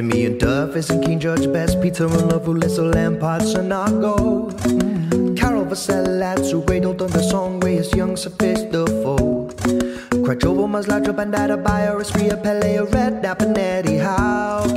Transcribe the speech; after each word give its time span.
Jimmy 0.00 0.24
and 0.24 0.40
Duffy's 0.40 0.88
and 0.88 1.04
King 1.04 1.20
George 1.20 1.52
Bass, 1.52 1.74
Peter 1.74 2.06
and 2.06 2.32
Love, 2.32 2.46
who 2.46 2.54
Ulysses, 2.54 2.78
Lampard, 2.78 3.42
Sanago. 3.42 4.50
Mm-hmm. 4.50 5.34
Carol 5.34 5.66
Vassella, 5.66 6.38
who 6.50 6.62
cradled 6.62 7.02
on 7.02 7.10
the 7.10 7.22
song 7.22 7.60
where 7.60 7.72
his 7.72 7.94
young 7.94 8.16
surfaced 8.16 8.72
the 8.72 8.86
foe. 9.02 9.50
Crachovo, 10.24 10.64
Maslacho, 10.66 11.12
Bandada, 11.14 11.62
Bayer, 11.62 11.98
Espria, 11.98 12.42
Pele, 12.42 12.78
Red, 12.92 13.22
Dapanetti, 13.22 14.00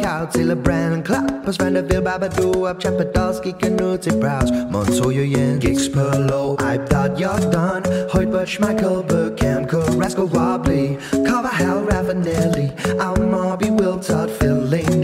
cow 0.01 0.25
Taylor 0.25 0.55
Brand, 0.55 1.05
Clappers, 1.05 1.55
Vanderbilt, 1.55 2.03
Babadoo, 2.03 2.69
Up, 2.69 2.81
Chapadowski, 2.81 3.57
Canuti, 3.57 4.11
Browse, 4.19 4.51
Montoya, 4.69 5.23
Yen, 5.23 5.57
Giggs, 5.59 5.87
Perlow, 5.87 6.59
I 6.61 6.77
thought 6.85 7.17
you're 7.17 7.39
done, 7.49 7.83
Hoytberg, 8.11 8.47
Schmeichel, 8.47 9.07
Burkham, 9.07 9.69
Carrasco, 9.69 10.25
Wobbly, 10.25 10.97
Carvajal, 11.25 11.85
Ravenelli, 11.85 12.99
Al 12.99 13.15
Marby, 13.15 13.69
Wiltard, 13.77 14.29
Phil 14.29 14.55
Lane. 14.55 15.02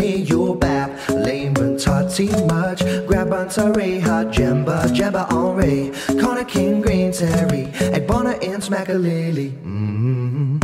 Much, 2.28 2.84
Grab, 3.08 3.32
Ray, 3.78 4.02
Hot, 4.02 4.30
Connor, 6.20 6.45
King, 6.45 6.82
Green, 6.82 7.12
Terry, 7.12 7.70
and. 7.94 8.59
Mm-hmm. 9.64 10.59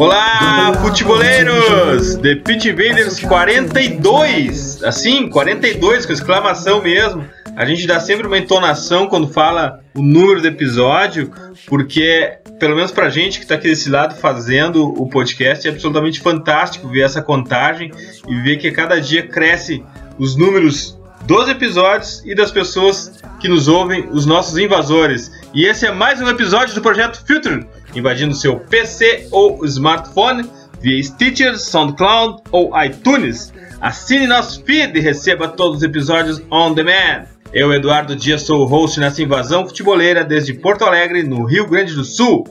Olá, 0.00 0.74
futeboleiros! 0.82 2.16
The 2.16 2.34
Pit 2.34 2.68
Invaders 2.68 3.20
42, 3.20 4.82
assim, 4.82 5.28
42 5.28 6.06
com 6.06 6.12
exclamação 6.12 6.82
mesmo. 6.82 7.24
A 7.54 7.64
gente 7.64 7.86
dá 7.86 8.00
sempre 8.00 8.26
uma 8.26 8.38
entonação 8.38 9.06
quando 9.06 9.28
fala 9.28 9.80
o 9.94 10.02
número 10.02 10.42
do 10.42 10.48
episódio, 10.48 11.30
porque, 11.66 12.32
pelo 12.58 12.74
menos 12.74 12.90
pra 12.90 13.08
gente 13.10 13.38
que 13.38 13.46
tá 13.46 13.54
aqui 13.54 13.68
desse 13.68 13.88
lado 13.88 14.16
fazendo 14.16 14.84
o 15.00 15.08
podcast, 15.08 15.68
é 15.68 15.70
absolutamente 15.70 16.20
fantástico 16.20 16.88
ver 16.88 17.02
essa 17.02 17.22
contagem 17.22 17.92
e 18.28 18.34
ver 18.42 18.56
que 18.56 18.72
cada 18.72 19.00
dia 19.00 19.26
cresce 19.26 19.84
os 20.18 20.36
números 20.36 20.95
dos 21.24 21.48
episódios 21.48 22.22
e 22.24 22.34
das 22.34 22.50
pessoas 22.50 23.12
que 23.40 23.48
nos 23.48 23.68
ouvem, 23.68 24.08
os 24.10 24.26
nossos 24.26 24.56
invasores. 24.58 25.30
E 25.54 25.66
esse 25.66 25.86
é 25.86 25.92
mais 25.92 26.20
um 26.20 26.28
episódio 26.28 26.74
do 26.74 26.80
projeto 26.80 27.24
Filter, 27.26 27.66
invadindo 27.94 28.34
seu 28.34 28.60
PC 28.60 29.28
ou 29.30 29.64
smartphone 29.64 30.48
via 30.80 31.02
Stitcher, 31.02 31.58
SoundCloud 31.58 32.42
ou 32.52 32.70
iTunes. 32.82 33.52
Assine 33.80 34.26
nosso 34.26 34.62
feed 34.64 34.96
e 34.96 35.00
receba 35.00 35.48
todos 35.48 35.78
os 35.78 35.82
episódios 35.82 36.40
on 36.50 36.72
demand. 36.74 37.26
Eu, 37.52 37.72
Eduardo 37.72 38.14
Dias, 38.16 38.42
sou 38.42 38.60
o 38.60 38.64
host 38.64 38.98
nessa 39.00 39.22
invasão 39.22 39.66
futeboleira 39.66 40.24
desde 40.24 40.54
Porto 40.54 40.84
Alegre, 40.84 41.22
no 41.22 41.44
Rio 41.44 41.66
Grande 41.66 41.94
do 41.94 42.04
Sul. 42.04 42.44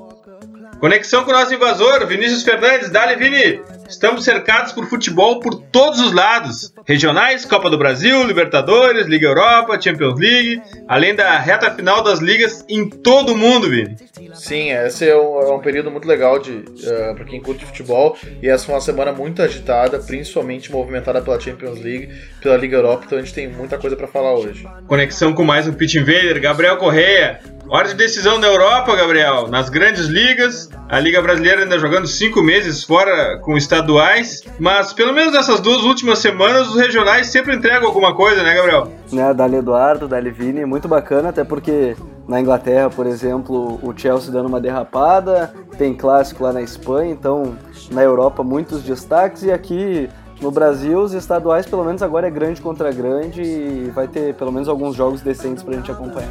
Conexão 0.80 1.24
com 1.24 1.32
o 1.32 1.34
nosso 1.34 1.54
invasor, 1.54 2.06
Vinícius 2.08 2.44
Fernandes. 2.44 2.90
Dale, 2.90 3.16
Vini! 3.16 3.75
Estamos 3.88 4.24
cercados 4.24 4.72
por 4.72 4.88
futebol 4.88 5.40
por 5.40 5.56
todos 5.56 6.00
os 6.00 6.12
lados. 6.12 6.74
Regionais, 6.88 7.46
Copa 7.46 7.70
do 7.70 7.78
Brasil, 7.78 8.24
Libertadores, 8.24 9.06
Liga 9.06 9.28
Europa, 9.28 9.80
Champions 9.80 10.20
League, 10.20 10.62
além 10.88 11.16
da 11.16 11.38
reta 11.38 11.72
final 11.72 12.04
das 12.04 12.20
ligas 12.20 12.66
em 12.68 12.90
todo 12.90 13.34
o 13.34 13.38
mundo, 13.38 13.70
Vini. 13.70 13.96
Sim, 14.34 14.72
esse 14.72 15.08
é 15.08 15.16
um, 15.16 15.40
é 15.40 15.54
um 15.54 15.60
período 15.60 15.92
muito 15.92 16.08
legal 16.08 16.40
de 16.40 16.52
uh, 16.52 16.66
eh, 16.84 17.14
para 17.14 17.26
quem 17.26 17.42
curte 17.42 17.66
futebol 17.66 18.18
e 18.42 18.50
essa 18.50 18.66
foi 18.66 18.76
uma 18.76 18.82
semana 18.82 19.12
muito 19.12 19.42
agitada, 19.42 20.00
principalmente 20.00 20.72
movimentada 20.72 21.22
pela 21.22 21.40
Champions 21.40 21.80
League, 21.80 22.10
pela 22.42 22.58
Liga 22.58 22.78
Europa, 22.78 23.04
então 23.06 23.18
a 23.18 23.22
gente 23.22 23.34
tem 23.34 23.48
muita 23.48 23.78
coisa 23.78 23.96
para 23.96 24.08
falar 24.08 24.34
hoje. 24.34 24.68
Conexão 24.88 25.34
com 25.34 25.44
mais 25.44 25.68
um 25.68 25.74
Pitch 25.74 25.96
Invader, 25.96 26.42
Gabriel 26.42 26.78
Correia. 26.78 27.40
Hora 27.68 27.88
de 27.88 27.96
decisão 27.96 28.40
da 28.40 28.48
Europa, 28.48 28.96
Gabriel. 28.96 29.48
Nas 29.48 29.70
grandes 29.70 30.06
ligas, 30.06 30.70
a 30.88 31.00
Liga 31.00 31.20
Brasileira 31.20 31.64
ainda 31.64 31.80
jogando 31.80 32.06
cinco 32.06 32.42
meses 32.44 32.84
fora 32.84 33.40
com 33.40 33.58
estaduais, 33.58 34.44
mas 34.60 34.94
pelo 34.94 35.12
menos 35.12 35.34
nessas 35.34 35.60
duas 35.60 35.84
últimas 35.84 36.20
semanas 36.20 36.70
os 36.70 36.78
regionais 36.78 37.28
sempre 37.28 37.56
entregam 37.56 37.88
alguma 37.88 38.14
coisa, 38.14 38.44
né, 38.44 38.54
Gabriel? 38.54 38.88
Né, 39.12 39.34
Dali 39.34 39.56
Eduardo, 39.56 40.08
Dali 40.08 40.30
Vini, 40.30 40.64
muito 40.64 40.88
bacana, 40.88 41.30
até 41.30 41.44
porque 41.44 41.96
na 42.28 42.40
Inglaterra, 42.40 42.90
por 42.90 43.08
exemplo, 43.08 43.80
o 43.82 43.98
Chelsea 43.98 44.32
dando 44.32 44.48
uma 44.48 44.62
derrapada, 44.62 45.52
tem 45.76 45.96
clássico 45.96 46.44
lá 46.44 46.54
na 46.54 46.62
Espanha, 46.62 47.12
então 47.12 47.58
na 47.92 48.04
Europa 48.04 48.44
muitos 48.44 48.84
destaques 48.84 49.42
e 49.42 49.52
aqui 49.52 50.08
no 50.46 50.52
Brasil, 50.52 51.00
os 51.00 51.12
estaduais, 51.14 51.66
pelo 51.66 51.84
menos 51.84 52.04
agora 52.04 52.28
é 52.28 52.30
grande 52.30 52.62
contra 52.62 52.92
grande 52.92 53.42
e 53.42 53.92
vai 53.96 54.08
ter 54.08 54.36
pelo 54.36 54.52
menos 54.52 54.70
alguns 54.70 54.96
jogos 54.96 55.22
decentes 55.22 55.64
pra 55.64 55.74
gente 55.74 55.92
acompanhar. 55.92 56.30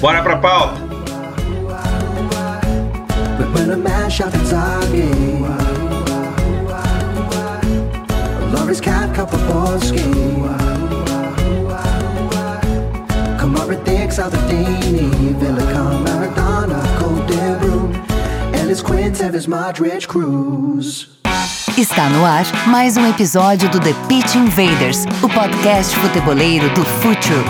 Bora 0.00 0.22
pra 0.22 0.38
pauta! 0.38 0.80
Villicom, 15.38 16.00
Maradona, 16.02 16.80
Cold 16.98 17.32
Ellis 18.58 18.82
Quint, 18.82 19.18
Tevis 19.18 19.46
Madrid 19.46 20.06
Cruz. 20.06 21.19
Está 21.78 22.10
no 22.10 22.24
ar 22.24 22.44
mais 22.66 22.96
um 22.96 23.08
episódio 23.08 23.68
do 23.70 23.80
The 23.80 23.94
Pitch 24.08 24.34
Invaders, 24.34 25.04
o 25.22 25.28
podcast 25.28 25.96
futeboleiro 25.96 26.68
do 26.70 26.84
Futuro. 26.84 27.44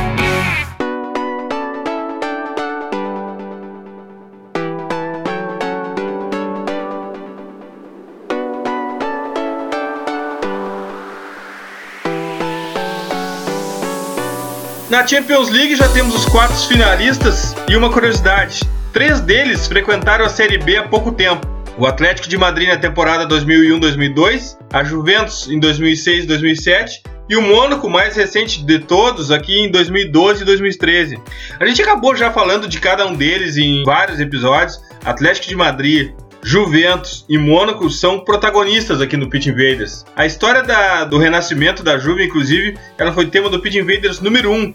Na 14.88 15.06
Champions 15.06 15.48
League 15.48 15.74
já 15.76 15.88
temos 15.88 16.14
os 16.14 16.26
quatro 16.26 16.56
finalistas 16.68 17.56
e 17.68 17.76
uma 17.76 17.90
curiosidade: 17.90 18.60
três 18.92 19.20
deles 19.20 19.66
frequentaram 19.66 20.24
a 20.24 20.28
Série 20.28 20.58
B 20.58 20.76
há 20.76 20.86
pouco 20.86 21.10
tempo 21.10 21.49
o 21.80 21.86
Atlético 21.86 22.28
de 22.28 22.36
Madrid 22.36 22.68
na 22.68 22.76
temporada 22.76 23.26
2001-2002, 23.26 24.58
a 24.70 24.84
Juventus 24.84 25.48
em 25.48 25.58
2006-2007 25.58 27.00
e 27.26 27.36
o 27.36 27.40
Mônaco, 27.40 27.88
mais 27.88 28.14
recente 28.14 28.62
de 28.62 28.80
todos, 28.80 29.30
aqui 29.30 29.60
em 29.60 29.70
2012 29.70 30.42
e 30.42 30.44
2013. 30.44 31.18
A 31.58 31.64
gente 31.64 31.80
acabou 31.80 32.14
já 32.14 32.30
falando 32.30 32.68
de 32.68 32.78
cada 32.78 33.06
um 33.06 33.14
deles 33.14 33.56
em 33.56 33.82
vários 33.82 34.20
episódios. 34.20 34.78
Atlético 35.02 35.48
de 35.48 35.56
Madrid, 35.56 36.12
Juventus 36.42 37.24
e 37.28 37.38
Mônaco 37.38 37.88
são 37.90 38.20
protagonistas 38.20 39.00
aqui 39.00 39.16
no 39.16 39.28
Pit 39.28 39.48
Invaders. 39.48 40.04
A 40.16 40.26
história 40.26 40.62
da, 40.62 41.04
do 41.04 41.18
renascimento 41.18 41.82
da 41.82 41.98
Juve, 41.98 42.24
inclusive, 42.24 42.76
ela 42.98 43.12
foi 43.12 43.26
tema 43.26 43.48
do 43.48 43.60
Pit 43.60 43.78
Invaders 43.78 44.20
número 44.20 44.50
1. 44.50 44.64
Uh, 44.64 44.74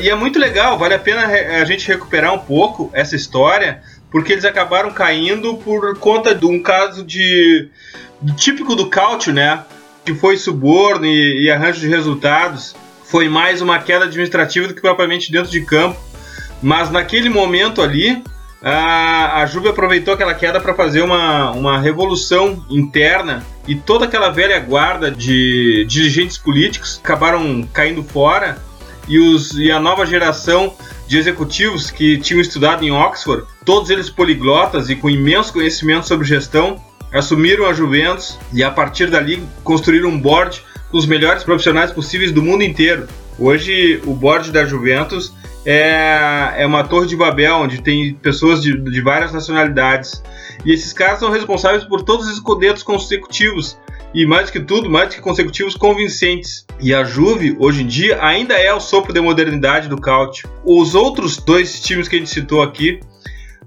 e 0.00 0.10
é 0.10 0.14
muito 0.14 0.38
legal, 0.38 0.78
vale 0.78 0.94
a 0.94 0.98
pena 0.98 1.26
a 1.26 1.64
gente 1.64 1.86
recuperar 1.88 2.34
um 2.34 2.38
pouco 2.38 2.90
essa 2.92 3.14
história, 3.14 3.82
porque 4.14 4.32
eles 4.32 4.44
acabaram 4.44 4.92
caindo 4.92 5.56
por 5.56 5.98
conta 5.98 6.32
de 6.32 6.46
um 6.46 6.62
caso 6.62 7.02
de, 7.04 7.68
típico 8.36 8.76
do 8.76 8.88
Cautio, 8.88 9.32
né? 9.32 9.64
Que 10.04 10.14
foi 10.14 10.36
suborno 10.36 11.04
e, 11.04 11.42
e 11.46 11.50
arranjo 11.50 11.80
de 11.80 11.88
resultados. 11.88 12.76
Foi 13.06 13.28
mais 13.28 13.60
uma 13.60 13.80
queda 13.80 14.04
administrativa 14.04 14.68
do 14.68 14.74
que 14.74 14.80
propriamente 14.80 15.32
dentro 15.32 15.50
de 15.50 15.62
campo. 15.62 15.98
Mas 16.62 16.92
naquele 16.92 17.28
momento 17.28 17.82
ali, 17.82 18.22
a, 18.62 19.42
a 19.42 19.46
Juve 19.46 19.70
aproveitou 19.70 20.14
aquela 20.14 20.32
queda 20.32 20.60
para 20.60 20.74
fazer 20.74 21.02
uma, 21.02 21.50
uma 21.50 21.80
revolução 21.80 22.64
interna 22.70 23.44
e 23.66 23.74
toda 23.74 24.04
aquela 24.04 24.30
velha 24.30 24.60
guarda 24.60 25.10
de 25.10 25.84
dirigentes 25.88 26.38
políticos 26.38 27.00
acabaram 27.02 27.68
caindo 27.72 28.04
fora 28.04 28.58
e, 29.08 29.18
os, 29.18 29.58
e 29.58 29.72
a 29.72 29.80
nova 29.80 30.06
geração 30.06 30.72
de 31.14 31.20
executivos 31.20 31.92
que 31.92 32.18
tinham 32.18 32.40
estudado 32.40 32.84
em 32.84 32.90
Oxford, 32.90 33.46
todos 33.64 33.88
eles 33.88 34.10
poliglotas 34.10 34.90
e 34.90 34.96
com 34.96 35.08
imenso 35.08 35.52
conhecimento 35.52 36.08
sobre 36.08 36.26
gestão, 36.26 36.82
assumiram 37.12 37.66
a 37.66 37.72
Juventus 37.72 38.36
e 38.52 38.64
a 38.64 38.70
partir 38.70 39.08
dali 39.08 39.40
construíram 39.62 40.08
um 40.08 40.20
board 40.20 40.60
com 40.90 40.98
os 40.98 41.06
melhores 41.06 41.44
profissionais 41.44 41.92
possíveis 41.92 42.32
do 42.32 42.42
mundo 42.42 42.64
inteiro. 42.64 43.06
Hoje 43.38 44.02
o 44.04 44.12
board 44.12 44.50
da 44.50 44.64
Juventus 44.64 45.32
é, 45.64 46.54
é 46.56 46.66
uma 46.66 46.82
torre 46.82 47.06
de 47.06 47.14
Babel 47.14 47.58
onde 47.58 47.80
tem 47.80 48.14
pessoas 48.14 48.60
de, 48.60 48.76
de 48.76 49.00
várias 49.00 49.32
nacionalidades. 49.32 50.20
E 50.64 50.72
esses 50.72 50.92
caras 50.92 51.20
são 51.20 51.30
responsáveis 51.30 51.84
por 51.84 52.02
todos 52.02 52.26
os 52.26 52.32
escudetos 52.32 52.82
consecutivos 52.82 53.78
e 54.14 54.24
mais 54.24 54.48
que 54.48 54.60
tudo, 54.60 54.88
mais 54.88 55.12
que 55.12 55.20
consecutivos 55.20 55.74
convincentes. 55.74 56.64
E 56.80 56.94
a 56.94 57.02
Juve, 57.02 57.56
hoje 57.58 57.82
em 57.82 57.86
dia, 57.86 58.18
ainda 58.22 58.54
é 58.54 58.72
o 58.72 58.78
sopro 58.78 59.12
de 59.12 59.20
modernidade 59.20 59.88
do 59.88 60.00
Cautio. 60.00 60.48
Os 60.64 60.94
outros 60.94 61.36
dois 61.38 61.80
times 61.80 62.06
que 62.06 62.14
a 62.14 62.18
gente 62.20 62.30
citou 62.30 62.62
aqui, 62.62 63.00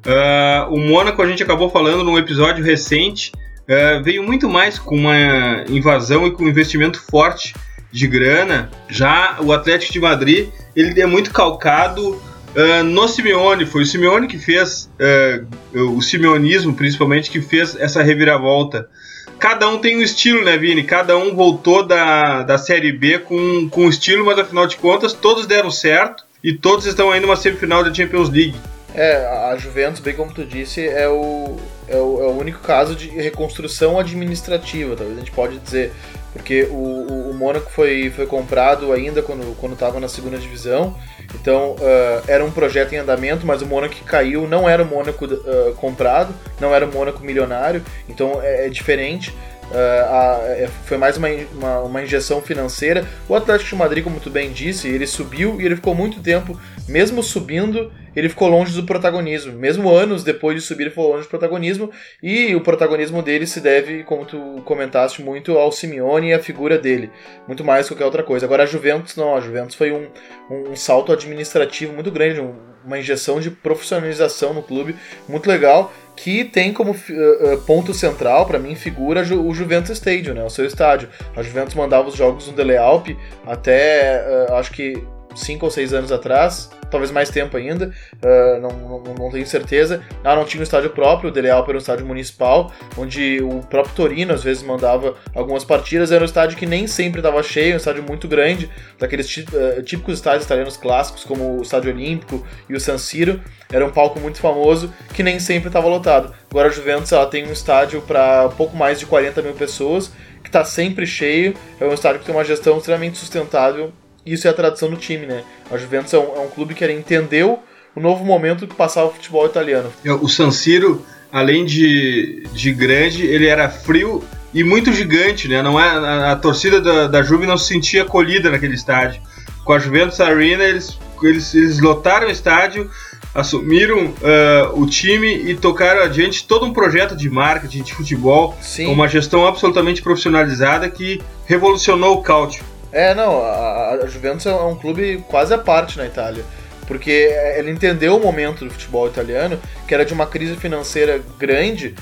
uh, 0.06 0.74
o 0.74 0.80
Mônaco 0.80 1.22
a 1.22 1.28
gente 1.28 1.44
acabou 1.44 1.70
falando 1.70 2.04
num 2.04 2.18
episódio 2.18 2.64
recente, 2.64 3.32
uh, 3.64 4.02
veio 4.02 4.24
muito 4.24 4.48
mais 4.48 4.80
com 4.80 4.96
uma 4.96 5.66
invasão 5.70 6.26
e 6.26 6.32
com 6.32 6.44
um 6.44 6.48
investimento 6.48 7.02
forte 7.12 7.54
de 7.92 8.08
grana. 8.08 8.72
Já 8.88 9.38
o 9.42 9.52
Atlético 9.52 9.92
de 9.92 10.00
Madrid, 10.00 10.48
ele 10.74 11.02
é 11.02 11.06
muito 11.06 11.32
calcado 11.32 12.18
Uh, 12.56 12.84
no 12.84 13.08
Simeone, 13.08 13.68
foi 13.68 13.84
o 13.84 13.86
Simeone 13.86 14.26
que 14.26 14.40
fez, 14.40 14.90
uh, 15.00 15.96
o 15.96 16.02
simeonismo 16.02 16.74
principalmente, 16.74 17.30
que 17.30 17.40
fez 17.40 17.76
essa 17.76 18.02
reviravolta. 18.02 18.90
Cada 19.40 19.68
um 19.68 19.80
tem 19.80 19.98
um 19.98 20.02
estilo, 20.02 20.44
né, 20.44 20.58
Vini? 20.58 20.84
Cada 20.84 21.18
um 21.18 21.36
voltou 21.36 21.86
da, 21.86 22.44
da 22.44 22.58
Série 22.58 22.92
B 22.92 23.20
com, 23.20 23.70
com 23.70 23.88
estilo, 23.90 24.26
mas 24.26 24.38
afinal 24.40 24.68
de 24.68 24.78
contas 24.78 25.14
todos 25.14 25.46
deram 25.46 25.72
certo 25.72 26.24
e 26.44 26.54
todos 26.54 26.86
estão 26.86 27.12
aí 27.12 27.20
numa 27.20 27.36
semifinal 27.36 27.84
da 27.84 27.94
Champions 27.94 28.30
League. 28.30 28.56
É, 28.94 29.26
a 29.52 29.56
Juventus, 29.58 30.00
bem 30.00 30.16
como 30.16 30.34
tu 30.34 30.44
disse, 30.44 30.88
é 30.88 31.08
o, 31.08 31.56
é 31.88 31.98
o, 31.98 32.24
é 32.24 32.28
o 32.28 32.38
único 32.38 32.60
caso 32.60 32.96
de 32.96 33.10
reconstrução 33.10 34.00
administrativa, 34.00 34.96
talvez 34.96 35.18
a 35.18 35.20
gente 35.20 35.32
pode 35.32 35.60
dizer. 35.60 35.94
Porque 36.38 36.64
o, 36.70 36.74
o, 36.74 37.32
o 37.32 37.34
Mônaco 37.34 37.70
foi, 37.72 38.10
foi 38.10 38.26
comprado 38.26 38.94
ainda 38.94 39.22
quando 39.22 39.74
estava 39.74 40.00
na 40.00 40.08
segunda 40.08 40.38
divisão, 40.38 40.96
então 41.36 41.72
uh, 41.72 42.24
era 42.28 42.46
um 42.46 42.52
projeto 42.52 42.94
em 42.94 42.98
andamento, 42.98 43.46
mas 43.46 43.62
o 43.62 43.66
Mônaco 43.66 43.96
que 43.96 44.04
caiu. 44.04 44.48
Não 44.48 44.70
era 44.70 44.84
o 44.84 44.86
Mônaco 44.86 45.26
uh, 45.26 45.74
comprado, 45.76 46.34
não 46.62 46.74
era 46.74 46.86
o 46.86 46.92
Mônaco 46.92 47.24
milionário, 47.24 47.84
então 48.08 48.40
é, 48.42 48.68
é 48.68 48.70
diferente. 48.70 49.36
Uh, 49.70 49.76
a, 49.76 50.40
é, 50.46 50.68
foi 50.86 50.98
mais 50.98 51.18
uma, 51.18 51.28
uma, 51.54 51.80
uma, 51.82 52.02
injeção 52.02 52.42
financeira. 52.42 53.06
O 53.28 53.36
Atlético 53.36 53.72
de 53.72 53.76
Madrid, 53.76 54.04
como 54.04 54.20
tu 54.20 54.30
bem 54.30 54.52
disse, 54.52 54.88
ele 54.88 55.06
subiu 55.06 55.60
e 55.60 55.66
ele 55.66 55.76
ficou 55.76 55.94
muito 55.94 56.22
tempo, 56.22 56.58
mesmo 56.88 57.22
subindo, 57.22 57.92
ele 58.16 58.30
ficou 58.30 58.48
longe 58.48 58.74
do 58.74 58.86
protagonismo. 58.86 59.52
Mesmo 59.54 59.90
anos 59.90 60.24
depois 60.24 60.56
de 60.56 60.62
subir, 60.62 60.84
ele 60.84 60.90
ficou 60.92 61.12
longe 61.12 61.24
do 61.24 61.30
protagonismo. 61.30 61.92
E 62.24 62.56
o 62.56 62.62
protagonismo 62.62 63.22
dele 63.22 63.46
se 63.46 63.60
deve, 63.60 64.04
como 64.04 64.26
tu 64.26 64.62
comentaste, 64.64 65.22
muito 65.22 65.58
ao 65.58 65.72
Simeone 65.72 66.30
e 66.30 66.34
à 66.34 66.40
figura 66.40 66.78
dele. 66.78 67.12
Muito 67.46 67.64
mais 67.66 67.86
que 67.88 67.94
qualquer 67.94 68.06
outra 68.06 68.24
coisa. 68.24 68.46
Agora 68.46 68.64
a 68.64 68.66
Juventus 68.66 69.18
não, 69.18 69.36
a 69.36 69.42
Juventus 69.42 69.76
foi 69.76 69.92
um, 69.92 70.08
um 70.50 70.76
salto 70.76 71.12
administrativo 71.12 71.94
muito 71.94 72.10
grande, 72.10 72.40
um, 72.40 72.56
uma 72.88 72.98
injeção 72.98 73.40
de 73.40 73.52
profissionalização 73.52 74.54
no 74.54 74.64
clube 74.64 74.96
muito 75.28 75.48
legal 75.48 75.94
que 76.16 76.44
tem 76.44 76.74
como 76.74 76.92
uh, 76.94 77.58
ponto 77.68 77.94
central, 77.94 78.48
para 78.48 78.58
mim, 78.58 78.74
figura 78.74 79.22
o 79.22 79.54
Juventus 79.54 79.92
Stadium, 79.92 80.34
né, 80.34 80.44
o 80.44 80.50
seu 80.50 80.66
estádio. 80.66 81.10
A 81.36 81.44
Juventus 81.44 81.76
mandava 81.76 82.08
os 82.08 82.16
jogos 82.16 82.48
no 82.48 82.54
Dele 82.54 82.76
Alpi 82.76 83.16
até, 83.46 84.48
uh, 84.50 84.56
acho 84.56 84.72
que, 84.72 84.98
cinco 85.38 85.66
ou 85.66 85.72
seis 85.72 85.94
anos 85.94 86.12
atrás, 86.12 86.70
talvez 86.90 87.12
mais 87.12 87.30
tempo 87.30 87.56
ainda, 87.58 87.92
uh, 88.24 88.62
não, 88.62 88.70
não, 88.70 89.14
não, 89.14 89.32
tenho 89.32 89.46
certeza. 89.46 90.02
Ah, 90.24 90.36
não 90.36 90.46
tinha 90.46 90.60
um 90.60 90.64
estádio 90.64 90.90
próprio, 90.90 91.30
o 91.30 91.34
Dele 91.34 91.50
Alpi 91.50 91.70
era 91.70 91.78
um 91.78 91.82
estádio 91.82 92.06
municipal, 92.06 92.72
onde 92.98 93.42
o 93.42 93.60
próprio 93.62 93.94
Torino 93.96 94.34
às 94.34 94.44
vezes 94.44 94.64
mandava 94.64 95.16
algumas 95.36 95.64
partidas, 95.64 96.12
era 96.12 96.22
um 96.22 96.26
estádio 96.26 96.58
que 96.58 96.66
nem 96.66 96.88
sempre 96.88 97.20
estava 97.20 97.42
cheio, 97.44 97.74
um 97.74 97.78
estádio 97.78 98.04
muito 98.04 98.28
grande, 98.28 98.70
daqueles 99.00 99.28
uh, 99.38 99.82
típicos 99.84 100.16
estádios 100.16 100.46
italianos 100.46 100.78
clássicos, 100.78 101.24
como 101.24 101.58
o 101.60 101.62
Estádio 101.62 101.94
Olímpico 101.94 102.46
e 102.70 102.74
o 102.74 102.80
San 102.80 102.98
Siro, 102.98 103.42
era 103.72 103.86
um 103.86 103.92
palco 103.92 104.20
muito 104.20 104.40
famoso, 104.40 104.94
que 105.14 105.22
nem 105.22 105.40
sempre 105.40 105.68
estava 105.68 105.88
lotado. 105.88 106.34
Agora 106.50 106.70
a 106.70 106.72
Juventus 106.72 107.12
ela 107.12 107.26
tem 107.26 107.46
um 107.46 107.52
estádio 107.52 108.02
para 108.02 108.50
pouco 108.50 108.76
mais 108.76 109.00
de 109.00 109.06
40 109.06 109.42
mil 109.42 109.54
pessoas, 109.54 110.12
que 110.42 110.50
está 110.50 110.64
sempre 110.64 111.06
cheio, 111.06 111.54
é 111.80 111.86
um 111.86 111.94
estádio 111.94 112.22
que 112.22 112.26
tem 112.26 112.34
uma 112.34 112.46
gestão 112.46 112.78
extremamente 112.78 113.18
sustentável 113.18 113.92
isso 114.32 114.48
é 114.48 114.52
a 114.52 114.54
tradição 114.54 114.90
do 114.90 114.98
time, 114.98 115.26
né? 115.26 115.44
A 115.72 115.78
Juventus 115.78 116.14
é 116.14 116.20
um, 116.20 116.36
é 116.36 116.40
um 116.40 116.50
clube 116.50 116.74
que 116.74 116.86
entendeu 116.92 117.60
o 117.96 118.00
novo 118.00 118.24
momento 118.24 118.68
que 118.68 118.76
passava 118.76 119.08
o 119.08 119.14
futebol 119.14 119.46
italiano. 119.46 119.92
É, 120.06 120.12
o 120.12 120.28
San 120.28 120.52
Siro, 120.52 121.04
além 121.32 121.66
de, 121.66 122.44
de 122.54 122.72
grande, 122.72 123.26
ele 123.26 123.48
era 123.48 123.70
frio 123.70 124.24
e 124.54 124.64
muito 124.64 124.94
gigante, 124.94 125.48
né? 125.48 125.62
Não 125.62 125.80
é, 125.80 125.90
a, 125.90 126.32
a 126.34 126.36
torcida 126.36 126.80
da, 126.80 127.08
da 127.08 127.24
Juve 127.24 127.46
não 127.46 127.58
se 127.58 127.68
sentia 127.68 128.04
acolhida 128.04 128.50
naquele 128.50 128.76
estádio. 128.76 129.22
Com 129.64 129.74
a 129.74 129.80
Juventus 129.80 130.22
Arena, 130.22 130.64
eles, 130.64 130.98
eles, 131.22 131.54
eles 131.54 131.80
lotaram 131.80 132.28
o 132.28 132.32
estádio, 132.32 132.90
assumiram 133.34 134.06
uh, 134.06 134.82
o 134.82 134.88
time 134.88 135.28
e 135.28 135.56
tocaram 135.56 136.02
adiante 136.02 136.48
todo 136.48 136.66
um 136.66 136.74
projeto 136.74 137.16
de 137.16 137.30
marketing 137.30 137.84
de 137.84 137.94
futebol, 137.94 138.58
Sim. 138.62 138.88
uma 138.88 139.08
gestão 139.08 139.46
absolutamente 139.46 140.02
profissionalizada 140.02 140.90
que 140.90 141.22
revolucionou 141.46 142.16
o 142.16 142.22
cálcio. 142.22 142.64
É, 142.92 143.14
não, 143.14 143.42
a, 143.44 143.92
a 144.04 144.08
Juventus 144.08 144.46
é 144.46 144.54
um 144.54 144.76
clube 144.76 145.24
quase 145.28 145.54
à 145.54 145.58
parte 145.58 145.98
na 145.98 146.06
Itália. 146.06 146.44
Porque 146.88 147.12
ele 147.58 147.70
entendeu 147.70 148.16
o 148.16 148.20
momento 148.20 148.64
do 148.64 148.72
futebol 148.72 149.08
italiano, 149.08 149.60
que 149.86 149.94
era 149.94 150.06
de 150.06 150.14
uma 150.14 150.26
crise 150.26 150.56
financeira 150.56 151.22
grande 151.38 151.94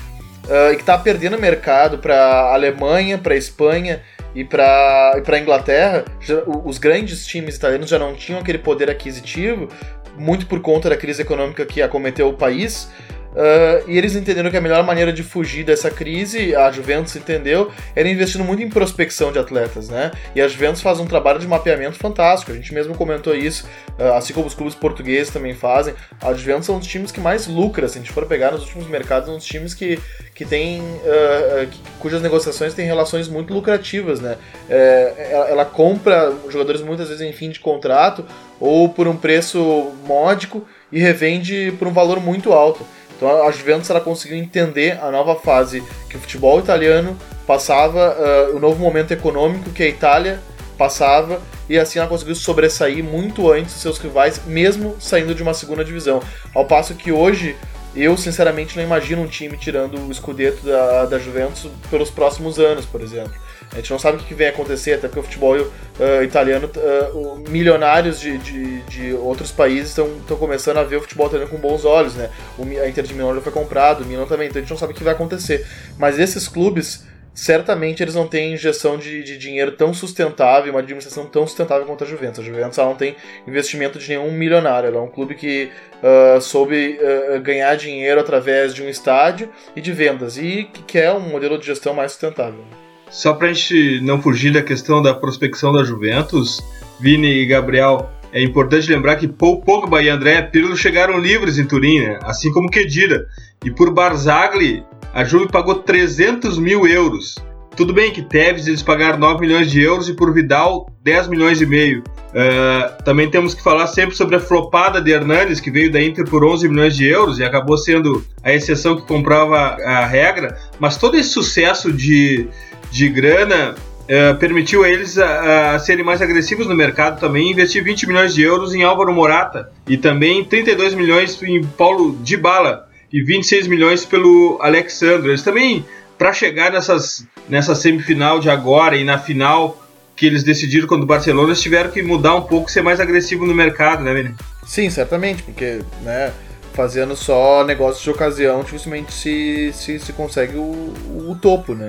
uh, 0.44 0.72
e 0.72 0.76
que 0.76 0.82
está 0.82 0.96
perdendo 0.96 1.36
mercado 1.38 1.98
para 1.98 2.52
Alemanha, 2.52 3.18
para 3.18 3.34
Espanha 3.34 4.00
e 4.32 4.44
para 4.44 5.20
a 5.26 5.38
Inglaterra. 5.38 6.04
Já, 6.20 6.40
os 6.46 6.78
grandes 6.78 7.26
times 7.26 7.56
italianos 7.56 7.90
já 7.90 7.98
não 7.98 8.14
tinham 8.14 8.38
aquele 8.38 8.58
poder 8.58 8.88
aquisitivo, 8.88 9.68
muito 10.16 10.46
por 10.46 10.60
conta 10.60 10.88
da 10.88 10.96
crise 10.96 11.22
econômica 11.22 11.66
que 11.66 11.82
acometeu 11.82 12.28
o 12.28 12.34
país. 12.34 12.88
Uh, 13.36 13.84
e 13.86 13.98
eles 13.98 14.16
entenderam 14.16 14.50
que 14.50 14.56
a 14.56 14.60
melhor 14.62 14.82
maneira 14.82 15.12
de 15.12 15.22
fugir 15.22 15.62
dessa 15.62 15.90
crise, 15.90 16.56
a 16.56 16.70
Juventus 16.70 17.14
entendeu, 17.16 17.70
era 17.94 18.08
investindo 18.08 18.42
muito 18.42 18.62
em 18.62 18.70
prospecção 18.70 19.30
de 19.30 19.38
atletas, 19.38 19.90
né? 19.90 20.10
E 20.34 20.40
a 20.40 20.48
Juventus 20.48 20.80
faz 20.80 20.98
um 20.98 21.06
trabalho 21.06 21.38
de 21.38 21.46
mapeamento 21.46 21.98
fantástico, 21.98 22.50
a 22.50 22.54
gente 22.54 22.72
mesmo 22.72 22.94
comentou 22.94 23.34
isso, 23.34 23.68
uh, 23.98 24.14
assim 24.14 24.32
como 24.32 24.46
os 24.46 24.54
clubes 24.54 24.74
portugueses 24.74 25.30
também 25.30 25.54
fazem. 25.54 25.94
A 26.22 26.32
Juventus 26.32 26.64
são 26.64 26.76
um 26.76 26.78
dos 26.78 26.88
times 26.88 27.12
que 27.12 27.20
mais 27.20 27.46
lucra, 27.46 27.86
se 27.88 27.98
a 27.98 28.00
gente 28.00 28.10
for 28.10 28.24
pegar 28.24 28.52
nos 28.52 28.62
últimos 28.62 28.88
mercados, 28.88 29.26
são 29.26 29.34
um 29.34 29.38
dos 29.38 29.46
times 29.46 29.74
que, 29.74 29.98
que 30.34 30.46
tem, 30.46 30.80
uh, 30.80 31.68
cujas 31.98 32.22
negociações 32.22 32.72
têm 32.72 32.86
relações 32.86 33.28
muito 33.28 33.52
lucrativas, 33.52 34.18
né? 34.18 34.38
É, 34.68 35.28
ela, 35.30 35.48
ela 35.50 35.64
compra 35.66 36.32
jogadores 36.48 36.80
muitas 36.80 37.08
vezes 37.08 37.22
em 37.22 37.32
fim 37.34 37.50
de 37.50 37.60
contrato 37.60 38.24
ou 38.58 38.88
por 38.88 39.06
um 39.06 39.16
preço 39.16 39.92
módico 40.06 40.66
e 40.90 40.98
revende 40.98 41.74
por 41.78 41.86
um 41.86 41.92
valor 41.92 42.18
muito 42.20 42.52
alto. 42.52 42.84
Então 43.16 43.46
a 43.46 43.50
Juventus 43.50 43.88
ela 43.90 44.00
conseguiu 44.00 44.36
entender 44.36 44.98
a 45.02 45.10
nova 45.10 45.34
fase 45.36 45.82
que 46.08 46.16
o 46.16 46.20
futebol 46.20 46.58
italiano 46.60 47.16
passava, 47.46 48.16
uh, 48.18 48.56
o 48.56 48.60
novo 48.60 48.78
momento 48.78 49.12
econômico 49.12 49.70
que 49.70 49.82
a 49.82 49.88
Itália 49.88 50.40
passava, 50.76 51.40
e 51.68 51.78
assim 51.78 51.98
ela 51.98 52.08
conseguiu 52.08 52.34
sobressair 52.34 53.02
muito 53.02 53.50
antes 53.50 53.72
dos 53.72 53.82
seus 53.82 53.98
rivais, 53.98 54.42
mesmo 54.46 54.96
saindo 55.00 55.34
de 55.34 55.42
uma 55.42 55.54
segunda 55.54 55.84
divisão. 55.84 56.20
Ao 56.54 56.64
passo 56.64 56.94
que 56.94 57.10
hoje 57.10 57.56
eu 57.94 58.16
sinceramente 58.16 58.76
não 58.76 58.84
imagino 58.84 59.22
um 59.22 59.26
time 59.26 59.56
tirando 59.56 59.98
o 59.98 60.12
escudeto 60.12 60.64
da, 60.66 61.06
da 61.06 61.18
Juventus 61.18 61.70
pelos 61.90 62.10
próximos 62.10 62.58
anos, 62.58 62.84
por 62.84 63.00
exemplo. 63.00 63.32
A 63.72 63.76
gente 63.76 63.90
não 63.90 63.98
sabe 63.98 64.18
o 64.18 64.20
que 64.20 64.34
vem 64.34 64.48
acontecer, 64.48 64.94
até 64.94 65.08
porque 65.08 65.20
o 65.20 65.22
futebol 65.22 65.56
uh, 65.56 66.22
italiano, 66.22 66.70
uh, 66.76 67.48
milionários 67.48 68.20
de, 68.20 68.38
de, 68.38 68.80
de, 68.82 69.12
outros 69.14 69.50
países 69.52 69.88
estão 69.88 70.08
começando 70.38 70.78
a 70.78 70.84
ver 70.84 70.96
o 70.96 71.00
futebol 71.02 71.26
italiano 71.26 71.50
com 71.50 71.58
bons 71.58 71.84
olhos, 71.84 72.14
né? 72.14 72.30
O, 72.56 72.62
a 72.62 72.88
Inter 72.88 73.04
de 73.04 73.14
Milão 73.14 73.40
foi 73.40 73.52
comprado, 73.52 74.02
o 74.02 74.06
Milan 74.06 74.26
também, 74.26 74.48
então 74.48 74.58
a 74.58 74.62
gente 74.62 74.70
não 74.70 74.78
sabe 74.78 74.92
o 74.92 74.96
que 74.96 75.04
vai 75.04 75.12
acontecer. 75.12 75.66
Mas 75.98 76.18
esses 76.18 76.48
clubes, 76.48 77.04
certamente 77.34 78.02
eles 78.02 78.14
não 78.14 78.26
têm 78.26 78.54
injeção 78.54 78.96
de, 78.96 79.22
de 79.22 79.36
dinheiro 79.36 79.72
tão 79.72 79.92
sustentável, 79.92 80.72
uma 80.72 80.80
administração 80.80 81.26
tão 81.26 81.46
sustentável 81.46 81.84
quanto 81.86 82.04
a 82.04 82.06
Juventus. 82.06 82.40
A 82.40 82.42
Juventus 82.42 82.78
não 82.78 82.94
tem 82.94 83.16
investimento 83.46 83.98
de 83.98 84.08
nenhum 84.08 84.30
milionário, 84.30 84.86
ela 84.86 84.98
é 84.98 85.00
um 85.00 85.10
clube 85.10 85.34
que 85.34 85.70
uh, 86.02 86.40
soube 86.40 86.98
ganhar 87.42 87.76
dinheiro 87.76 88.20
através 88.20 88.74
de 88.74 88.82
um 88.82 88.88
estádio 88.88 89.50
e 89.74 89.80
de 89.80 89.92
vendas, 89.92 90.38
e 90.38 90.64
que 90.72 90.82
quer 90.84 91.12
um 91.12 91.20
modelo 91.20 91.58
de 91.58 91.66
gestão 91.66 91.92
mais 91.92 92.12
sustentável. 92.12 92.64
Só 93.10 93.32
pra 93.32 93.52
gente 93.52 94.00
não 94.00 94.20
fugir 94.20 94.52
da 94.52 94.62
questão 94.62 95.00
da 95.00 95.14
prospecção 95.14 95.72
da 95.72 95.84
Juventus, 95.84 96.60
Vini 97.00 97.42
e 97.42 97.46
Gabriel, 97.46 98.10
é 98.32 98.42
importante 98.42 98.90
lembrar 98.90 99.16
que 99.16 99.28
Paul 99.28 99.60
Pogba 99.62 100.02
e 100.02 100.08
André 100.08 100.42
Pirlo 100.42 100.76
chegaram 100.76 101.18
livres 101.18 101.58
em 101.58 101.64
Turim, 101.64 102.00
né? 102.00 102.18
assim 102.22 102.52
como 102.52 102.70
Kedira. 102.70 103.26
E 103.64 103.70
por 103.70 103.92
Barzagli, 103.92 104.84
a 105.14 105.24
Juve 105.24 105.48
pagou 105.48 105.76
300 105.76 106.58
mil 106.58 106.86
euros. 106.86 107.36
Tudo 107.76 107.92
bem 107.92 108.10
que 108.10 108.22
Tevez 108.22 108.66
eles 108.66 108.82
pagaram 108.82 109.18
9 109.18 109.40
milhões 109.40 109.70
de 109.70 109.82
euros 109.82 110.08
e 110.08 110.14
por 110.14 110.32
Vidal 110.32 110.90
10 111.04 111.28
milhões 111.28 111.60
e 111.60 111.66
meio. 111.66 112.02
Uh, 112.28 113.02
também 113.02 113.30
temos 113.30 113.54
que 113.54 113.62
falar 113.62 113.86
sempre 113.86 114.16
sobre 114.16 114.36
a 114.36 114.40
flopada 114.40 115.00
de 115.00 115.10
Hernandes, 115.10 115.60
que 115.60 115.70
veio 115.70 115.92
da 115.92 116.02
Inter 116.02 116.24
por 116.24 116.42
11 116.42 116.68
milhões 116.68 116.96
de 116.96 117.06
euros 117.06 117.38
e 117.38 117.44
acabou 117.44 117.76
sendo 117.76 118.24
a 118.42 118.52
exceção 118.52 118.96
que 118.96 119.06
comprova 119.06 119.76
a 119.84 120.06
regra. 120.06 120.56
Mas 120.78 120.96
todo 120.96 121.18
esse 121.18 121.28
sucesso 121.28 121.92
de, 121.92 122.48
de 122.90 123.08
grana 123.08 123.74
uh, 123.74 124.36
permitiu 124.38 124.84
a 124.84 124.88
eles 124.88 125.18
a, 125.18 125.78
serem 125.78 126.04
mais 126.04 126.22
agressivos 126.22 126.66
no 126.66 126.74
mercado 126.74 127.20
também, 127.20 127.50
investir 127.50 127.82
20 127.82 128.06
milhões 128.06 128.34
de 128.34 128.42
euros 128.42 128.74
em 128.74 128.82
Álvaro 128.82 129.12
Morata 129.12 129.70
e 129.86 129.96
também 129.96 130.44
32 130.44 130.94
milhões 130.94 131.40
em 131.42 131.62
Paulo 131.62 132.16
Dybala 132.22 132.88
e 133.12 133.22
26 133.22 133.66
milhões 133.66 134.04
pelo 134.04 134.58
Alexandre. 134.60 135.30
Eles 135.30 135.42
também, 135.42 135.84
para 136.18 136.32
chegar 136.32 136.72
nessas, 136.72 137.26
nessa 137.48 137.74
semifinal 137.74 138.40
de 138.40 138.50
agora 138.50 138.96
e 138.96 139.04
na 139.04 139.18
final 139.18 139.82
que 140.14 140.24
eles 140.24 140.42
decidiram 140.42 140.88
contra 140.88 141.04
o 141.04 141.06
Barcelona, 141.06 141.48
eles 141.48 141.60
tiveram 141.60 141.90
que 141.90 142.02
mudar 142.02 142.34
um 142.34 142.42
pouco, 142.42 142.70
ser 142.70 142.82
mais 142.82 142.98
agressivo 143.00 143.46
no 143.46 143.54
mercado, 143.54 144.02
né, 144.02 144.14
Vini? 144.14 144.34
Sim, 144.66 144.88
certamente, 144.88 145.42
porque, 145.42 145.80
né, 146.02 146.32
fazendo 146.72 147.14
só 147.14 147.62
negócios 147.64 148.02
de 148.02 148.10
ocasião, 148.10 148.62
dificilmente 148.62 149.12
se, 149.12 149.72
se, 149.74 149.98
se 149.98 150.12
consegue 150.14 150.56
o, 150.56 150.94
o 151.28 151.36
topo, 151.40 151.74
né? 151.74 151.88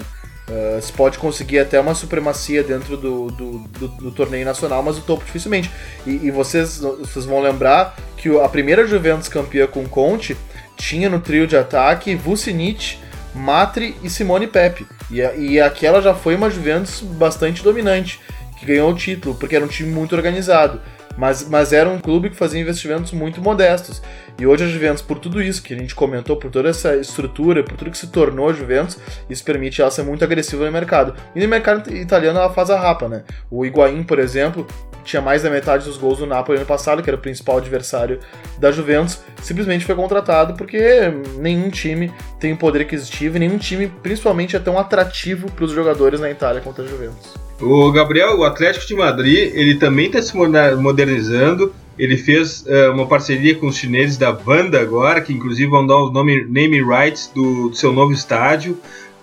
Uh, 0.50 0.82
se 0.82 0.94
pode 0.94 1.18
conseguir 1.18 1.60
até 1.60 1.78
uma 1.78 1.94
supremacia 1.94 2.64
dentro 2.64 2.96
do, 2.96 3.28
do, 3.28 3.60
do, 3.60 3.88
do 3.90 4.12
torneio 4.12 4.46
nacional, 4.46 4.82
mas 4.82 4.98
o 4.98 5.02
topo 5.02 5.26
dificilmente. 5.26 5.70
E, 6.06 6.28
e, 6.28 6.32
vocês, 6.32 6.78
vocês 6.78 7.26
vão 7.26 7.42
lembrar 7.42 7.98
que 8.16 8.30
a 8.40 8.48
primeira 8.48 8.88
Juventus 8.88 9.28
campeã 9.28 9.68
com 9.68 9.86
Conte 9.90 10.38
tinha 10.78 11.10
no 11.10 11.20
trio 11.20 11.46
de 11.46 11.58
ataque 11.58 12.16
Vucinic, 12.16 12.98
Matri 13.36 13.98
e 14.02 14.10
Simone 14.10 14.48
Pepe. 14.48 14.88
E, 15.12 15.18
e 15.18 15.60
aquela 15.60 16.02
já 16.02 16.14
foi 16.14 16.36
uma 16.36 16.50
Juventus 16.50 17.02
bastante 17.02 17.62
dominante, 17.62 18.22
que 18.58 18.66
ganhou 18.66 18.90
o 18.90 18.96
título, 18.96 19.36
porque 19.36 19.56
era 19.56 19.66
um 19.66 19.70
time 19.70 19.92
muito 19.92 20.16
organizado. 20.16 20.80
Mas, 21.18 21.50
mas 21.50 21.74
era 21.74 21.90
um 21.90 22.00
clube 22.00 22.30
que 22.30 22.36
fazia 22.36 22.62
investimentos 22.62 23.12
muito 23.12 23.42
modestos. 23.42 24.02
E 24.40 24.46
hoje 24.46 24.66
a 24.66 24.68
Juventus, 24.68 25.02
por 25.02 25.18
tudo 25.18 25.42
isso 25.42 25.64
que 25.64 25.74
a 25.74 25.78
gente 25.78 25.96
comentou, 25.96 26.38
por 26.38 26.52
toda 26.52 26.70
essa 26.70 26.96
estrutura, 26.96 27.64
por 27.64 27.76
tudo 27.76 27.90
que 27.90 27.98
se 27.98 28.08
tornou 28.08 28.50
a 28.50 28.54
Juventus, 28.54 29.00
isso 29.28 29.44
permite 29.44 29.82
ela 29.82 29.90
ser 29.90 30.04
muito 30.04 30.24
agressiva 30.24 30.66
no 30.66 30.72
mercado. 30.72 31.16
E 31.36 31.42
no 31.42 31.48
mercado 31.48 31.92
italiano 31.94 32.40
ela 32.40 32.54
faz 32.54 32.70
a 32.70 32.80
rapa, 32.80 33.10
né? 33.10 33.24
O 33.50 33.66
Higuaín, 33.66 34.04
por 34.04 34.20
exemplo, 34.20 34.68
tinha 35.04 35.22
mais 35.22 35.42
da 35.42 35.50
metade 35.50 35.86
dos 35.86 35.98
gols 35.98 36.20
do 36.20 36.28
Napoli 36.28 36.60
ano 36.60 36.68
passado, 36.68 37.02
que 37.02 37.10
era 37.10 37.18
o 37.18 37.22
principal 37.22 37.58
adversário 37.58 38.20
da 38.60 38.72
Juventus, 38.72 39.22
simplesmente 39.42 39.86
foi 39.86 39.96
contratado 39.96 40.54
porque 40.54 41.12
nenhum 41.38 41.70
time 41.70 42.14
tem 42.40 42.54
o 42.54 42.58
poder 42.58 42.82
aquisitivo 42.82 43.38
e 43.38 43.40
nenhum 43.40 43.58
time, 43.58 43.88
principalmente, 43.88 44.56
é 44.56 44.60
tão 44.60 44.78
atrativo 44.78 45.50
para 45.52 45.66
os 45.66 45.72
jogadores 45.72 46.20
na 46.20 46.30
Itália 46.30 46.62
quanto 46.62 46.82
a 46.82 46.86
Juventus. 46.86 47.47
O 47.62 47.92
Gabriel, 47.92 48.38
o 48.38 48.44
Atlético 48.44 48.86
de 48.86 48.96
Madrid, 48.96 49.52
ele 49.54 49.76
também 49.76 50.08
está 50.08 50.22
se 50.22 50.36
modernizando. 50.36 51.74
Ele 51.98 52.16
fez 52.16 52.64
uh, 52.68 52.92
uma 52.94 53.08
parceria 53.08 53.56
com 53.56 53.68
os 53.68 53.76
chineses 53.76 54.18
da 54.18 54.32
Vanda 54.32 54.80
agora, 54.80 55.20
que 55.20 55.34
inclusive 55.34 55.70
vão 55.70 55.86
dar 55.86 55.98
os 55.98 56.14
nome, 56.14 56.46
name 56.46 56.84
rights 56.84 57.32
do, 57.34 57.70
do 57.70 57.76
seu 57.76 57.92
novo 57.92 58.14
estádio. 58.14 58.74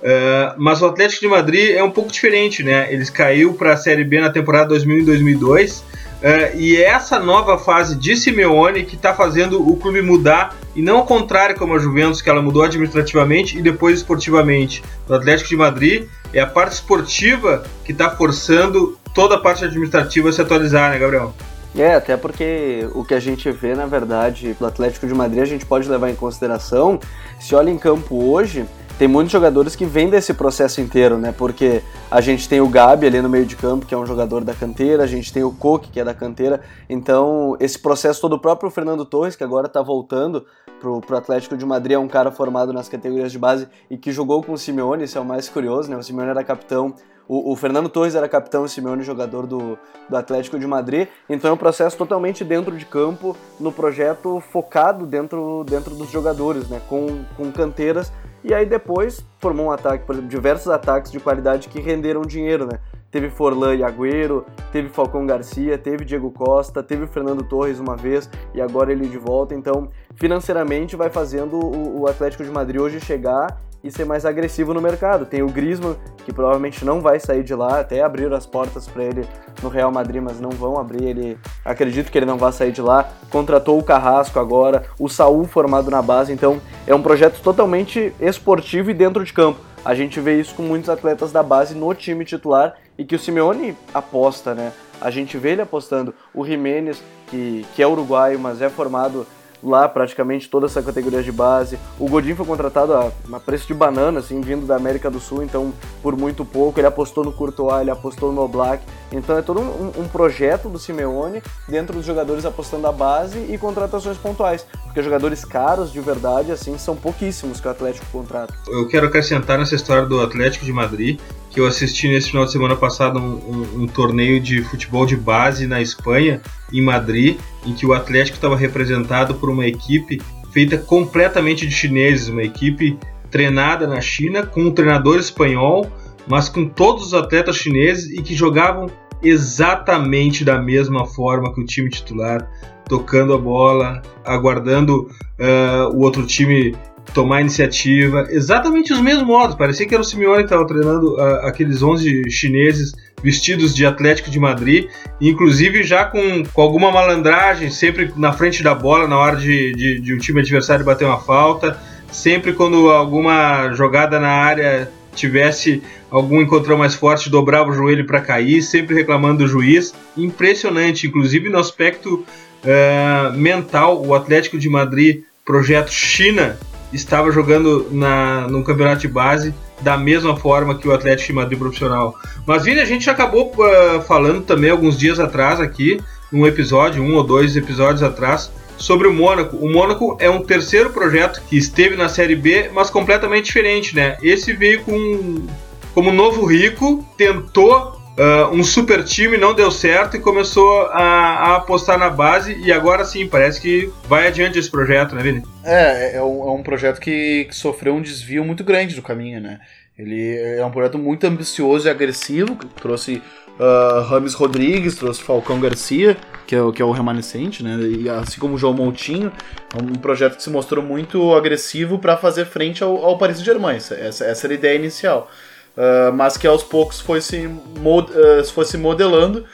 Uh, 0.03 0.55
mas 0.59 0.83
o 0.83 0.87
Atlético 0.87 1.23
de 1.23 1.29
Madrid 1.29 1.71
é 1.71 1.83
um 1.83 1.91
pouco 1.91 2.11
diferente, 2.11 2.64
né? 2.64 2.93
Eles 2.93 3.09
caiu 3.09 3.55
para 3.55 3.75
a 3.75 3.76
Série 3.76 4.03
B 4.03 4.21
na 4.21 4.31
temporada 4.31 4.69
2000 4.71 4.99
e 4.99 5.05
2002. 5.05 5.85
Uh, 6.25 6.57
e 6.57 6.78
é 6.78 6.85
essa 6.85 7.21
nova 7.21 7.59
fase 7.59 7.95
de 7.95 8.16
Simeone 8.16 8.85
que 8.85 8.97
está 8.97 9.12
fazendo 9.12 9.61
o 9.61 9.76
clube 9.76 10.00
mudar, 10.00 10.57
e 10.75 10.81
não 10.81 10.97
ao 10.97 11.04
contrário 11.04 11.54
como 11.54 11.75
a 11.75 11.78
Juventus, 11.78 12.23
que 12.23 12.31
ela 12.31 12.40
mudou 12.40 12.62
administrativamente 12.62 13.59
e 13.59 13.61
depois 13.61 13.99
esportivamente. 13.99 14.83
O 15.07 15.12
Atlético 15.12 15.50
de 15.50 15.57
Madrid 15.57 16.09
é 16.33 16.40
a 16.40 16.47
parte 16.47 16.73
esportiva 16.73 17.64
que 17.85 17.93
está 17.93 18.09
forçando 18.09 18.99
toda 19.12 19.35
a 19.35 19.38
parte 19.38 19.66
administrativa 19.66 20.31
a 20.31 20.33
se 20.33 20.40
atualizar, 20.40 20.90
né, 20.90 20.99
Gabriel? 20.99 21.35
É, 21.76 21.95
até 21.95 22.16
porque 22.16 22.88
o 22.95 23.04
que 23.04 23.12
a 23.12 23.21
gente 23.21 23.50
vê, 23.50 23.75
na 23.75 23.85
verdade, 23.85 24.57
do 24.59 24.64
Atlético 24.64 25.07
de 25.07 25.12
Madrid, 25.12 25.43
a 25.43 25.47
gente 25.47 25.66
pode 25.66 25.87
levar 25.90 26.09
em 26.09 26.14
consideração, 26.14 26.99
se 27.38 27.54
olha 27.54 27.69
em 27.69 27.76
campo 27.76 28.31
hoje, 28.31 28.64
tem 28.99 29.09
muitos 29.09 29.33
jogadores 29.33 29.75
que 29.75 29.85
vêm 29.85 30.09
desse 30.09 30.33
processo 30.33 30.81
inteiro, 30.81 31.19
né? 31.19 31.35
Porque 31.37 31.83
a 32.11 32.21
gente 32.21 32.49
tem 32.49 32.61
o 32.61 32.69
Gabi 32.69 33.07
ali 33.07 33.21
no 33.21 33.29
meio 33.29 33.45
de 33.45 33.57
campo, 33.57 33.87
que 33.87 33.95
é 33.95 33.99
um 33.99 34.07
jogador 34.07 34.45
da 34.45 34.55
canteira, 34.55 35.03
a 35.03 35.07
gente 35.07 35.33
tem 35.33 35.43
o 35.43 35.51
Coque, 35.51 35.91
que 35.91 35.99
é 35.99 36.05
da 36.05 36.15
canteira. 36.15 36.61
Então, 36.89 37.57
esse 37.59 37.79
processo 37.79 38.21
todo, 38.21 38.35
o 38.35 38.39
próprio 38.39 38.71
Fernando 38.71 39.05
Torres, 39.05 39.35
que 39.35 39.43
agora 39.43 39.67
está 39.67 39.83
voltando 39.83 40.47
pro, 40.81 41.01
pro 41.01 41.17
Atlético 41.17 41.57
de 41.57 41.67
Madrid, 41.67 41.97
é 41.97 41.99
um 41.99 42.07
cara 42.07 42.31
formado 42.31 42.73
nas 42.73 42.89
categorias 42.89 43.33
de 43.33 43.39
base 43.39 43.67
e 43.91 43.97
que 43.97 44.13
jogou 44.13 44.43
com 44.43 44.53
o 44.53 44.59
Simeone, 44.59 45.05
isso 45.05 45.19
é 45.19 45.21
o 45.21 45.25
mais 45.25 45.49
curioso, 45.49 45.91
né? 45.91 45.97
O 45.97 46.03
Simeone 46.03 46.31
era 46.31 46.45
capitão 46.45 46.95
o, 47.28 47.52
o, 47.52 47.57
Fernando 47.57 47.88
Torres 47.88 48.14
era 48.14 48.28
capitão 48.28 48.64
e 48.64 48.69
Simeone 48.69 49.02
jogador 49.02 49.47
do, 49.47 49.78
do 50.09 50.16
Atlético 50.16 50.59
de 50.59 50.66
Madrid, 50.66 51.09
então 51.28 51.50
é 51.50 51.54
um 51.54 51.57
processo 51.57 51.97
totalmente 51.97 52.45
dentro 52.45 52.76
de 52.76 52.85
campo, 52.85 53.37
no 53.59 53.73
projeto 53.73 54.40
focado 54.52 55.07
dentro, 55.07 55.64
dentro 55.64 55.95
dos 55.95 56.11
jogadores, 56.11 56.69
né, 56.69 56.81
com, 56.88 57.25
com 57.37 57.50
canteiras, 57.50 58.12
e 58.43 58.52
aí 58.52 58.66
depois 58.66 59.25
formou 59.38 59.66
um 59.66 59.71
ataque, 59.71 60.04
por 60.04 60.14
exemplo, 60.14 60.31
diversos 60.31 60.69
ataques 60.69 61.11
de 61.11 61.19
qualidade 61.19 61.69
que 61.69 61.81
renderam 61.81 62.23
dinheiro, 62.23 62.66
né? 62.66 62.78
Teve 63.14 63.30
Forlan 63.30 63.76
e 63.76 63.85
Agüero, 63.85 64.44
teve 64.73 64.88
Falcão 64.88 65.25
Garcia, 65.25 65.78
teve 65.78 66.04
Diego 66.04 66.33
Costa, 66.33 66.83
teve 66.83 67.06
Fernando 67.06 67.44
Torres 67.44 67.78
uma 67.78 67.97
vez 67.97 68.28
e 68.52 68.61
agora 68.61 68.90
ele 68.90 69.06
de 69.06 69.18
volta. 69.18 69.54
Então, 69.54 69.88
financeiramente, 70.16 70.97
vai 70.97 71.09
fazendo 71.09 71.56
o, 71.56 72.09
Atlético 72.09 72.42
de 72.42 72.50
Madrid 72.50 72.80
hoje 72.80 72.99
chegar 72.99 73.62
e 73.85 73.88
ser 73.88 74.04
mais 74.04 74.26
agressivo 74.26 74.75
no 74.75 74.80
mercado. 74.80 75.26
Tem 75.26 75.44
o 75.44 75.49
Griezmann, 75.49 75.94
que 76.25 76.33
provavelmente 76.33 76.85
não 76.85 77.00
vai 77.00 77.21
sair 77.21 77.44
de 77.44 77.54
lá, 77.54 77.78
até 77.78 78.02
abriram 78.02 78.37
as 78.37 78.47
portas 78.47 78.88
para 78.88 79.04
ele 79.04 79.25
no 79.62 79.68
Real 79.68 79.92
Madrid, 79.92 80.21
mas 80.21 80.40
não 80.40 80.50
vão 80.50 80.76
abrir. 80.76 81.04
Ele 81.04 81.38
acredito 81.64 82.11
que 82.11 82.18
ele 82.18 82.26
não 82.26 82.37
vai 82.37 82.50
sair 82.50 82.73
de 82.73 82.83
lá. 82.83 83.11
Contratou 83.30 83.78
o 83.78 83.85
Carrasco 83.85 84.40
agora, 84.40 84.87
o 84.99 85.09
Saul 85.09 85.44
formado 85.44 85.88
na 85.88 86.02
base, 86.02 86.33
então 86.33 86.61
é 86.85 86.92
um 86.92 87.00
projeto 87.00 87.40
totalmente 87.40 88.12
esportivo 88.21 88.90
e 88.90 88.94
dentro 88.94 89.25
de 89.25 89.33
campo. 89.33 89.61
A 89.85 89.94
gente 89.94 90.18
vê 90.18 90.40
isso 90.40 90.54
com 90.54 90.62
muitos 90.62 90.88
atletas 90.88 91.30
da 91.30 91.42
base 91.42 91.75
no 91.75 91.94
time 91.94 92.25
titular 92.25 92.75
e 92.99 93.05
que 93.05 93.15
o 93.15 93.19
Simeone 93.19 93.77
aposta, 93.93 94.55
né? 94.55 94.73
A 95.01 95.11
gente 95.11 95.37
vê 95.37 95.51
ele 95.51 95.63
apostando. 95.63 96.15
O 96.33 96.45
Jiménez, 96.45 97.03
que, 97.29 97.67
que 97.75 97.83
é 97.83 97.87
uruguaio, 97.87 98.39
mas 98.39 98.63
é 98.63 98.69
formado 98.69 99.27
lá 99.65 99.89
praticamente 99.89 100.49
toda 100.49 100.67
essa 100.67 100.83
categoria 100.83 101.23
de 101.23 101.33
base. 101.33 101.79
O 101.99 102.09
Godin 102.09 102.35
foi 102.35 102.45
contratado 102.45 102.93
a, 102.93 103.11
a, 103.33 103.41
preço 103.41 103.67
de 103.67 103.75
banana, 103.75 104.21
assim, 104.21 104.41
vindo 104.41 104.67
da 104.67 104.77
América 104.77 105.11
do 105.11 105.19
Sul, 105.19 105.43
então 105.43 105.73
por 106.03 106.17
muito 106.17 106.45
pouco. 106.45 106.79
Ele 106.79 106.87
apostou 106.87 107.25
no 107.25 107.33
Courtois, 107.33 107.81
ele 107.81 107.91
apostou 107.91 108.31
no 108.31 108.47
Black. 108.47 108.85
Então 109.11 109.39
é 109.39 109.43
todo 109.43 109.61
um, 109.61 109.93
um, 110.03 110.09
projeto 110.09 110.69
do 110.69 110.79
Simeone 110.79 111.43
dentro 111.69 111.95
dos 111.97 112.05
jogadores 112.05 112.45
apostando 112.45 112.87
a 112.87 112.93
base 112.93 113.39
e 113.51 113.57
contratações 113.57 114.19
pontuais. 114.19 114.67
Porque 114.85 115.03
jogadores 115.03 115.45
caros 115.45 115.93
de 115.93 116.01
verdade, 116.01 116.53
assim, 116.53 116.77
são 116.77 116.95
pouquíssimos 116.95 117.61
que 117.61 117.67
o 117.67 117.71
Atlético 117.71 118.07
contrata. 118.13 118.53
Eu 118.69 118.87
quero 118.87 119.07
acrescentar 119.07 119.59
nessa 119.59 119.75
história 119.75 120.05
do 120.05 120.21
Atlético 120.21 120.65
de 120.65 120.73
Madrid 120.73 121.19
que 121.55 121.61
eu 121.61 121.67
assisti 121.67 122.09
nesse 122.09 122.31
final 122.31 122.45
de 122.45 122.51
semana 122.51 122.75
passado 122.75 123.21
um, 123.21 123.37
um, 123.37 123.83
um, 123.83 123.87
torneio 123.87 124.41
de 124.41 124.61
futebol 124.65 125.07
de 125.07 125.17
base 125.17 125.69
na 125.69 125.81
Espanha, 125.81 126.43
em 126.73 126.83
Madrid, 126.83 127.39
em 127.65 127.73
que 127.73 127.87
o 127.87 127.95
Atlético 127.95 128.35
estava 128.35 128.57
representado 128.57 129.37
por 129.37 129.49
uma 129.49 129.65
equipe 129.65 130.21
feita 130.53 130.77
completamente 130.77 131.65
de 131.65 131.73
chineses, 131.73 132.29
uma 132.29 132.43
equipe 132.43 132.99
treinada 133.31 133.87
na 133.87 134.01
China, 134.01 134.45
com 134.45 134.63
um 134.63 134.73
treinador 134.73 135.17
espanhol, 135.17 135.89
mas 136.27 136.49
com 136.49 136.67
todos 136.67 137.07
os 137.07 137.15
atletas 137.15 137.57
chineses 137.57 138.11
e 138.11 138.21
que 138.21 138.35
jogavam 138.35 138.87
exatamente 139.23 140.45
da 140.45 140.61
mesma 140.61 141.07
forma 141.07 141.55
que 141.55 141.61
o 141.61 141.65
time 141.65 141.89
titular, 141.89 142.51
tocando 142.89 143.33
a 143.33 143.39
bola, 143.39 144.03
aguardando 144.25 145.09
uh, 145.39 145.95
o 145.95 146.01
outro 146.01 146.27
time 146.27 146.75
tomar 147.13 147.41
iniciativa, 147.41 148.27
exatamente 148.31 148.93
os 148.93 149.01
mesmos 149.01 149.27
modos. 149.27 149.57
Parecia 149.57 149.87
que 149.87 149.95
era 149.95 150.03
o 150.03 150.05
Simeone 150.05 150.39
que 150.39 150.45
estava 150.45 150.67
treinando 150.67 151.15
uh, 151.15 151.47
aqueles 151.47 151.83
11 151.83 152.31
chineses 152.31 152.93
vestidos 153.23 153.75
de 153.75 153.87
Atlético 153.87 154.31
de 154.31 154.39
Madrid, 154.39 154.87
inclusive 155.21 155.83
já 155.83 156.05
com, 156.05 156.43
com 156.53 156.61
alguma 156.61 156.91
malandragem, 156.91 157.71
sempre 157.71 158.13
na 158.17 158.33
frente 158.33 158.63
da 158.63 158.75
bola 158.75 159.09
na 159.09 159.19
hora 159.19 159.37
de, 159.37 159.73
de, 159.73 160.01
de 160.01 160.15
um 160.15 160.19
time 160.19 160.41
adversário 160.41 160.85
bater 160.85 161.07
uma 161.07 161.19
falta, 161.19 161.79
sempre 162.11 162.53
quando 162.53 162.91
alguma 162.91 163.73
jogada 163.73 164.21
na 164.21 164.29
área 164.29 164.91
tivesse 165.15 165.83
algum 166.11 166.43
encontrão 166.43 166.77
mais 166.77 166.95
forte, 166.95 167.31
dobrava 167.31 167.71
o 167.71 167.73
joelho 167.73 168.07
para 168.07 168.21
cair, 168.21 168.63
sempre 168.63 168.95
reclamando 168.95 169.45
do 169.45 169.49
juiz. 169.49 169.95
Impressionante, 170.17 171.07
inclusive 171.07 171.49
no 171.49 171.59
aspecto 171.59 172.25
uh, 172.65 173.33
mental, 173.37 174.05
o 174.05 174.15
Atlético 174.15 174.59
de 174.59 174.69
Madrid, 174.69 175.23
projeto 175.45 175.93
China, 175.93 176.59
estava 176.95 177.31
jogando 177.31 177.89
na, 177.91 178.47
no 178.49 178.63
campeonato 178.63 179.01
de 179.01 179.09
base 179.09 179.53
da 179.81 179.97
mesma 179.97 180.37
forma 180.37 180.77
que 180.77 180.89
o 180.89 180.93
Atlético 180.93 181.29
de 181.29 181.33
Madrid 181.35 181.59
profissional. 181.59 182.15
Mas 182.47 182.65
Vini, 182.65 182.81
a 182.81 182.85
gente 182.85 183.11
acabou 183.11 183.53
uh, 183.53 184.01
falando 184.03 184.43
também 184.43 184.71
alguns 184.71 184.99
dias 184.99 185.19
atrás 185.19 185.61
aqui, 185.61 186.01
num 186.31 186.47
episódio, 186.47 187.03
um 187.03 187.15
ou 187.15 187.25
dois 187.25 187.57
episódios 187.57 188.03
atrás, 188.03 188.51
sobre 188.77 189.09
o 189.09 189.13
Mônaco. 189.13 189.57
O 189.57 189.71
Mônaco 189.71 190.17
é 190.21 190.31
um 190.31 190.43
terceiro 190.43 190.91
projeto 190.91 191.43
que 191.49 191.57
esteve 191.57 191.97
na 191.97 192.09
Série 192.09 192.37
B, 192.37 192.71
mas 192.73 192.91
completamente 192.91 193.47
diferente, 193.47 193.95
né? 193.95 194.17
Esse 194.23 194.53
veio 194.53 194.83
com 194.83 195.47
como 195.95 196.11
novo 196.11 196.45
rico, 196.45 197.07
tentou 197.17 197.94
Uh, 198.16 198.54
um 198.54 198.62
super 198.62 199.02
time 199.02 199.37
não 199.37 199.52
deu 199.52 199.73
certo 199.73 200.16
e 200.16 200.21
começou 200.21 200.83
a, 200.87 201.02
a, 201.02 201.56
apostar 201.56 201.99
na 201.99 202.09
base 202.09 202.56
e 202.64 202.73
agora 202.73 203.04
sim, 203.04 203.26
parece 203.26 203.61
que 203.61 203.92
vai 204.09 204.28
adiante 204.28 204.56
esse 204.56 204.71
projeto, 204.71 205.16
né, 205.16 205.23
Vini? 205.23 205.42
É, 205.64 206.16
é 206.16 206.23
um, 206.23 206.49
é 206.49 206.52
um 206.52 206.62
projeto 206.62 207.00
que, 207.00 207.47
que, 207.47 207.56
sofreu 207.56 207.92
um 207.92 208.00
desvio 208.00 208.44
muito 208.44 208.62
grande 208.62 208.94
do 208.94 209.02
caminho, 209.02 209.40
né? 209.40 209.59
Ele 209.99 210.37
é 210.37 210.64
um 210.64 210.71
projeto 210.71 210.97
muito 210.97 211.25
ambicioso 211.25 211.88
e 211.88 211.90
agressivo, 211.90 212.54
que 212.54 212.66
trouxe 212.66 213.21
uh, 213.59 214.02
Rames 214.02 214.35
Rodrigues, 214.35 214.94
trouxe 214.94 215.23
Falcão 215.23 215.61
Garcia, 215.61 216.16
que 216.47 216.54
é, 216.54 216.62
o, 216.62 216.73
que 216.73 216.83
é 216.83 216.85
o 216.85 216.92
remanescente, 216.92 217.62
né? 217.62 217.76
E, 217.80 218.09
assim 218.09 218.38
como 218.40 218.54
o 218.54 218.59
João 218.59 218.75
Moutinho, 218.75 219.33
é 219.73 219.83
um 219.83 219.94
projeto 219.94 220.37
que 220.37 220.42
se 220.42 220.50
mostrou 220.50 220.85
muito 220.85 221.35
agressivo 221.35 221.99
para 221.99 222.16
fazer 222.16 222.44
frente 222.44 222.83
ao, 222.83 223.04
ao 223.04 223.18
Paris 223.18 223.37
Saint-Germain. 223.37 223.76
Essa, 223.76 223.94
essa 224.25 224.47
era 224.47 224.54
a 224.54 224.56
ideia 224.56 224.76
inicial. 224.76 225.30
Uh, 225.76 226.12
mas 226.12 226.37
que 226.37 226.47
aos 226.47 226.62
poucos 226.62 227.00
foi 227.00 227.21
se, 227.21 227.49
mod, 227.81 228.09
uh, 228.12 228.45
foi 228.45 228.64
se 228.64 228.78
modelando 228.78 229.45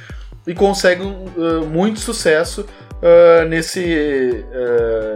e 0.47 0.53
consegue 0.53 1.03
uh, 1.03 1.67
muito 1.67 1.99
sucesso 1.99 2.67
nesse, 3.49 4.45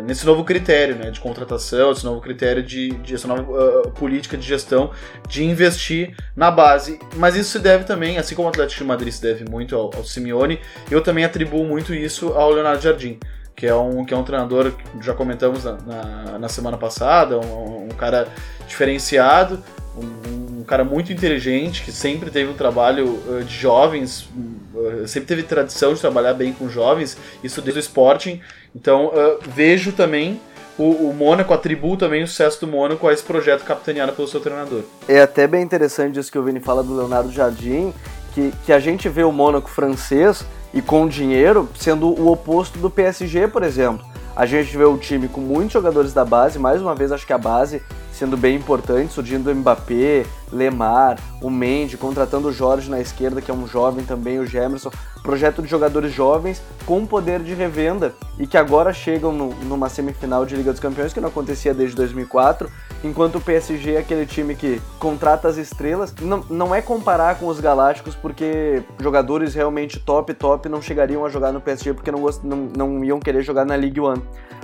nesse 0.06 0.24
novo 0.24 0.42
critério 0.42 0.96
né, 0.96 1.10
de 1.10 1.20
contratação, 1.20 1.92
esse 1.92 2.02
novo 2.02 2.18
critério 2.18 2.62
de, 2.62 2.92
de 2.92 3.14
essa 3.14 3.28
nova 3.28 3.42
política 3.90 4.38
de 4.38 4.46
gestão 4.46 4.90
de 5.28 5.44
investir 5.44 6.16
na 6.34 6.50
base. 6.50 6.98
Mas 7.16 7.36
isso 7.36 7.50
se 7.50 7.58
deve 7.58 7.84
também, 7.84 8.16
assim 8.16 8.34
como 8.34 8.48
o 8.48 8.50
Atlético 8.50 8.80
de 8.80 8.88
Madrid 8.88 9.12
se 9.12 9.20
deve 9.20 9.44
muito 9.44 9.76
ao, 9.76 9.94
ao 9.94 10.02
Simeone, 10.02 10.60
eu 10.90 11.02
também 11.02 11.26
atribuo 11.26 11.62
muito 11.66 11.92
isso 11.92 12.28
ao 12.28 12.52
Leonardo 12.52 12.82
Jardim. 12.82 13.18
que 13.54 13.66
é 13.66 13.74
um, 13.74 14.02
que 14.02 14.14
é 14.14 14.16
um 14.16 14.24
treinador 14.24 14.72
que 14.72 15.04
já 15.04 15.12
comentamos 15.12 15.64
na, 15.64 15.72
na, 15.72 16.38
na 16.38 16.48
semana 16.48 16.78
passada, 16.78 17.38
um, 17.38 17.84
um 17.84 17.88
cara 17.88 18.28
diferenciado, 18.66 19.62
um, 19.96 20.23
cara 20.64 20.84
muito 20.84 21.12
inteligente, 21.12 21.82
que 21.82 21.92
sempre 21.92 22.30
teve 22.30 22.50
um 22.50 22.54
trabalho 22.54 23.06
uh, 23.06 23.44
de 23.44 23.54
jovens, 23.54 24.28
uh, 24.74 25.06
sempre 25.06 25.28
teve 25.28 25.42
tradição 25.42 25.94
de 25.94 26.00
trabalhar 26.00 26.34
bem 26.34 26.52
com 26.52 26.68
jovens, 26.68 27.16
isso 27.42 27.60
desde 27.60 27.80
o 27.80 27.82
Sporting. 27.82 28.40
Então 28.74 29.06
uh, 29.06 29.38
vejo 29.46 29.92
também 29.92 30.40
o, 30.78 31.08
o 31.08 31.14
Mônaco 31.14 31.54
atribui 31.54 31.96
também 31.96 32.22
o 32.22 32.28
sucesso 32.28 32.60
do 32.60 32.66
Mônaco 32.66 33.06
a 33.06 33.12
esse 33.12 33.22
projeto 33.22 33.64
capitaneado 33.64 34.12
pelo 34.12 34.26
seu 34.26 34.40
treinador. 34.40 34.82
É 35.08 35.20
até 35.20 35.46
bem 35.46 35.62
interessante 35.62 36.18
isso 36.18 36.30
que 36.30 36.38
o 36.38 36.42
Vini 36.42 36.60
fala 36.60 36.82
do 36.82 36.96
Leonardo 36.96 37.30
Jardim, 37.30 37.92
que, 38.34 38.52
que 38.64 38.72
a 38.72 38.80
gente 38.80 39.08
vê 39.08 39.22
o 39.22 39.30
Mônaco 39.30 39.70
francês 39.70 40.44
e 40.72 40.82
com 40.82 41.06
dinheiro 41.06 41.68
sendo 41.78 42.08
o 42.08 42.30
oposto 42.30 42.78
do 42.78 42.90
PSG, 42.90 43.48
por 43.48 43.62
exemplo. 43.62 44.04
A 44.34 44.46
gente 44.46 44.76
vê 44.76 44.84
o 44.84 44.98
time 44.98 45.28
com 45.28 45.40
muitos 45.40 45.72
jogadores 45.72 46.12
da 46.12 46.24
base, 46.24 46.58
mais 46.58 46.82
uma 46.82 46.94
vez 46.94 47.12
acho 47.12 47.24
que 47.24 47.32
a 47.32 47.38
base 47.38 47.80
sendo 48.14 48.36
bem 48.36 48.56
importante, 48.56 49.12
surgindo 49.12 49.50
o 49.50 49.54
Mbappé, 49.54 50.24
Lemar, 50.52 51.18
o 51.42 51.50
Mendy, 51.50 51.96
contratando 51.96 52.48
o 52.48 52.52
Jorge 52.52 52.88
na 52.88 53.00
esquerda, 53.00 53.42
que 53.42 53.50
é 53.50 53.54
um 53.54 53.66
jovem 53.66 54.04
também, 54.04 54.38
o 54.38 54.46
Gemerson. 54.46 54.90
Projeto 55.22 55.62
de 55.62 55.68
jogadores 55.68 56.12
jovens 56.12 56.62
com 56.86 57.04
poder 57.06 57.40
de 57.40 57.54
revenda 57.54 58.14
e 58.38 58.46
que 58.46 58.58
agora 58.58 58.92
chegam 58.92 59.32
no, 59.32 59.54
numa 59.64 59.88
semifinal 59.88 60.44
de 60.44 60.54
Liga 60.54 60.70
dos 60.70 60.80
Campeões, 60.80 61.12
que 61.12 61.20
não 61.20 61.28
acontecia 61.28 61.74
desde 61.74 61.96
2004, 61.96 62.70
enquanto 63.02 63.36
o 63.36 63.40
PSG 63.40 63.94
é 63.94 63.98
aquele 63.98 64.26
time 64.26 64.54
que 64.54 64.80
contrata 64.98 65.48
as 65.48 65.56
estrelas. 65.56 66.14
Não, 66.20 66.44
não 66.48 66.74
é 66.74 66.80
comparar 66.82 67.38
com 67.38 67.46
os 67.46 67.58
Galácticos, 67.58 68.14
porque 68.14 68.82
jogadores 69.00 69.54
realmente 69.54 69.98
top, 69.98 70.34
top 70.34 70.68
não 70.68 70.80
chegariam 70.80 71.24
a 71.24 71.28
jogar 71.28 71.52
no 71.52 71.60
PSG 71.60 71.94
porque 71.94 72.12
não, 72.12 72.20
não, 72.42 72.56
não 72.76 73.04
iam 73.04 73.18
querer 73.18 73.42
jogar 73.42 73.64
na 73.64 73.76
Ligue 73.76 74.00
1 74.00 74.14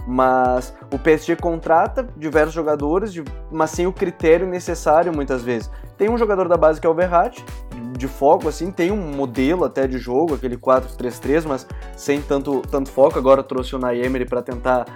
mas 0.06 0.74
o 0.92 0.98
PSG 0.98 1.36
contrata 1.36 2.08
diversos 2.16 2.54
jogadores, 2.54 3.12
mas 3.50 3.70
sem 3.70 3.86
o 3.86 3.92
critério 3.92 4.46
necessário 4.46 5.12
muitas 5.12 5.42
vezes. 5.42 5.70
Tem 5.96 6.08
um 6.08 6.16
jogador 6.16 6.48
da 6.48 6.56
base 6.56 6.80
que 6.80 6.86
é 6.86 6.90
o 6.90 6.94
Verratti, 6.94 7.44
de 7.96 8.08
foco, 8.08 8.48
assim, 8.48 8.70
tem 8.70 8.90
um 8.90 8.96
modelo 8.96 9.64
até 9.64 9.86
de 9.86 9.98
jogo, 9.98 10.34
aquele 10.34 10.56
4-3-3, 10.56 11.44
mas 11.46 11.66
sem 11.96 12.22
tanto, 12.22 12.62
tanto 12.70 12.90
foco. 12.90 13.18
Agora 13.18 13.42
trouxe 13.42 13.76
o 13.76 13.78
Naemery 13.78 14.24
para 14.24 14.40
tentar 14.40 14.86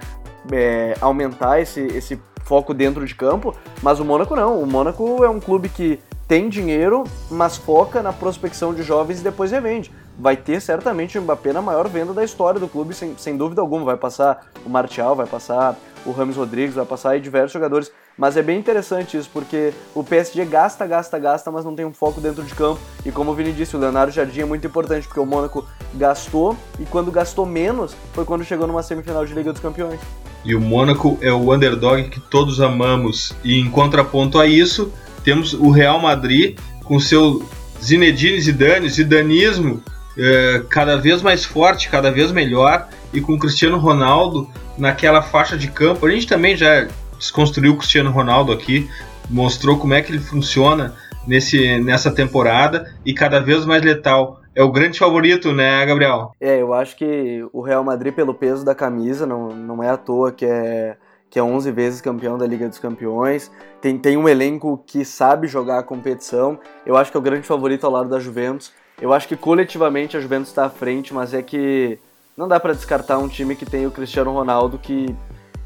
é, 0.51 0.97
aumentar 1.01 1.61
esse, 1.61 1.81
esse 1.81 2.19
foco 2.45 2.73
dentro 2.73 3.05
de 3.05 3.15
campo, 3.15 3.55
mas 3.83 4.01
o 4.01 4.05
Mônaco 4.05 4.35
não. 4.35 4.61
O 4.61 4.67
Mônaco 4.67 5.23
é 5.23 5.29
um 5.29 5.41
clube 5.41 5.69
que 5.69 6.01
tem 6.27 6.49
dinheiro, 6.49 7.05
mas 7.31 7.57
foca 7.57 8.03
na 8.03 8.13
prospecção 8.13 8.73
de 8.73 8.83
jovens 8.83 9.21
e 9.21 9.25
depois 9.25 9.51
revende 9.51 9.93
vai 10.19 10.37
ter 10.37 10.61
certamente 10.61 11.19
o 11.19 11.23
Mbappé 11.23 11.53
na 11.53 11.61
maior 11.61 11.89
venda 11.89 12.13
da 12.13 12.25
história 12.25 12.61
do 12.61 12.69
clube, 12.69 12.95
sem, 12.95 13.17
sem 13.19 13.37
dúvida 13.37 13.61
alguma. 13.61 13.85
Vai 13.85 13.97
passar 13.97 14.47
o 14.65 14.69
Martial, 14.69 15.17
vai 15.17 15.27
passar 15.27 15.77
o 16.05 16.13
Rames 16.13 16.37
Rodrigues, 16.37 16.75
vai 16.75 16.85
passar 16.85 17.11
aí 17.11 17.21
diversos 17.21 17.53
jogadores. 17.53 17.91
Mas 18.17 18.37
é 18.37 18.43
bem 18.43 18.59
interessante 18.59 19.17
isso, 19.17 19.29
porque 19.33 19.73
o 19.95 20.05
PSG 20.05 20.45
gasta, 20.45 20.87
gasta, 20.87 21.19
gasta, 21.19 21.51
mas 21.51 21.65
não 21.65 21.75
tem 21.75 21.85
um 21.85 21.93
foco 21.93 22.21
dentro 22.21 22.43
de 22.45 22.55
campo. 22.55 22.81
E 23.05 23.11
como 23.11 23.33
o 23.33 23.35
Vini 23.35 23.53
disse, 23.53 23.77
o 23.77 23.79
Leonardo 23.79 24.13
Jardim 24.13 24.41
é 24.41 24.45
muito 24.45 24.67
importante, 24.67 25.07
porque 25.07 25.21
o 25.21 25.27
Mônaco 25.27 25.67
gastou, 25.95 26.57
e 26.79 26.85
quando 26.85 27.11
gastou 27.11 27.45
menos, 27.45 27.95
foi 28.13 28.25
quando 28.25 28.45
chegou 28.45 28.67
numa 28.67 28.83
semifinal 28.83 29.25
de 29.27 29.35
Liga 29.35 29.53
dos 29.53 29.61
Campeões. 29.61 30.01
E 30.45 30.55
o 30.55 30.61
Mônaco 30.61 31.19
é 31.21 31.33
o 31.33 31.53
underdog 31.53 32.09
que 32.11 32.21
todos 32.21 32.61
amamos. 32.61 33.33
E 33.43 33.59
em 33.59 33.71
contraponto 33.71 34.39
a 34.39 34.47
isso, 34.47 34.93
temos 35.25 35.55
o 35.55 35.71
Real 35.71 35.99
Madrid 35.99 36.59
com 36.85 37.01
seu 37.01 37.43
Zinedine 37.83 38.41
Zidane, 38.41 38.89
zidanismo, 38.89 39.83
é, 40.19 40.63
cada 40.69 40.97
vez 40.97 41.23
mais 41.23 41.45
forte, 41.45 41.89
cada 41.89 42.11
vez 42.11 42.33
melhor, 42.33 42.89
e 43.13 43.21
com 43.21 43.35
o 43.35 43.39
Cristiano 43.39 43.79
Ronaldo 43.79 44.49
naquela 44.77 45.23
faixa 45.23 45.57
de 45.57 45.69
campo. 45.69 46.07
A 46.07 46.11
gente 46.11 46.27
também 46.27 46.57
já 46.57 46.89
desconstruiu 47.19 47.73
o 47.73 47.77
Cristiano 47.77 48.11
Ronaldo 48.11 48.53
aqui, 48.53 48.89
mostrou 49.31 49.79
como 49.79 49.95
é 49.95 50.03
que 50.03 50.13
ele 50.13 50.21
funciona 50.21 50.95
nesse, 51.27 51.81
nessa 51.81 52.11
temporada 52.11 52.93
e 53.05 53.15
cada 53.15 53.41
vez 53.41 53.65
mais 53.65 53.83
letal. 53.83 54.41
É 54.55 54.63
o 54.63 54.71
grande 54.71 54.99
favorito, 54.99 55.53
né, 55.53 55.85
Gabriel? 55.85 56.33
É, 56.41 56.61
eu 56.61 56.73
acho 56.73 56.97
que 56.97 57.45
o 57.53 57.61
Real 57.61 57.83
Madrid, 57.83 58.15
pelo 58.15 58.33
peso 58.33 58.65
da 58.65 58.75
camisa, 58.75 59.27
não, 59.27 59.49
não 59.49 59.83
é 59.83 59.89
à 59.89 59.97
toa 59.97 60.31
que 60.31 60.45
é, 60.45 60.97
que 61.29 61.39
é 61.41 61.43
11 61.43 61.73
vezes 61.73 62.01
campeão 62.01 62.39
da 62.39 62.47
Liga 62.47 62.69
dos 62.69 62.79
Campeões. 62.79 63.51
Tem, 63.81 63.99
tem 63.99 64.17
um 64.17 64.29
elenco 64.29 64.81
que 64.87 65.05
sabe 65.05 65.49
jogar 65.49 65.81
a 65.81 65.83
competição. 65.83 66.59
Eu 66.87 66.97
acho 66.97 67.11
que 67.11 67.17
é 67.17 67.21
o 67.21 67.23
grande 67.23 67.47
favorito 67.47 67.85
ao 67.85 67.93
lado 67.93 68.09
da 68.09 68.21
Juventus. 68.21 68.73
Eu 69.01 69.13
acho 69.13 69.27
que 69.27 69.37
coletivamente 69.37 70.17
a 70.17 70.21
Juventus 70.21 70.49
está 70.49 70.67
à 70.67 70.71
frente, 70.71 71.13
mas 71.13 71.35
é 71.35 71.43
que 71.43 71.99
não 72.37 72.49
dá 72.49 72.59
para 72.59 72.73
descartar 72.73 73.19
um 73.19 73.29
time 73.29 73.55
que 73.55 73.67
tem 73.67 73.87
o 73.87 73.91
Cristiano 73.91 74.33
Ronaldo, 74.33 74.79
que 74.79 75.15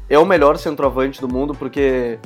é 0.09 0.17
o 0.17 0.25
melhor 0.25 0.57
centroavante 0.57 1.21
do 1.21 1.27
mundo, 1.27 1.53
porque 1.53 2.19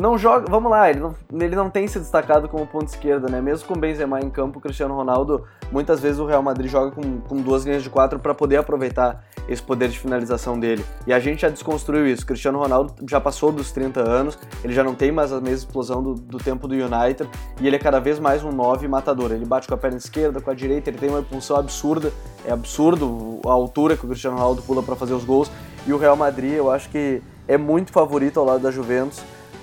não 0.00 0.16
joga. 0.16 0.46
Vamos 0.48 0.70
lá, 0.70 0.88
ele 0.88 1.00
não, 1.00 1.14
ele 1.32 1.56
não 1.56 1.68
tem 1.68 1.86
se 1.86 1.98
destacado 1.98 2.48
como 2.48 2.66
ponto 2.66 2.88
esquerda, 2.88 3.28
né? 3.28 3.40
Mesmo 3.40 3.66
com 3.66 3.74
o 3.74 3.78
Benzema 3.78 4.20
em 4.20 4.30
campo, 4.30 4.58
o 4.58 4.62
Cristiano 4.62 4.94
Ronaldo, 4.94 5.44
muitas 5.72 6.00
vezes 6.00 6.20
o 6.20 6.26
Real 6.26 6.42
Madrid 6.42 6.70
joga 6.70 6.92
com, 6.92 7.20
com 7.20 7.36
duas 7.36 7.64
linhas 7.64 7.82
de 7.82 7.90
quatro 7.90 8.18
para 8.18 8.34
poder 8.34 8.56
aproveitar 8.56 9.24
esse 9.48 9.62
poder 9.62 9.88
de 9.88 9.98
finalização 9.98 10.58
dele. 10.58 10.84
E 11.06 11.12
a 11.12 11.18
gente 11.18 11.42
já 11.42 11.48
desconstruiu 11.48 12.06
isso. 12.06 12.22
O 12.22 12.26
Cristiano 12.26 12.58
Ronaldo 12.58 12.94
já 13.08 13.20
passou 13.20 13.50
dos 13.50 13.72
30 13.72 14.00
anos, 14.00 14.38
ele 14.62 14.72
já 14.72 14.84
não 14.84 14.94
tem 14.94 15.10
mais 15.10 15.32
a 15.32 15.40
mesma 15.40 15.56
explosão 15.56 16.02
do, 16.02 16.14
do 16.14 16.38
tempo 16.38 16.68
do 16.68 16.74
United 16.74 17.28
e 17.60 17.66
ele 17.66 17.76
é 17.76 17.78
cada 17.78 17.98
vez 17.98 18.20
mais 18.20 18.44
um 18.44 18.52
9 18.52 18.86
matador. 18.86 19.32
Ele 19.32 19.44
bate 19.44 19.66
com 19.66 19.74
a 19.74 19.78
perna 19.78 19.96
esquerda, 19.96 20.40
com 20.40 20.50
a 20.50 20.54
direita, 20.54 20.90
ele 20.90 20.98
tem 20.98 21.08
uma 21.08 21.20
impulsão 21.20 21.56
absurda. 21.56 22.12
É 22.44 22.52
absurdo 22.52 23.40
a 23.44 23.50
altura 23.50 23.96
que 23.96 24.04
o 24.04 24.08
Cristiano 24.08 24.36
Ronaldo 24.36 24.62
pula 24.62 24.82
para 24.82 24.94
fazer 24.94 25.14
os 25.14 25.24
gols. 25.24 25.50
E 25.86 25.92
o 25.92 25.96
Real 25.96 26.16
Madrid, 26.16 26.52
eu 26.52 26.70
acho 26.70 26.88
que 26.90 27.22
é 27.48 27.56
muito 27.56 27.90
favorito 27.90 28.38
ao 28.38 28.46
lado 28.46 28.60
da 28.60 28.70
Juventus 28.70 29.22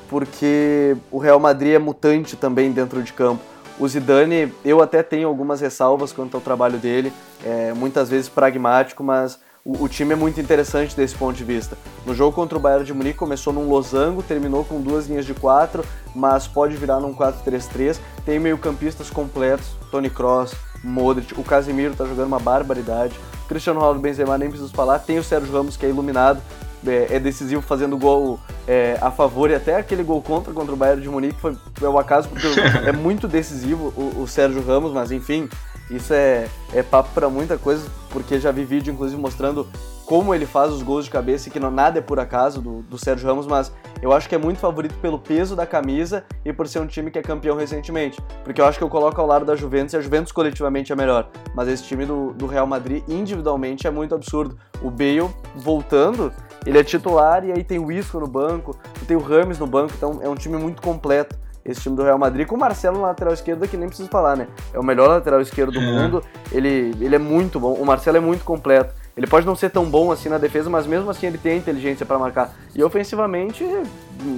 porque 0.09 0.95
o 1.11 1.17
Real 1.17 1.39
Madrid 1.39 1.73
é 1.73 1.79
mutante 1.79 2.35
também 2.35 2.71
dentro 2.71 3.01
de 3.01 3.13
campo. 3.13 3.41
O 3.77 3.87
Zidane, 3.87 4.53
eu 4.63 4.81
até 4.81 5.03
tenho 5.03 5.27
algumas 5.27 5.59
ressalvas 5.59 6.13
quanto 6.13 6.35
ao 6.35 6.41
trabalho 6.41 6.77
dele, 6.77 7.11
é 7.43 7.73
muitas 7.73 8.09
vezes 8.09 8.29
pragmático, 8.29 9.03
mas 9.03 9.37
o, 9.65 9.83
o, 9.83 9.89
time 9.89 10.13
é 10.13 10.15
muito 10.15 10.39
interessante 10.39 10.95
desse 10.95 11.15
ponto 11.15 11.35
de 11.35 11.43
vista. 11.43 11.77
No 12.05 12.13
jogo 12.13 12.33
contra 12.33 12.57
o 12.57 12.61
Bayern 12.61 12.85
de 12.85 12.93
Munique 12.93 13.17
começou 13.17 13.51
num 13.51 13.67
losango, 13.67 14.23
terminou 14.23 14.63
com 14.63 14.79
duas 14.79 15.07
linhas 15.07 15.25
de 15.25 15.33
quatro, 15.33 15.83
mas 16.15 16.47
pode 16.47 16.77
virar 16.77 16.99
num 17.01 17.13
4-3-3. 17.13 17.99
Tem 18.23 18.39
meio-campistas 18.39 19.09
completos, 19.09 19.75
Tony 19.91 20.09
Kroos, 20.09 20.53
Modric, 20.83 21.37
o 21.37 21.43
Casemiro 21.43 21.91
está 21.91 22.05
jogando 22.05 22.27
uma 22.27 22.39
barbaridade. 22.39 23.19
Cristiano 23.47 23.79
Ronaldo 23.79 23.99
Benzema 23.99 24.37
nem 24.37 24.49
preciso 24.49 24.71
falar, 24.71 24.99
tem 24.99 25.19
o 25.19 25.23
Sérgio 25.23 25.51
Ramos 25.51 25.75
que 25.75 25.85
é 25.85 25.89
iluminado, 25.89 26.41
é, 26.87 27.15
é 27.15 27.19
decisivo 27.19 27.61
fazendo 27.61 27.97
gol 27.97 28.39
é, 28.67 28.97
a 29.01 29.11
favor 29.11 29.49
e 29.49 29.55
até 29.55 29.75
aquele 29.75 30.03
gol 30.03 30.21
contra 30.21 30.53
contra 30.53 30.73
o 30.73 30.77
Bayern 30.77 31.01
de 31.01 31.09
Munique 31.09 31.39
foi, 31.39 31.55
foi 31.73 31.87
o 31.87 31.97
acaso 31.97 32.29
porque 32.29 32.47
é 32.85 32.91
muito 32.91 33.27
decisivo 33.27 33.93
o, 33.95 34.21
o, 34.21 34.27
Sérgio 34.27 34.65
Ramos, 34.65 34.91
mas 34.91 35.11
enfim, 35.11 35.49
isso 35.89 36.13
é, 36.13 36.47
é 36.73 36.81
papo 36.81 37.09
para 37.13 37.29
muita 37.29 37.57
coisa, 37.57 37.87
porque 38.09 38.39
já 38.39 38.51
vi 38.51 38.63
vídeo 38.63 38.93
inclusive 38.93 39.19
mostrando 39.19 39.67
como 40.05 40.35
ele 40.35 40.45
faz 40.45 40.71
os 40.71 40.83
gols 40.83 41.05
de 41.05 41.11
cabeça 41.11 41.49
e 41.49 41.51
que 41.51 41.59
não, 41.59 41.71
nada 41.71 41.99
é 41.99 42.01
por 42.01 42.19
acaso 42.19 42.61
do, 42.61 42.83
do 42.83 42.97
Sérgio 42.97 43.27
Ramos, 43.27 43.47
mas 43.47 43.71
eu 44.01 44.13
acho 44.13 44.29
que 44.29 44.35
é 44.35 44.37
muito 44.37 44.59
favorito 44.59 44.95
pelo 44.99 45.17
peso 45.17 45.55
da 45.55 45.65
camisa 45.65 46.23
e 46.43 46.53
por 46.53 46.67
ser 46.67 46.79
um 46.79 46.85
time 46.85 47.09
que 47.09 47.17
é 47.17 47.21
campeão 47.23 47.57
recentemente. 47.57 48.21
Porque 48.43 48.61
eu 48.61 48.65
acho 48.65 48.77
que 48.77 48.83
eu 48.83 48.89
coloco 48.89 49.19
ao 49.19 49.25
lado 49.25 49.45
da 49.45 49.55
Juventus 49.55 49.93
e 49.93 49.97
a 49.97 50.01
Juventus 50.01 50.31
coletivamente 50.31 50.93
é 50.93 50.95
melhor. 50.95 51.29
Mas 51.55 51.67
esse 51.67 51.83
time 51.83 52.05
do, 52.05 52.33
do 52.33 52.45
Real 52.45 52.67
Madrid 52.67 53.03
individualmente 53.07 53.87
é 53.87 53.91
muito 53.91 54.13
absurdo. 54.13 54.57
O 54.81 54.91
Bale 54.91 55.29
voltando 55.55 56.31
ele 56.65 56.77
é 56.77 56.83
titular 56.83 57.45
e 57.45 57.51
aí 57.51 57.63
tem 57.63 57.79
o 57.79 57.91
Isco 57.91 58.19
no 58.19 58.27
banco, 58.27 58.75
tem 59.07 59.15
o 59.15 59.19
Rames 59.19 59.59
no 59.59 59.67
banco, 59.67 59.93
então 59.95 60.19
é 60.21 60.29
um 60.29 60.35
time 60.35 60.57
muito 60.57 60.81
completo. 60.81 61.35
Esse 61.63 61.81
time 61.81 61.95
do 61.95 62.03
Real 62.03 62.17
Madrid, 62.19 62.45
com 62.45 62.55
o 62.55 62.59
Marcelo 62.59 62.99
na 62.99 63.07
lateral 63.07 63.33
esquerda, 63.33 63.67
que 63.67 63.75
nem 63.75 63.87
preciso 63.87 64.07
falar, 64.07 64.37
né? 64.37 64.47
É 64.71 64.79
o 64.79 64.83
melhor 64.83 65.07
lateral 65.09 65.41
esquerdo 65.41 65.71
do 65.71 65.79
uhum. 65.79 66.03
mundo. 66.03 66.23
Ele, 66.51 66.93
ele 67.01 67.15
é 67.15 67.17
muito 67.17 67.59
bom. 67.59 67.73
O 67.73 67.83
Marcelo 67.83 68.17
é 68.17 68.19
muito 68.19 68.43
completo. 68.43 68.93
Ele 69.17 69.25
pode 69.25 69.47
não 69.47 69.55
ser 69.55 69.71
tão 69.71 69.85
bom 69.85 70.11
assim 70.11 70.29
na 70.29 70.37
defesa, 70.37 70.69
mas 70.69 70.85
mesmo 70.85 71.09
assim 71.09 71.25
ele 71.25 71.39
tem 71.39 71.53
a 71.53 71.55
inteligência 71.55 72.05
para 72.05 72.19
marcar. 72.19 72.53
E 72.75 72.83
ofensivamente, 72.83 73.65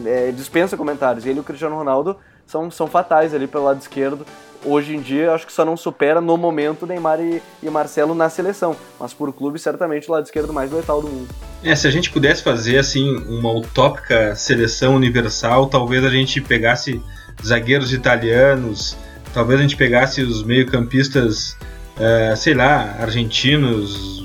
é, 0.06 0.32
dispensa 0.32 0.78
comentários. 0.78 1.26
Ele 1.26 1.40
e 1.40 1.42
o 1.42 1.44
Cristiano 1.44 1.76
Ronaldo 1.76 2.16
são, 2.46 2.72
são 2.72 2.88
fatais 2.88 3.34
ali 3.34 3.46
pelo 3.46 3.66
lado 3.66 3.82
esquerdo 3.82 4.26
hoje 4.66 4.96
em 4.96 5.00
dia 5.00 5.34
acho 5.34 5.46
que 5.46 5.54
só 5.54 5.64
não 5.64 5.78
supera 5.78 6.20
no 6.20 6.36
momento 6.38 6.86
Neymar 6.86 7.20
e, 7.20 7.42
e 7.62 7.70
Marcelo 7.70 8.16
na 8.16 8.30
seleção, 8.30 8.76
mas 9.00 9.14
por 9.14 9.32
clube 9.34 9.60
certamente 9.60 10.10
o 10.10 10.14
lado 10.14 10.26
esquerdo 10.26 10.54
mais 10.54 10.72
letal 10.72 11.02
do 11.02 11.08
mundo. 11.08 11.34
É, 11.64 11.76
se 11.76 11.88
a 11.88 11.92
gente 11.92 12.10
pudesse 12.10 12.44
fazer 12.44 12.78
assim 12.78 13.16
uma 13.28 13.52
utópica 13.52 14.36
seleção 14.36 14.96
universal, 14.96 15.68
talvez 15.68 16.04
a 16.06 16.10
gente 16.10 16.40
pegasse 16.40 17.02
zagueiros 17.44 17.92
italianos, 17.94 18.96
talvez 19.34 19.60
a 19.60 19.64
gente 19.64 19.76
pegasse 19.76 20.22
os 20.22 20.44
meio-campistas, 20.44 21.58
uh, 21.98 22.36
sei 22.38 22.54
lá, 22.54 22.96
argentinos, 23.00 24.24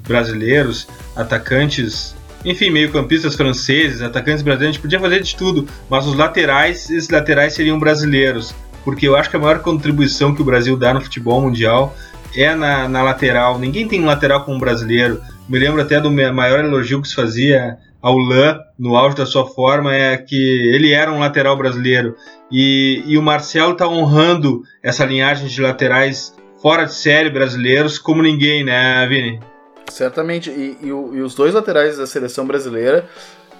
brasileiros, 0.00 0.86
atacantes 1.16 2.14
enfim, 2.44 2.68
meio-campistas 2.68 3.34
franceses, 3.36 4.02
atacantes 4.02 4.42
brasileiros, 4.42 4.68
a 4.68 4.72
gente 4.74 4.82
podia 4.82 5.00
fazer 5.00 5.22
de 5.22 5.34
tudo, 5.34 5.66
mas 5.88 6.06
os 6.06 6.14
laterais, 6.14 6.90
esses 6.90 7.08
laterais 7.08 7.54
seriam 7.54 7.78
brasileiros 7.78 8.54
porque 8.84 9.08
eu 9.08 9.16
acho 9.16 9.30
que 9.30 9.36
a 9.36 9.38
maior 9.38 9.60
contribuição 9.60 10.34
que 10.34 10.42
o 10.42 10.44
Brasil 10.44 10.76
dá 10.76 10.92
no 10.92 11.00
futebol 11.00 11.40
mundial 11.40 11.96
é 12.36 12.54
na, 12.54 12.86
na 12.86 13.02
lateral. 13.02 13.58
Ninguém 13.58 13.88
tem 13.88 14.02
um 14.02 14.06
lateral 14.06 14.44
como 14.44 14.56
um 14.56 14.60
brasileiro. 14.60 15.20
Me 15.48 15.58
lembro 15.58 15.80
até 15.80 16.00
do 16.00 16.10
maior 16.10 16.64
elogio 16.64 17.02
que 17.02 17.08
se 17.08 17.14
fazia 17.14 17.76
ao 18.00 18.16
Lan 18.16 18.60
no 18.78 18.96
auge 18.96 19.16
da 19.16 19.24
sua 19.24 19.46
forma 19.46 19.94
é 19.94 20.16
que 20.16 20.36
ele 20.74 20.92
era 20.92 21.10
um 21.10 21.18
lateral 21.18 21.56
brasileiro 21.56 22.16
e, 22.50 23.02
e 23.06 23.16
o 23.16 23.22
Marcelo 23.22 23.72
está 23.72 23.88
honrando 23.88 24.62
essa 24.82 25.04
linhagem 25.04 25.46
de 25.46 25.60
laterais 25.60 26.34
fora 26.60 26.84
de 26.84 26.94
série 26.94 27.30
brasileiros 27.30 27.98
como 27.98 28.22
ninguém, 28.22 28.64
né, 28.64 29.06
Vini? 29.06 29.40
Certamente, 29.90 30.50
e, 30.50 30.78
e, 30.82 30.88
e 30.88 31.20
os 31.22 31.34
dois 31.34 31.54
laterais 31.54 31.98
da 31.98 32.06
seleção 32.06 32.46
brasileira 32.46 33.06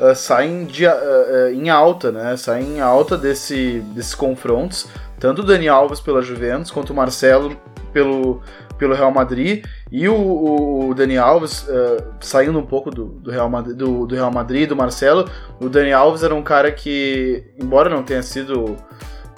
uh, 0.00 0.14
saem 0.14 0.64
de, 0.64 0.86
uh, 0.86 0.90
uh, 0.90 1.48
em 1.52 1.68
alta, 1.68 2.10
né? 2.10 2.36
Saem 2.36 2.76
em 2.76 2.80
alta 2.80 3.16
desse, 3.16 3.80
desses 3.94 4.14
confrontos, 4.14 4.88
tanto 5.20 5.42
o 5.42 5.44
Dani 5.44 5.68
Alves 5.68 6.00
pela 6.00 6.22
Juventus 6.22 6.70
quanto 6.70 6.92
o 6.92 6.96
Marcelo 6.96 7.56
pelo, 7.92 8.42
pelo 8.84 8.94
Real 8.94 9.10
Madrid 9.10 9.64
e 9.90 10.06
o, 10.06 10.88
o 10.90 10.94
Dani 10.94 11.16
Alves, 11.16 11.62
uh, 11.62 12.04
saindo 12.20 12.58
um 12.58 12.66
pouco 12.66 12.90
do, 12.90 13.06
do, 13.06 13.30
Real 13.30 13.48
Madrid, 13.48 13.74
do, 13.74 14.06
do 14.06 14.14
Real 14.14 14.30
Madrid, 14.30 14.68
do 14.68 14.76
Marcelo, 14.76 15.26
o 15.58 15.70
Dani 15.70 15.90
Alves 15.90 16.22
era 16.22 16.34
um 16.34 16.42
cara 16.42 16.70
que, 16.70 17.44
embora 17.58 17.88
não 17.88 18.02
tenha 18.02 18.22
sido 18.22 18.76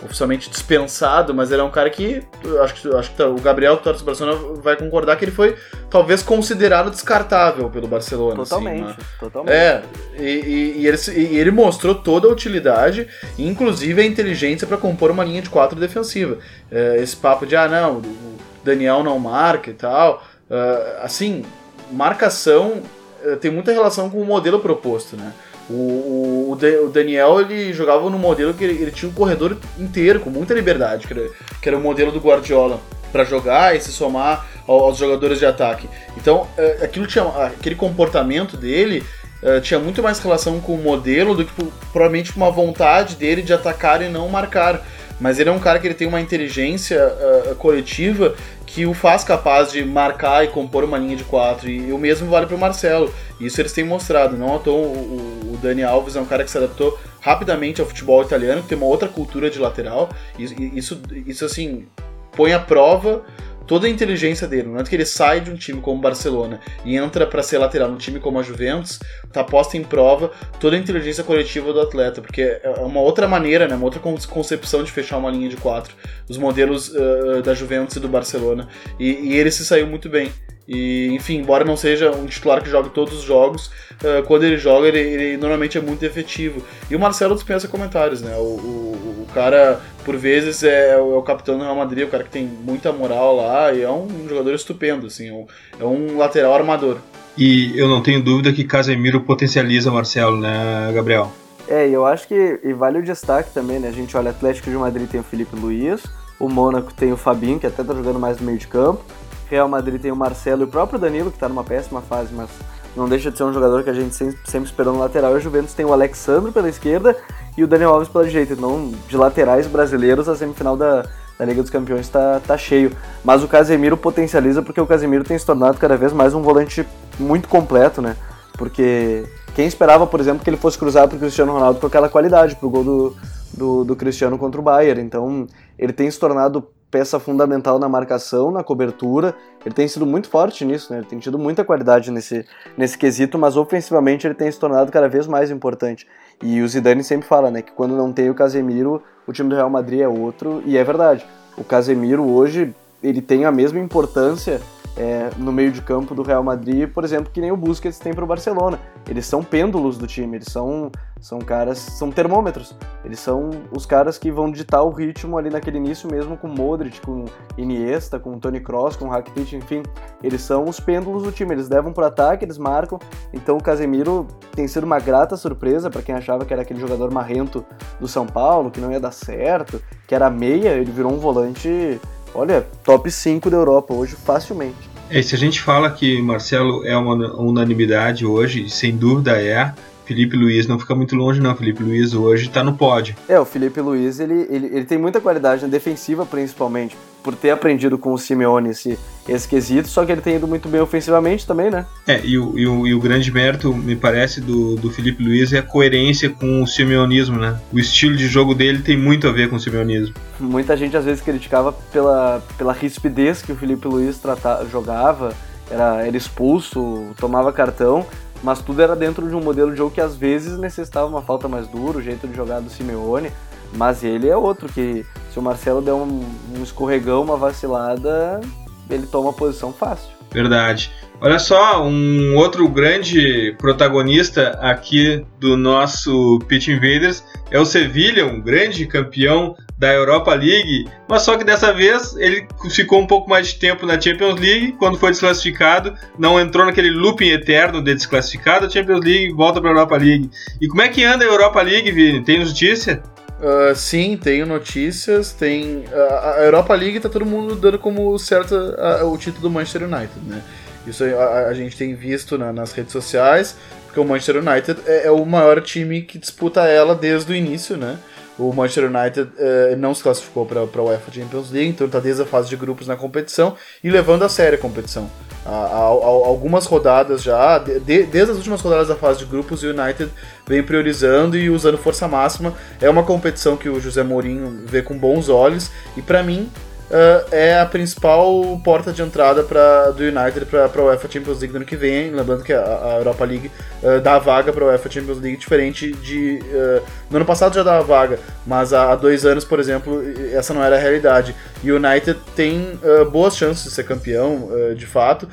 oficialmente 0.05 0.51
dispensado, 0.51 1.33
mas 1.33 1.51
ele 1.51 1.61
é 1.61 1.65
um 1.65 1.71
cara 1.71 1.89
que 1.89 2.23
acho 2.63 2.75
que, 2.75 2.95
acho 2.95 3.11
que 3.13 3.17
tá, 3.17 3.29
o 3.29 3.41
Gabriel 3.41 3.77
Torres 3.77 4.03
Barcelona 4.03 4.61
vai 4.61 4.77
concordar 4.77 5.17
que 5.17 5.25
ele 5.25 5.33
foi 5.33 5.57
talvez 5.89 6.23
considerado 6.23 6.91
descartável 6.91 7.71
pelo 7.71 7.87
Barcelona. 7.87 8.37
Totalmente, 8.37 8.83
assim, 8.83 8.91
né? 8.91 8.97
totalmente. 9.19 9.55
É, 9.55 9.83
e, 10.19 10.23
e, 10.23 10.81
e, 10.81 10.87
ele, 10.87 10.99
e, 11.15 11.39
ele, 11.39 11.51
mostrou 11.51 11.95
toda 11.95 12.29
a 12.29 12.31
utilidade, 12.31 13.07
inclusive 13.39 14.03
a 14.03 14.05
inteligência 14.05 14.67
para 14.67 14.77
compor 14.77 15.11
uma 15.11 15.25
linha 15.25 15.41
de 15.41 15.49
quatro 15.49 15.79
defensiva. 15.79 16.39
É, 16.71 16.97
esse 16.99 17.17
papo 17.17 17.47
de, 17.47 17.57
ah, 17.57 17.69
não, 17.69 17.99
o 17.99 18.37
Daniel 18.67 19.03
não 19.03 19.19
marca 19.19 19.71
e 19.71 19.75
tal. 19.75 20.23
Uh, 20.51 21.03
assim, 21.03 21.45
marcação 21.91 22.83
uh, 23.25 23.37
tem 23.37 23.51
muita 23.51 23.73
relação 23.73 24.11
com 24.11 24.21
o 24.21 24.25
modelo 24.25 24.61
proposto, 24.61 25.17
né? 25.17 25.33
O, 25.69 25.73
o, 25.73 26.59
o, 26.85 26.89
Daniel 26.91 27.41
ele 27.41 27.73
jogava 27.73 28.09
no 28.09 28.19
modelo 28.19 28.55
que 28.55 28.63
ele, 28.63 28.81
ele, 28.81 28.93
tinha 28.93 29.11
um 29.11 29.15
corredor 29.15 29.57
inteiro, 29.77 30.21
com 30.21 30.31
muita 30.31 30.55
liberdade, 30.55 31.09
que 31.09 31.13
era, 31.13 31.29
que 31.61 31.69
era 31.69 31.77
o 31.77 31.81
modelo 31.81 32.13
do 32.13 32.21
Guardiola, 32.21 32.81
para 33.11 33.25
jogar 33.25 33.75
e 33.75 33.81
se 33.81 33.91
somar 33.91 34.47
aos 34.65 34.97
jogadores 34.97 35.41
de 35.41 35.47
ataque. 35.47 35.89
Então, 36.17 36.43
uh, 36.43 36.85
aquilo 36.85 37.07
tinha, 37.07 37.25
aquele 37.25 37.75
comportamento 37.75 38.57
dele 38.57 39.05
Uh, 39.43 39.61
tinha 39.61 39.79
muito 39.79 40.03
mais 40.03 40.19
relação 40.19 40.59
com 40.61 40.75
o 40.75 40.83
modelo 40.83 41.35
do 41.35 41.45
que 41.45 41.53
provavelmente 41.93 42.33
com 42.33 42.41
uma 42.41 42.51
vontade 42.51 43.17
dele 43.17 43.43
de 43.43 43.53
atacar 43.53 44.01
e 44.01 44.09
não 44.09 44.29
marcar. 44.31 44.83
Mas 45.21 45.39
ele 45.39 45.49
é 45.49 45.53
um 45.53 45.59
cara 45.59 45.79
que 45.79 45.87
ele 45.87 45.95
tem 45.95 46.09
uma 46.09 46.21
inteligência 46.21 47.07
uh, 47.07 47.55
coletiva 47.57 48.35
que 48.67 48.85
o 48.85 48.93
faz 48.93 49.23
capaz 49.23 49.71
de 49.71 49.85
marcar 49.85 50.45
e 50.45 50.49
compor 50.49 50.83
uma 50.83 50.99
linha 50.99 51.17
de 51.17 51.25
quatro. 51.25 51.71
E 51.71 51.93
o 51.93 51.99
mesmo 51.99 52.29
vale 52.29 52.47
para 52.47 52.57
o 52.57 52.59
Marcelo. 52.59 53.15
Isso 53.41 53.61
eles 53.61 53.73
têm 53.73 53.85
mostrado. 53.85 54.37
Não 54.37 54.57
à 54.57 54.59
toa 54.59 54.75
o, 54.75 55.53
o 55.55 55.59
Dani 55.63 55.85
Alves 55.85 56.17
é 56.17 56.21
um 56.21 56.27
cara 56.27 56.45
que 56.45 56.51
se 56.51 56.59
adaptou 56.59 56.99
rapidamente 57.21 57.81
ao 57.81 57.87
futebol 57.87 58.23
italiano, 58.23 58.63
que 58.63 58.69
tem 58.69 58.77
uma 58.77 58.87
outra 58.87 59.09
cultura 59.09 59.49
de 59.49 59.59
lateral. 59.59 60.11
Isso, 60.39 61.01
isso, 61.27 61.45
assim, 61.45 61.87
põe 62.33 62.53
à 62.53 62.59
prova 62.59 63.25
toda 63.67 63.87
a 63.87 63.91
inteligência 63.91 64.47
dele. 64.47 64.65
No 64.65 64.71
momento 64.71 64.89
que 64.89 64.97
ele 64.97 65.05
sai 65.05 65.41
de 65.41 65.51
um 65.51 65.57
time 65.57 65.81
como 65.81 65.99
o 65.99 66.01
Barcelona 66.01 66.61
e 66.85 66.97
entra 66.97 67.27
para 67.27 67.43
ser 67.43 67.59
lateral 67.59 67.91
num 67.91 67.97
time 67.97 68.21
como 68.21 68.39
a 68.39 68.43
Juventus, 68.43 69.01
tá 69.33 69.43
posta 69.43 69.77
em 69.77 69.83
prova 69.83 70.31
toda 70.61 70.77
a 70.77 70.79
inteligência 70.79 71.25
coletiva 71.25 71.73
do 71.73 71.81
atleta, 71.81 72.21
porque 72.21 72.43
é 72.43 72.71
uma 72.81 73.01
outra 73.01 73.27
maneira, 73.27 73.67
né, 73.67 73.75
uma 73.75 73.85
outra 73.85 74.01
concepção 74.01 74.83
de 74.83 74.91
fechar 74.91 75.19
uma 75.19 75.31
linha 75.31 75.49
de 75.49 75.57
quatro, 75.57 75.95
os 76.29 76.39
modelos 76.39 76.89
uh, 76.89 77.43
da 77.43 77.55
Juventus 77.55 77.97
e 77.97 78.01
do 78.01 78.09
Barcelona. 78.09 78.69
E, 78.99 79.13
e 79.13 79.37
ele 79.37 79.51
se 79.51 79.65
saiu 79.65 79.87
muito 79.87 80.09
bem. 80.09 80.31
E, 80.69 81.09
enfim, 81.13 81.37
embora 81.37 81.65
não 81.65 81.77
seja 81.77 82.11
um 82.11 82.27
titular 82.27 82.63
que 82.63 82.69
jogue 82.69 82.91
todos 82.91 83.15
os 83.15 83.23
jogos, 83.23 83.67
uh, 84.03 84.25
quando 84.27 84.45
ele 84.45 84.59
joga, 84.59 84.89
ele, 84.89 84.99
ele, 84.99 85.37
normalmente 85.37 85.79
é 85.79 85.81
muito 85.81 86.05
efetivo. 86.05 86.63
E 86.91 86.97
o 86.97 87.01
Marcelo 87.01 87.35
dispensa 87.35 87.69
comentários, 87.69 88.21
né? 88.21 88.35
O, 88.37 88.43
o, 88.43 89.23
o 89.23 89.27
cara, 89.33 89.81
por 90.05 90.17
vezes, 90.17 90.63
é, 90.65 90.95
é, 90.95 90.97
o 90.99 91.23
capitão 91.23 91.57
do 91.57 91.65
Real 91.65 91.77
Madrid, 91.77 92.07
o 92.07 92.11
cara 92.11 92.25
que 92.25 92.31
tem 92.31 92.45
muita 92.45 92.93
moral 92.93 93.37
lá, 93.37 93.73
e 93.73 93.83
é 93.83 93.91
um 93.91 94.27
jogador 94.29 94.55
estupendo, 94.55 95.07
assim, 95.07 95.47
é 95.79 95.85
um 95.85 96.17
lateral 96.17 96.55
armador. 96.55 96.99
E 97.39 97.79
eu 97.79 97.87
não 97.87 98.03
tenho 98.03 98.23
dúvida 98.23 98.53
que 98.53 98.65
Casemiro 98.65 99.21
potencializa 99.21 99.91
Marcelo, 99.91 100.39
né, 100.39 100.91
Gabriel? 100.95 101.31
É, 101.69 101.89
e 101.89 101.93
eu 101.93 102.07
acho 102.07 102.27
que 102.27 102.61
e 102.63 102.73
vale 102.73 102.99
o 102.99 103.03
destaque 103.03 103.51
também, 103.53 103.79
né? 103.79 103.89
A 103.89 103.93
gente 103.93 104.17
olha 104.17 104.31
Atlético 104.31 104.71
de 104.71 104.77
Madrid 104.77 105.09
tem 105.09 105.21
o 105.21 105.25
Felipe 105.25 105.55
Luiz, 105.57 106.03
o 106.39 106.49
Mônaco 106.49 106.95
tem 106.95 107.13
o 107.13 107.17
Fabinho, 107.17 107.59
que 107.59 107.67
até 107.67 107.83
tá 107.83 107.93
jogando 107.93 108.19
mais 108.19 108.39
no 108.39 108.47
meio 108.47 108.59
de 108.59 108.67
campo. 108.67 109.05
Real 109.49 109.69
Madrid 109.69 110.01
tem 110.01 110.11
o 110.11 110.17
Marcelo 110.17 110.63
e 110.63 110.65
o 110.65 110.69
próprio 110.69 110.99
Danilo, 110.99 111.31
que 111.31 111.37
está 111.37 111.49
numa 111.49 111.65
péssima 111.65 112.01
fase, 112.01 112.33
mas 112.35 112.49
não 112.97 113.09
deixa 113.09 113.31
de 113.31 113.37
ser 113.37 113.45
um 113.45 113.53
jogador 113.53 113.85
que 113.85 113.91
a 113.91 113.93
gente 113.93 114.15
sempre, 114.15 114.65
esperou 114.65 114.95
no 114.95 115.01
lateral. 115.01 115.35
E 115.35 115.37
o 115.37 115.41
Juventus 115.41 115.75
tem 115.75 115.85
o 115.85 115.93
Alexandre 115.93 116.51
pela 116.51 116.69
esquerda 116.69 117.17
e 117.57 117.63
o 117.63 117.67
Daniel 117.67 117.91
Alves 117.91 118.09
pela 118.09 118.25
direita. 118.25 118.55
Então, 118.55 118.93
de 119.07 119.17
laterais 119.17 119.67
brasileiros, 119.67 120.29
a 120.29 120.35
semifinal 120.35 120.77
da, 120.77 121.05
da 121.39 121.45
Liga 121.45 121.61
dos 121.61 121.71
Campeões 121.71 122.07
está 122.07 122.41
tá 122.41 122.57
cheio. 122.57 122.91
Mas 123.23 123.43
o 123.43 123.49
Casemiro 123.49 123.97
potencializa 123.97 124.63
porque 124.63 124.81
o 124.81 124.87
Casemiro 124.87 125.25
tem 125.25 125.39
se 125.39 125.45
tornado 125.45 125.79
cada 125.79 125.97
vez 125.97 126.13
mais 126.13 126.35
um 126.35 126.41
volante 126.41 126.87
muito 127.19 127.49
completo, 127.49 128.01
né? 128.01 128.17
Porque 128.57 129.27
quem 129.55 129.67
esperava, 129.67 130.07
por 130.07 130.19
exemplo, 130.19 130.43
que 130.43 130.49
ele 130.49 130.57
fosse 130.57 130.79
cruzado 130.79 131.11
para 131.11 131.17
o 131.17 131.21
Cristiano 131.21 131.53
Ronaldo 131.53 131.79
com 131.79 131.87
aquela 131.87 132.09
qualidade, 132.09 132.57
para 132.57 132.67
o 132.67 132.71
gol 132.71 132.85
do, 132.85 133.17
do, 133.53 133.85
do 133.85 133.97
Cristiano 133.97 134.39
contra 134.39 134.61
o 134.61 134.65
Bayern. 134.65 135.03
Então, 135.03 135.47
ele 135.79 135.93
tem 135.93 136.11
se 136.11 136.19
tornado 136.19 136.67
peça 136.91 137.19
fundamental 137.19 137.79
na 137.79 137.89
marcação, 137.89 138.51
na 138.51 138.63
cobertura. 138.63 139.35
Ele 139.65 139.75
tem 139.75 139.89
sido 139.89 140.07
muito 140.07 140.29
forte 140.29 140.65
nisso, 140.65 140.93
né? 140.93 141.01
Ele 141.01 141.07
tem 141.07 141.19
tido 141.19 141.39
muita 141.39 141.65
qualidade 141.65 142.11
nesse, 142.11 142.45
nesse 142.77 142.97
quesito, 142.97 143.39
mas 143.39 143.57
ofensivamente 143.57 144.27
ele 144.27 144.35
tem 144.35 144.51
se 144.51 144.59
tornado 144.59 144.93
cada 144.93 145.09
vez 145.09 145.27
mais 145.27 145.51
importante. 145.51 146.07
E 146.43 146.61
o 146.61 146.69
Zidane 146.69 147.03
sempre 147.03 147.27
fala, 147.27 147.51
né, 147.51 147.63
que 147.63 147.73
quando 147.73 147.97
não 147.97 148.13
tem 148.13 148.31
o 148.31 148.35
Casemiro, 148.35 149.03
o 149.27 149.33
time 149.33 149.49
do 149.49 149.57
Real 149.57 149.71
Madrid 149.71 150.01
é 150.01 150.09
outro, 150.09 150.63
e 150.65 150.77
é 150.77 150.85
verdade. 150.85 151.27
O 151.57 151.65
Casemiro 151.65 152.25
hoje, 152.25 152.75
ele 153.03 153.23
tem 153.23 153.45
a 153.45 153.53
mesma 153.53 153.79
importância 153.79 154.61
é, 154.97 155.31
no 155.37 155.53
meio 155.53 155.71
de 155.71 155.83
campo 155.83 156.15
do 156.15 156.23
Real 156.23 156.43
Madrid, 156.43 156.89
por 156.89 157.05
exemplo, 157.05 157.31
que 157.31 157.41
nem 157.41 157.53
o 157.53 157.57
Busquets 157.57 157.99
tem 157.99 158.15
para 158.15 158.25
o 158.25 158.27
Barcelona. 158.27 158.79
Eles 159.09 159.27
são 159.27 159.45
pêndulos 159.45 159.99
do 159.99 160.07
time, 160.07 160.39
eles 160.39 160.49
são, 160.51 160.91
são 161.21 161.39
caras, 161.39 161.79
são 161.79 162.11
termômetros. 162.11 162.75
Eles 163.05 163.21
são 163.21 163.51
os 163.71 163.85
caras 163.85 164.17
que 164.17 164.31
vão 164.31 164.51
ditar 164.51 164.83
o 164.83 164.91
ritmo 164.91 165.37
ali 165.37 165.51
naquele 165.51 165.77
início 165.77 166.11
mesmo 166.11 166.37
com 166.37 166.49
Modric, 166.49 167.01
com 167.03 167.27
Iniesta, 167.59 168.19
com 168.19 168.39
Toni 168.39 168.59
Kroos, 168.59 168.97
com 168.97 169.09
Rakitic, 169.09 169.53
enfim. 169.53 169.83
Eles 170.23 170.41
são 170.41 170.65
os 170.65 170.81
pêndulos 170.81 171.23
do 171.23 171.31
time, 171.31 171.53
eles 171.53 171.69
levam 171.69 171.93
para 171.93 172.07
ataque, 172.07 172.45
eles 172.45 172.59
marcam. 172.59 172.99
Então 173.33 173.59
o 173.59 173.63
Casemiro 173.63 174.27
tem 174.53 174.67
sido 174.67 174.85
uma 174.85 174.99
grata 174.99 175.37
surpresa 175.37 175.91
para 175.91 176.03
quem 176.03 176.15
achava 176.15 176.45
que 176.45 176.53
era 176.53 176.63
aquele 176.63 176.81
jogador 176.81 177.13
marrento 177.13 177.65
do 178.01 178.09
São 178.09 178.27
Paulo, 178.27 178.71
que 178.71 178.81
não 178.81 178.91
ia 178.91 179.01
dar 179.01 179.13
certo, 179.13 179.81
que 180.07 180.15
era 180.15 180.31
meia, 180.31 180.71
ele 180.71 180.91
virou 180.91 181.13
um 181.13 181.19
volante 181.19 182.01
olha, 182.37 182.67
top 182.85 183.11
5 183.11 183.51
da 183.51 183.57
Europa 183.57 183.95
hoje 183.95 184.15
facilmente. 184.15 184.97
É, 185.09 185.23
se 185.23 185.35
a 185.35 185.39
gente 185.39 185.61
fala 185.61 185.91
que 185.91 186.21
Marcelo 186.21 186.85
é 186.85 186.97
uma 186.97 187.15
unanimidade 187.41 188.27
hoje, 188.27 188.69
sem 188.69 188.97
dúvida 188.97 189.41
é, 189.41 189.73
Felipe 190.07 190.37
Luiz 190.37 190.69
não 190.69 190.79
fica 190.79 190.95
muito 190.95 191.17
longe, 191.17 191.41
não. 191.41 191.55
Felipe 191.57 191.83
Luiz 191.83 192.15
hoje 192.15 192.47
está 192.47 192.63
no 192.63 192.75
pódio. 192.75 193.17
É, 193.29 193.39
o 193.39 193.45
Felipe 193.45 193.81
Luiz 193.81 194.21
ele, 194.21 194.47
ele, 194.49 194.67
ele 194.67 194.85
tem 194.85 194.97
muita 194.97 195.21
qualidade 195.21 195.63
na 195.63 195.69
defensiva, 195.69 196.25
principalmente, 196.25 196.97
por 197.25 197.35
ter 197.35 197.51
aprendido 197.51 197.99
com 197.99 198.13
o 198.13 198.19
Simeone 198.19 198.71
esse, 198.71 198.97
esse 199.29 199.49
quesito, 199.49 199.89
só 199.89 200.05
que 200.05 200.13
ele 200.13 200.21
tem 200.21 200.37
ido 200.37 200.47
muito 200.47 200.69
bem 200.69 200.81
ofensivamente 200.81 201.45
também, 201.45 201.71
né? 201.71 201.85
É, 202.07 202.21
e 202.25 202.39
o, 202.39 202.57
e 202.57 202.67
o, 202.69 202.87
e 202.87 202.95
o 202.95 203.01
grande 203.01 203.33
mérito, 203.33 203.75
me 203.75 203.97
parece, 203.97 204.41
do, 204.41 204.77
do 204.77 204.91
Felipe 204.91 205.25
Luiz 205.25 205.53
é 205.53 205.59
a 205.59 205.63
coerência 205.63 206.31
com 206.31 206.63
o 206.63 206.67
simeonismo, 206.69 207.37
né? 207.37 207.59
O 207.73 207.79
estilo 207.81 208.15
de 208.15 208.29
jogo 208.29 208.55
dele 208.55 208.79
tem 208.79 208.97
muito 208.97 209.27
a 209.27 209.33
ver 209.33 209.51
com 209.51 209.57
o 209.57 209.61
simeonismo. 209.61 210.15
Muita 210.39 210.77
gente 210.77 210.97
às 210.97 211.05
vezes 211.05 211.21
criticava 211.21 211.73
pela, 211.73 212.41
pela 212.57 212.73
rispidez 212.73 213.43
que 213.43 213.51
o 213.51 213.57
Felipe 213.57 213.89
Luiz 213.89 214.19
tratava, 214.19 214.65
jogava, 214.69 215.35
era, 215.69 216.07
era 216.07 216.17
expulso, 216.17 217.09
tomava 217.19 217.53
cartão, 217.53 218.07
mas 218.43 218.61
tudo 218.61 218.83
era 218.83 218.95
dentro 218.95 219.29
de 219.29 219.35
um 219.35 219.41
modelo 219.41 219.71
de 219.71 219.79
jogo 219.79 219.91
que 219.91 220.01
às 220.01 220.17
vezes 220.17 220.59
necessitava 220.59 221.07
uma 221.07 221.23
falta 221.23 221.49
mais 221.49 221.67
dura, 221.69 221.99
o 221.99 222.03
jeito 222.03 222.27
de 222.27 222.35
jogar 222.35 222.61
do 222.61 222.71
Simeone, 222.71 223.31
mas 223.75 224.05
ele 224.05 224.29
é 224.29 224.37
outro 224.37 224.69
que 224.69 225.05
se 225.33 225.39
o 225.39 225.43
Marcelo 225.43 225.83
der 225.83 225.93
um, 225.93 226.25
um 226.57 226.63
escorregão, 226.63 227.23
uma 227.23 227.37
vacilada, 227.37 228.41
ele 228.89 229.07
toma 229.07 229.31
a 229.31 229.33
posição 229.33 229.73
fácil. 229.73 230.17
Verdade. 230.31 230.93
Olha 231.21 231.39
só, 231.39 231.83
um 231.83 232.37
outro 232.37 232.69
grande 232.69 233.55
protagonista 233.59 234.51
aqui 234.61 235.25
do 235.41 235.57
nosso 235.57 236.39
Pitch 236.47 236.69
Invaders 236.69 237.25
é 237.51 237.59
o 237.59 237.65
Sevilha, 237.65 238.27
um 238.27 238.41
grande 238.41 238.85
campeão 238.87 239.57
da 239.79 239.93
Europa 239.93 240.35
League, 240.35 240.89
mas 241.09 241.23
só 241.23 241.37
que 241.37 241.45
dessa 241.45 241.73
vez 241.73 242.17
ele 242.17 242.47
ficou 242.71 243.01
um 243.01 243.07
pouco 243.07 243.29
mais 243.29 243.49
de 243.49 243.57
tempo 243.57 243.85
na 243.85 244.01
Champions 244.01 244.41
League, 244.41 244.73
quando 244.79 244.99
foi 244.99 245.11
desclassificado, 245.11 245.95
não 246.19 246.41
entrou 246.41 246.65
naquele 246.65 246.91
looping 246.91 247.29
eterno 247.29 247.83
de 247.83 247.95
desclassificado, 247.95 248.67
a 248.67 248.71
Champions 248.71 249.05
League 249.05 249.33
volta 249.33 249.61
para 249.61 249.71
a 249.71 249.73
Europa 249.73 249.97
League. 249.97 250.31
E 250.61 250.67
como 250.67 250.81
é 250.81 250.89
que 250.89 251.05
anda 251.05 251.25
a 251.25 251.29
Europa 251.29 251.61
League, 251.61 251.91
Vini? 251.93 252.25
Tem 252.25 252.39
notícia? 252.43 253.03
Uh, 253.39 253.75
sim, 253.75 254.17
tenho 254.17 254.47
notícias, 254.47 255.33
tem... 255.33 255.85
Uh, 255.93 256.39
a 256.39 256.41
Europa 256.41 256.75
League 256.75 257.01
tá 257.01 257.11
todo 257.11 257.27
mundo 257.27 257.55
dando 257.55 257.79
como 257.79 258.19
certo 258.19 258.55
uh, 258.55 259.13
o 259.13 259.19
título 259.19 259.43
do 259.43 259.51
Manchester 259.51 259.83
United, 259.83 260.21
né? 260.27 260.43
Isso 260.87 261.05
a, 261.05 261.49
a 261.49 261.55
gente 261.55 261.77
tem 261.77 261.95
visto 261.95 262.39
na, 262.39 262.53
nas 262.53 262.73
redes 262.73 262.93
sociais, 262.93 263.57
porque 263.85 264.01
o 264.01 264.05
Manchester 264.05 264.37
United 264.37 264.81
é, 264.87 265.07
é, 265.07 265.11
o 265.11 265.25
maior 265.27 265.61
time 265.61 266.01
que 266.03 266.17
disputa 266.17 266.67
ela 266.67 266.95
desde 266.95 267.33
o 267.33 267.35
início, 267.35 267.77
né? 267.77 267.99
O 268.39 268.53
Manchester 268.53 268.85
United 268.85 269.21
uh, 269.21 269.77
não 269.79 269.95
se 269.95 270.03
classificou 270.03 270.45
para 270.45 270.61
a 270.61 270.83
UEFA 270.83 271.11
Champions 271.11 271.51
League, 271.51 271.71
então 271.71 271.87
está 271.87 271.99
desde 271.99 272.23
a 272.23 272.27
fase 272.27 272.49
de 272.49 272.57
grupos 272.57 272.87
na 272.87 272.95
competição 272.95 273.57
e 273.83 273.91
levando 273.91 274.25
a 274.25 274.29
sério 274.29 274.59
a 274.59 274.61
competição. 274.61 275.11
Há, 275.45 275.51
há, 275.51 275.79
há 275.79 275.85
algumas 275.85 276.67
rodadas 276.67 277.23
já, 277.23 277.59
de, 277.59 277.79
desde 277.81 278.33
as 278.33 278.37
últimas 278.37 278.61
rodadas 278.61 278.89
da 278.89 278.97
fase 278.97 279.21
de 279.21 279.25
grupos, 279.25 279.63
o 279.63 279.69
United 279.69 280.11
vem 280.47 280.63
priorizando 280.63 281.37
e 281.37 281.49
usando 281.49 281.79
força 281.79 282.07
máxima. 282.07 282.53
É 282.81 282.91
uma 282.91 283.05
competição 283.05 283.57
que 283.57 283.69
o 283.69 283.81
José 283.81 284.03
Mourinho 284.03 284.65
vê 284.67 284.83
com 284.83 284.99
bons 284.99 285.29
olhos 285.29 285.71
e 285.97 286.03
para 286.03 286.23
mim 286.23 286.51
uh, 286.91 287.35
é 287.35 287.59
a 287.59 287.67
principal 287.67 288.61
porta 288.65 288.93
de 288.93 289.03
entrada 289.03 289.43
pra, 289.43 289.91
do 289.91 290.03
United 290.03 290.47
para 290.47 290.65
a 290.65 290.85
UEFA 290.85 291.11
Champions 291.11 291.39
League 291.41 291.53
no 291.53 291.57
ano 291.57 291.67
que 291.67 291.77
vem. 291.77 292.11
Lembrando 292.11 292.43
que 292.43 292.53
a, 292.53 292.63
a 292.63 292.97
Europa 292.99 293.25
League 293.25 293.51
uh, 293.83 294.01
dá 294.01 294.19
vaga 294.19 294.53
para 294.53 294.65
a 294.65 294.69
UEFA 294.69 294.91
Champions 294.91 295.21
League 295.21 295.37
diferente 295.39 295.93
de. 295.93 296.41
Uh, 296.45 296.83
no 297.11 297.17
ano 297.17 297.27
passado 297.27 297.55
já 297.55 297.63
dava 297.63 297.85
vaga, 297.85 298.19
mas 298.47 298.73
há, 298.73 298.93
há, 298.93 298.97
dois 298.97 299.25
anos, 299.25 299.45
por 299.45 299.61
exemplo, 299.61 300.03
essa 300.33 300.53
não 300.53 300.63
era 300.63 300.77
a 300.77 300.79
realidade. 300.79 301.35
E 301.63 301.71
o 301.71 301.77
United 301.77 302.19
tem 302.35 302.79
boas 303.11 303.37
chances 303.37 303.65
de 303.65 303.71
ser 303.71 303.85
campeão, 303.85 304.51
de 304.77 304.87
fato. 304.87 305.29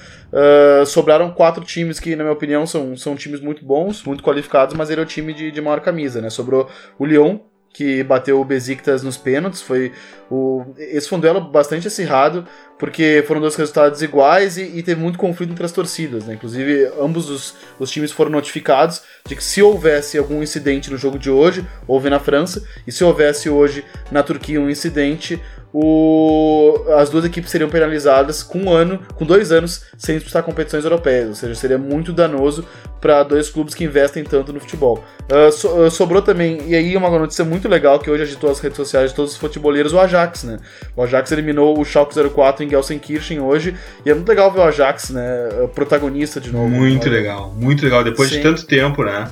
sobraram 0.85 1.31
quatro 1.31 1.63
times 1.63 1.99
que, 1.99 2.15
na 2.15 2.23
minha 2.23 2.33
opinião, 2.33 2.65
são, 2.65 2.95
são 2.95 3.15
times 3.15 3.39
muito 3.41 3.65
bons, 3.65 4.03
muito 4.03 4.23
qualificados, 4.23 4.75
mas 4.75 4.89
ele 4.89 5.01
é 5.01 5.03
o 5.03 5.07
time 5.07 5.33
de, 5.33 5.51
de 5.51 5.61
maior 5.61 5.81
camisa, 5.81 6.21
né? 6.21 6.29
Sobrou 6.29 6.69
o 6.97 7.05
Lyon, 7.05 7.39
que 7.73 8.03
bateu 8.03 8.39
o 8.39 8.45
Besiktas 8.45 9.01
nos 9.01 9.17
pênaltis. 9.17 9.61
Foi 9.61 9.91
o... 10.29 10.63
Esse 10.77 11.09
foi 11.09 11.17
um 11.17 11.21
duelo 11.21 11.41
bastante 11.41 11.87
acirrado, 11.87 12.47
porque 12.77 13.23
foram 13.27 13.41
dois 13.41 13.55
resultados 13.55 14.01
iguais 14.03 14.57
e, 14.57 14.61
e 14.61 14.83
teve 14.83 15.01
muito 15.01 15.17
conflito 15.17 15.51
entre 15.51 15.65
as 15.65 15.71
torcidas. 15.71 16.25
Né? 16.25 16.35
Inclusive, 16.35 16.91
ambos 17.01 17.29
os, 17.29 17.55
os, 17.79 17.89
times 17.89 18.11
foram 18.11 18.29
notificados 18.29 19.01
de 19.27 19.35
que 19.35 19.43
se 19.43 19.61
houvesse 19.61 20.17
algum 20.17 20.43
incidente 20.43 20.91
no 20.91 20.97
jogo 20.97 21.17
de 21.17 21.31
hoje, 21.31 21.67
houve 21.87 22.09
na 22.09 22.19
França, 22.19 22.63
e 22.85 22.91
se 22.91 23.03
houvesse 23.03 23.49
hoje 23.49 23.83
na 24.11 24.21
Turquia 24.21 24.61
um 24.61 24.69
incidente, 24.69 25.41
o, 25.73 26.85
as 26.99 27.09
duas 27.09 27.25
equipes 27.25 27.49
seriam 27.49 27.67
penalizadas 27.67 28.43
com 28.43 28.59
um 28.59 28.69
ano, 28.69 28.99
com 29.15 29.25
dois 29.25 29.51
anos 29.51 29.85
sem 29.97 30.15
disputar 30.15 30.43
competições 30.43 30.83
europeias, 30.83 31.29
ou 31.29 31.35
seja, 31.35 31.55
seria 31.55 31.79
muito 31.79 32.13
danoso 32.13 32.63
para 33.01 33.23
dois 33.23 33.49
clubes 33.49 33.73
que 33.73 33.83
investem 33.83 34.23
tanto 34.23 34.53
no 34.53 34.59
futebol. 34.59 35.03
Uh, 35.31 35.51
so, 35.51 35.67
uh, 35.69 35.89
sobrou 35.89 36.21
também, 36.21 36.61
e 36.67 36.75
aí 36.75 36.95
uma 36.95 37.09
notícia 37.09 37.43
muito 37.43 37.67
legal 37.67 37.99
que 37.99 38.09
hoje 38.09 38.21
agitou 38.21 38.51
as 38.51 38.59
redes 38.59 38.77
sociais 38.77 39.09
de 39.09 39.15
todos 39.15 39.31
os 39.31 39.37
futeboleiros, 39.37 39.93
o 39.93 39.99
Ajax, 39.99 40.43
né? 40.43 40.59
O 40.95 41.01
Ajax 41.01 41.31
eliminou 41.31 41.77
o 41.79 41.83
Schalke 41.83 42.13
04 42.13 42.63
em 42.63 42.69
Gelsenkirchen 42.69 43.39
hoje, 43.39 43.75
e 44.05 44.11
é 44.11 44.13
muito 44.13 44.29
legal 44.29 44.51
ver 44.51 44.59
o 44.59 44.63
Ajax, 44.63 45.09
né, 45.09 45.49
protagonista 45.73 46.39
de 46.39 46.51
novo. 46.51 46.69
Muito 46.69 47.09
legal, 47.09 47.51
muito 47.57 47.83
legal, 47.83 48.03
depois 48.03 48.29
Sim. 48.29 48.37
de 48.37 48.43
tanto 48.43 48.65
tempo, 48.65 49.03
né? 49.03 49.27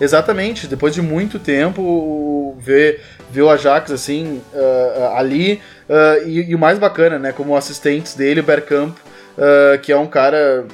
Exatamente, 0.00 0.66
depois 0.66 0.94
de 0.94 1.00
muito 1.00 1.38
tempo, 1.38 2.56
ver, 2.58 3.00
ver 3.30 3.42
o 3.42 3.50
Ajax 3.50 3.90
assim, 3.90 4.40
uh, 4.52 5.16
ali, 5.16 5.60
uh, 5.88 6.28
e, 6.28 6.50
e, 6.50 6.54
o 6.54 6.58
mais 6.58 6.78
bacana, 6.78 7.18
né, 7.18 7.32
como 7.32 7.56
assistentes 7.56 8.14
dele, 8.14 8.40
o 8.40 8.42
Bergkamp, 8.42 8.96
uh, 8.96 9.78
que 9.80 9.92
é 9.92 9.96
um 9.96 10.06
cara 10.06 10.64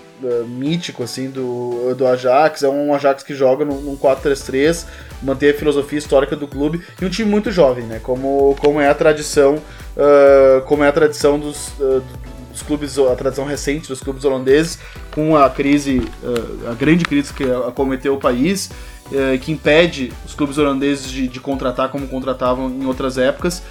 mítico, 0.48 1.04
assim, 1.04 1.30
do, 1.30 1.94
do 1.94 2.04
Ajax, 2.04 2.64
é 2.64 2.68
um 2.68 2.92
Ajax 2.92 3.22
que 3.22 3.32
joga 3.32 3.64
num, 3.64 3.80
num 3.80 3.96
4-3-3, 3.96 4.84
mantém 5.22 5.50
a 5.50 5.54
filosofia 5.54 5.98
histórica 5.98 6.34
do 6.34 6.48
clube, 6.48 6.82
e 7.00 7.04
um 7.04 7.08
time 7.08 7.30
muito 7.30 7.52
jovem, 7.52 7.84
né, 7.84 8.00
como, 8.02 8.56
como 8.60 8.80
é 8.80 8.88
a 8.88 8.94
tradição, 8.94 9.62
como 10.66 10.82
é 10.82 10.88
a 10.88 10.92
tradição 10.92 11.38
dos, 11.38 11.72
dos 12.50 12.62
clubes, 12.62 12.98
a 12.98 13.14
tradição 13.14 13.44
recente 13.44 13.88
dos 13.88 14.00
clubes 14.00 14.24
holandeses, 14.24 14.78
com 15.12 15.36
a 15.36 15.48
crise, 15.48 16.02
a 16.68 16.74
grande 16.74 17.04
crise 17.04 17.32
que 17.32 17.44
acometeu 17.44 18.14
o 18.14 18.18
país, 18.18 18.70
é, 19.12 19.38
que 19.38 19.52
impede 19.52 20.12
os 20.26 20.34
clubes 20.34 20.58
holandeses 20.58 21.10
de, 21.10 21.28
de, 21.28 21.40
contratar 21.40 21.88
como 21.90 22.06
contratavam 22.08 22.68
em 22.68 22.84
outras 22.86 23.18
épocas, 23.18 23.62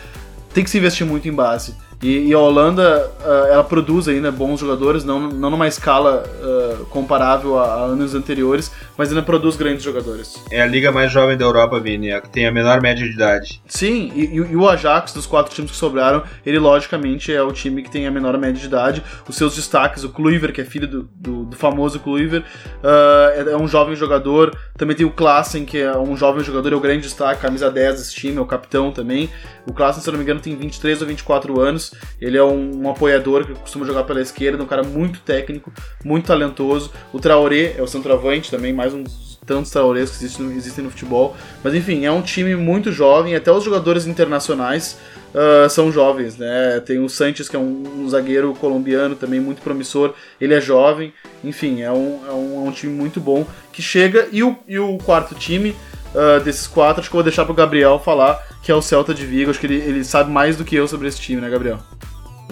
tem 0.54 0.64
que 0.64 0.70
se 0.70 0.78
investir 0.78 1.06
muito 1.06 1.28
em 1.28 1.34
base. 1.34 1.76
E, 2.02 2.28
e 2.28 2.34
a 2.34 2.40
Holanda, 2.40 3.12
uh, 3.22 3.52
ela 3.52 3.64
produz 3.64 4.08
ainda 4.08 4.32
bons 4.32 4.60
jogadores, 4.60 5.04
não, 5.04 5.20
não 5.30 5.50
numa 5.50 5.68
escala 5.68 6.24
uh, 6.24 6.86
comparável 6.86 7.58
a, 7.58 7.66
a, 7.66 7.84
anos 7.86 8.14
anteriores, 8.14 8.72
mas 8.96 9.10
ainda 9.10 9.24
produz 9.24 9.56
grandes 9.56 9.84
jogadores. 9.84 10.36
É 10.52 10.62
a 10.62 10.68
liga 10.68 10.92
mais 10.92 11.12
jovem 11.12 11.36
da 11.36 11.44
Europa, 11.44 11.80
Vini, 11.80 12.10
é 12.10 12.16
a 12.16 12.22
que 12.22 12.30
tem 12.30 12.46
a 12.46 12.52
menor 12.52 12.82
média 12.82 13.04
de 13.04 13.14
idade. 13.14 13.62
Sim, 13.68 14.12
e, 14.16 14.36
e, 14.36 14.56
o 14.56 14.70
Ajax, 14.70 15.12
dos 15.12 15.26
quatro 15.26 15.54
times 15.54 15.72
que 15.72 15.78
sobraram, 15.78 16.22
ele 16.46 16.60
logicamente 16.60 17.34
é 17.34 17.42
o 17.42 17.52
time 17.52 17.82
que 17.82 17.90
tem 17.90 18.06
a 18.06 18.12
menor 18.12 18.38
média 18.38 18.60
de 18.60 18.68
idade. 18.68 19.04
Os 19.28 19.36
seus 19.36 19.56
destaques, 19.56 20.04
o 20.04 20.10
Kluivert, 20.10 20.54
que 20.54 20.62
é 20.62 20.66
filho 20.66 20.88
do, 20.88 21.10
do, 21.16 21.46
do 21.46 21.56
famoso 21.56 22.00
Kluivert, 22.00 22.44
uh, 22.44 23.50
é, 23.50 23.54
é, 23.54 23.58
um 23.58 23.68
jovem 23.68 23.96
jogador. 23.96 24.56
Também 24.78 24.96
tem 24.96 25.06
o 25.06 25.12
Klassen, 25.12 25.66
que 25.66 25.80
é 25.80 25.98
um 25.98 26.16
jovem 26.16 26.44
jogador, 26.44 26.74
é 26.74 26.76
o 26.76 26.80
grande 26.80 27.02
destaque, 27.02 27.42
camisa 27.42 27.72
10 27.72 27.96
desse 27.96 28.14
time, 28.14 28.38
é 28.38 28.42
o 28.42 28.46
capitão 28.46 28.92
também. 28.92 29.30
O 29.66 29.74
Klassen, 29.74 30.02
se 30.02 30.12
não 30.12 30.18
me 30.18 30.24
engano, 30.24 30.40
tem 30.40 30.56
23 30.56 31.02
ou 31.02 31.08
24 31.08 31.60
anos. 31.60 31.87
Ele 32.20 32.38
é 32.38 32.44
um, 32.44 32.84
um, 32.84 32.90
apoiador 32.90 33.46
que 33.46 33.54
costuma 33.54 33.86
jogar 33.86 34.04
pela 34.04 34.22
esquerda, 34.22 34.64
um 34.64 34.68
cara 34.68 34.84
muito 34.84 35.20
técnico, 35.22 35.72
muito 36.04 36.26
talentoso. 36.26 36.92
O 37.14 37.20
Traoré 37.20 37.76
é 37.78 37.82
o 37.82 37.88
centroavante 37.88 38.52
também, 38.52 38.74
mais 38.74 38.94
um 38.94 39.04
dos 39.04 39.28
tantos 39.48 39.72
Traorés 39.72 40.10
que 40.10 40.18
existem, 40.18 40.52
existem 40.56 40.84
no 40.84 40.92
futebol. 40.92 41.36
Mas 41.64 41.74
enfim, 41.74 42.06
é 42.06 42.12
um 42.12 42.22
time 42.22 42.56
muito 42.56 42.92
jovem, 42.92 43.34
até 43.34 43.52
os 43.52 43.64
jogadores 43.64 44.06
internacionais 44.06 45.00
uh, 45.34 45.70
são 45.70 45.92
jovens, 45.92 46.38
né? 46.38 46.82
Tem 46.86 47.00
o 47.00 47.08
Sanches, 47.08 47.48
que 47.48 47.56
é 47.56 47.60
um, 47.60 47.84
um, 48.02 48.10
zagueiro 48.10 48.54
colombiano 48.56 49.16
também 49.16 49.40
muito 49.40 49.62
promissor, 49.62 50.14
ele 50.40 50.54
é 50.54 50.62
jovem. 50.62 51.14
Enfim, 51.44 51.82
é 51.82 51.92
um, 51.92 52.22
é 52.28 52.32
um, 52.32 52.66
é 52.66 52.70
um 52.70 52.72
time 52.72 52.94
muito 52.94 53.20
bom 53.20 53.46
que 53.72 53.82
chega. 53.82 54.28
E 54.32 54.44
o, 54.44 54.58
e 54.68 54.78
o 54.78 54.98
quarto 54.98 55.34
time 55.34 55.76
uh, 56.14 56.44
desses 56.44 56.68
quatro, 56.68 57.02
acho 57.02 57.10
que 57.10 57.16
eu 57.16 57.20
vou 57.20 57.24
deixar 57.24 57.46
pro 57.46 57.54
Gabriel 57.54 58.00
falar, 58.00 58.42
que 58.62 58.72
é 58.72 58.76
o 58.76 58.82
Celta 58.82 59.14
de 59.14 59.26
Vigo. 59.26 59.52
Acho 59.52 59.60
que 59.60 59.66
ele, 59.66 59.76
ele 59.76 60.04
sabe 60.04 60.32
mais 60.32 60.58
do 60.58 60.64
que 60.64 60.76
eu 60.76 60.88
sobre 60.88 61.08
esse 61.08 61.20
time, 61.20 61.42
né, 61.42 61.50
Gabriel? 61.50 61.80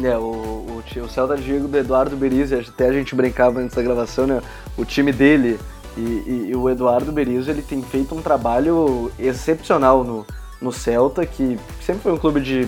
É, 0.04 0.18
o, 0.18 0.22
o, 0.22 0.84
o 1.04 1.10
Celta 1.10 1.36
de 1.38 1.44
Vigo 1.44 1.68
do 1.68 1.78
Eduardo 1.78 2.16
Berizzi, 2.18 2.56
até 2.56 2.90
a 2.90 2.94
gente 2.94 3.16
brincava 3.16 3.60
antes 3.60 3.76
da 3.76 3.82
gravação, 3.82 4.28
né? 4.28 4.42
O 4.78 4.84
time 4.84 5.12
dele 5.12 5.58
e, 5.98 6.02
e, 6.02 6.48
e 6.50 6.56
o 6.56 6.70
Eduardo 6.70 7.12
Berizzi, 7.12 7.50
ele 7.50 7.62
tem 7.62 7.82
feito 7.82 8.14
um 8.14 8.22
trabalho 8.22 9.12
excepcional 9.18 10.04
no, 10.04 10.26
no 10.62 10.72
Celta, 10.72 11.26
que 11.26 11.58
sempre 11.80 12.04
foi 12.04 12.12
um 12.12 12.18
clube 12.18 12.42
de 12.42 12.68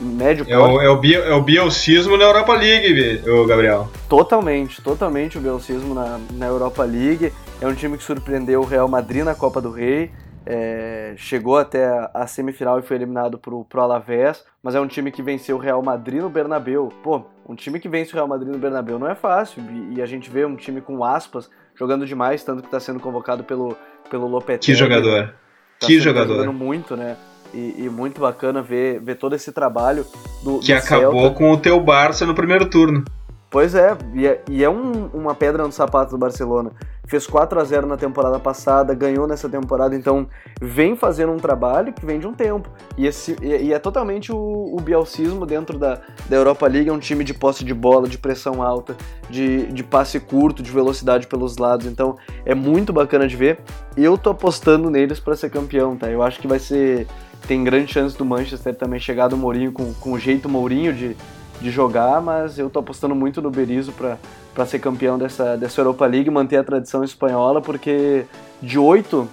médio 0.00 0.44
é 0.48 0.58
o, 0.58 0.80
é 0.80 0.88
o, 0.88 0.96
bio, 0.96 1.22
é 1.22 1.34
o 1.34 1.42
bielcismo 1.42 2.16
na 2.16 2.24
Europa 2.24 2.54
League, 2.54 3.22
o 3.28 3.46
Gabriel. 3.46 3.88
Totalmente, 4.08 4.80
totalmente 4.82 5.38
o 5.38 5.40
bielcismo 5.40 5.94
na, 5.94 6.18
na 6.32 6.46
Europa 6.46 6.84
League. 6.84 7.32
É 7.60 7.66
um 7.66 7.74
time 7.74 7.98
que 7.98 8.04
surpreendeu 8.04 8.60
o 8.60 8.64
Real 8.64 8.86
Madrid 8.86 9.24
na 9.24 9.34
Copa 9.34 9.60
do 9.60 9.70
Rei. 9.70 10.12
É, 10.46 11.14
chegou 11.16 11.58
até 11.58 12.08
a 12.14 12.26
semifinal 12.26 12.78
e 12.78 12.82
foi 12.82 12.96
eliminado 12.96 13.36
pro, 13.36 13.64
pro 13.64 13.80
Alavés, 13.82 14.44
mas 14.62 14.74
é 14.74 14.80
um 14.80 14.86
time 14.86 15.10
que 15.10 15.22
venceu 15.22 15.56
o 15.56 15.58
Real 15.58 15.82
Madrid 15.82 16.22
no 16.22 16.30
Bernabeu. 16.30 16.90
Pô, 17.02 17.22
um 17.46 17.54
time 17.54 17.80
que 17.80 17.88
vence 17.88 18.12
o 18.12 18.14
Real 18.14 18.28
Madrid 18.28 18.52
no 18.52 18.58
Bernabeu 18.58 18.98
não 18.98 19.08
é 19.10 19.14
fácil, 19.14 19.62
e, 19.70 19.96
e 19.96 20.02
a 20.02 20.06
gente 20.06 20.30
vê 20.30 20.46
um 20.46 20.56
time 20.56 20.80
com 20.80 21.04
aspas 21.04 21.50
jogando 21.74 22.06
demais, 22.06 22.42
tanto 22.42 22.62
que 22.62 22.68
está 22.68 22.80
sendo 22.80 23.00
convocado 23.00 23.44
pelo, 23.44 23.76
pelo 24.08 24.26
Lopetegui. 24.26 24.72
Que 24.72 24.74
jogador! 24.74 25.34
Tá 25.78 25.86
que 25.86 26.00
jogador! 26.00 26.36
jogando 26.36 26.52
muito, 26.52 26.96
né? 26.96 27.16
E, 27.52 27.74
e, 27.84 27.90
muito 27.90 28.20
bacana 28.20 28.62
ver, 28.62 29.00
ver 29.00 29.16
todo 29.16 29.34
esse 29.34 29.52
trabalho 29.52 30.06
do 30.42 30.60
Que 30.60 30.72
do 30.72 30.78
acabou 30.78 31.22
Celta. 31.22 31.34
com 31.36 31.52
o 31.52 31.56
teu 31.56 31.80
Barça 31.80 32.24
no 32.24 32.34
primeiro 32.34 32.68
turno. 32.70 33.04
Pois 33.50 33.74
é, 33.74 33.96
e 34.12 34.26
é, 34.26 34.42
e 34.50 34.62
é 34.62 34.68
um, 34.68 35.06
uma 35.06 35.34
pedra 35.34 35.62
no 35.62 35.72
sapato 35.72 36.10
do 36.10 36.18
Barcelona. 36.18 36.70
Fez 37.06 37.26
4 37.26 37.58
a 37.58 37.64
0 37.64 37.86
na 37.86 37.96
temporada 37.96 38.38
passada, 38.38 38.92
ganhou 38.92 39.26
nessa 39.26 39.48
temporada, 39.48 39.96
então 39.96 40.26
vem 40.60 40.94
fazendo 40.94 41.32
um 41.32 41.38
trabalho 41.38 41.90
que 41.90 42.04
vem 42.04 42.18
de 42.18 42.26
um 42.26 42.34
tempo. 42.34 42.68
E, 42.98 43.06
esse, 43.06 43.34
e 43.40 43.72
é 43.72 43.78
totalmente 43.78 44.30
o, 44.30 44.36
o 44.36 44.78
bielcismo 44.82 45.46
dentro 45.46 45.78
da, 45.78 45.98
da 46.28 46.36
Europa 46.36 46.66
League, 46.66 46.90
é 46.90 46.92
um 46.92 46.98
time 46.98 47.24
de 47.24 47.32
posse 47.32 47.64
de 47.64 47.72
bola, 47.72 48.06
de 48.06 48.18
pressão 48.18 48.62
alta, 48.62 48.94
de, 49.30 49.72
de 49.72 49.82
passe 49.82 50.20
curto, 50.20 50.62
de 50.62 50.70
velocidade 50.70 51.26
pelos 51.26 51.56
lados, 51.56 51.86
então 51.86 52.16
é 52.44 52.54
muito 52.54 52.92
bacana 52.92 53.26
de 53.26 53.34
ver. 53.34 53.60
Eu 53.96 54.18
tô 54.18 54.28
apostando 54.28 54.90
neles 54.90 55.18
para 55.18 55.34
ser 55.34 55.48
campeão, 55.48 55.96
tá? 55.96 56.10
Eu 56.10 56.22
acho 56.22 56.38
que 56.38 56.46
vai 56.46 56.58
ser. 56.58 57.06
Tem 57.46 57.64
grande 57.64 57.90
chance 57.90 58.18
do 58.18 58.24
Manchester 58.26 58.74
também 58.74 59.00
chegar 59.00 59.28
do 59.28 59.36
Mourinho 59.36 59.72
com, 59.72 59.94
com 59.94 60.12
o 60.12 60.18
jeito 60.18 60.48
Mourinho 60.48 60.92
de, 60.92 61.16
de 61.60 61.70
jogar, 61.70 62.20
mas 62.20 62.58
eu 62.58 62.70
tô 62.70 62.78
apostando 62.78 63.14
muito 63.14 63.42
no 63.42 63.50
Berizzo 63.50 63.92
para 63.92 64.66
ser 64.66 64.78
campeão 64.78 65.18
dessa, 65.18 65.56
dessa 65.56 65.80
Europa 65.80 66.06
League, 66.06 66.30
manter 66.30 66.56
a 66.56 66.64
tradição 66.64 67.02
espanhola, 67.02 67.60
porque 67.60 68.24
de 68.62 68.78
oito 68.78 69.28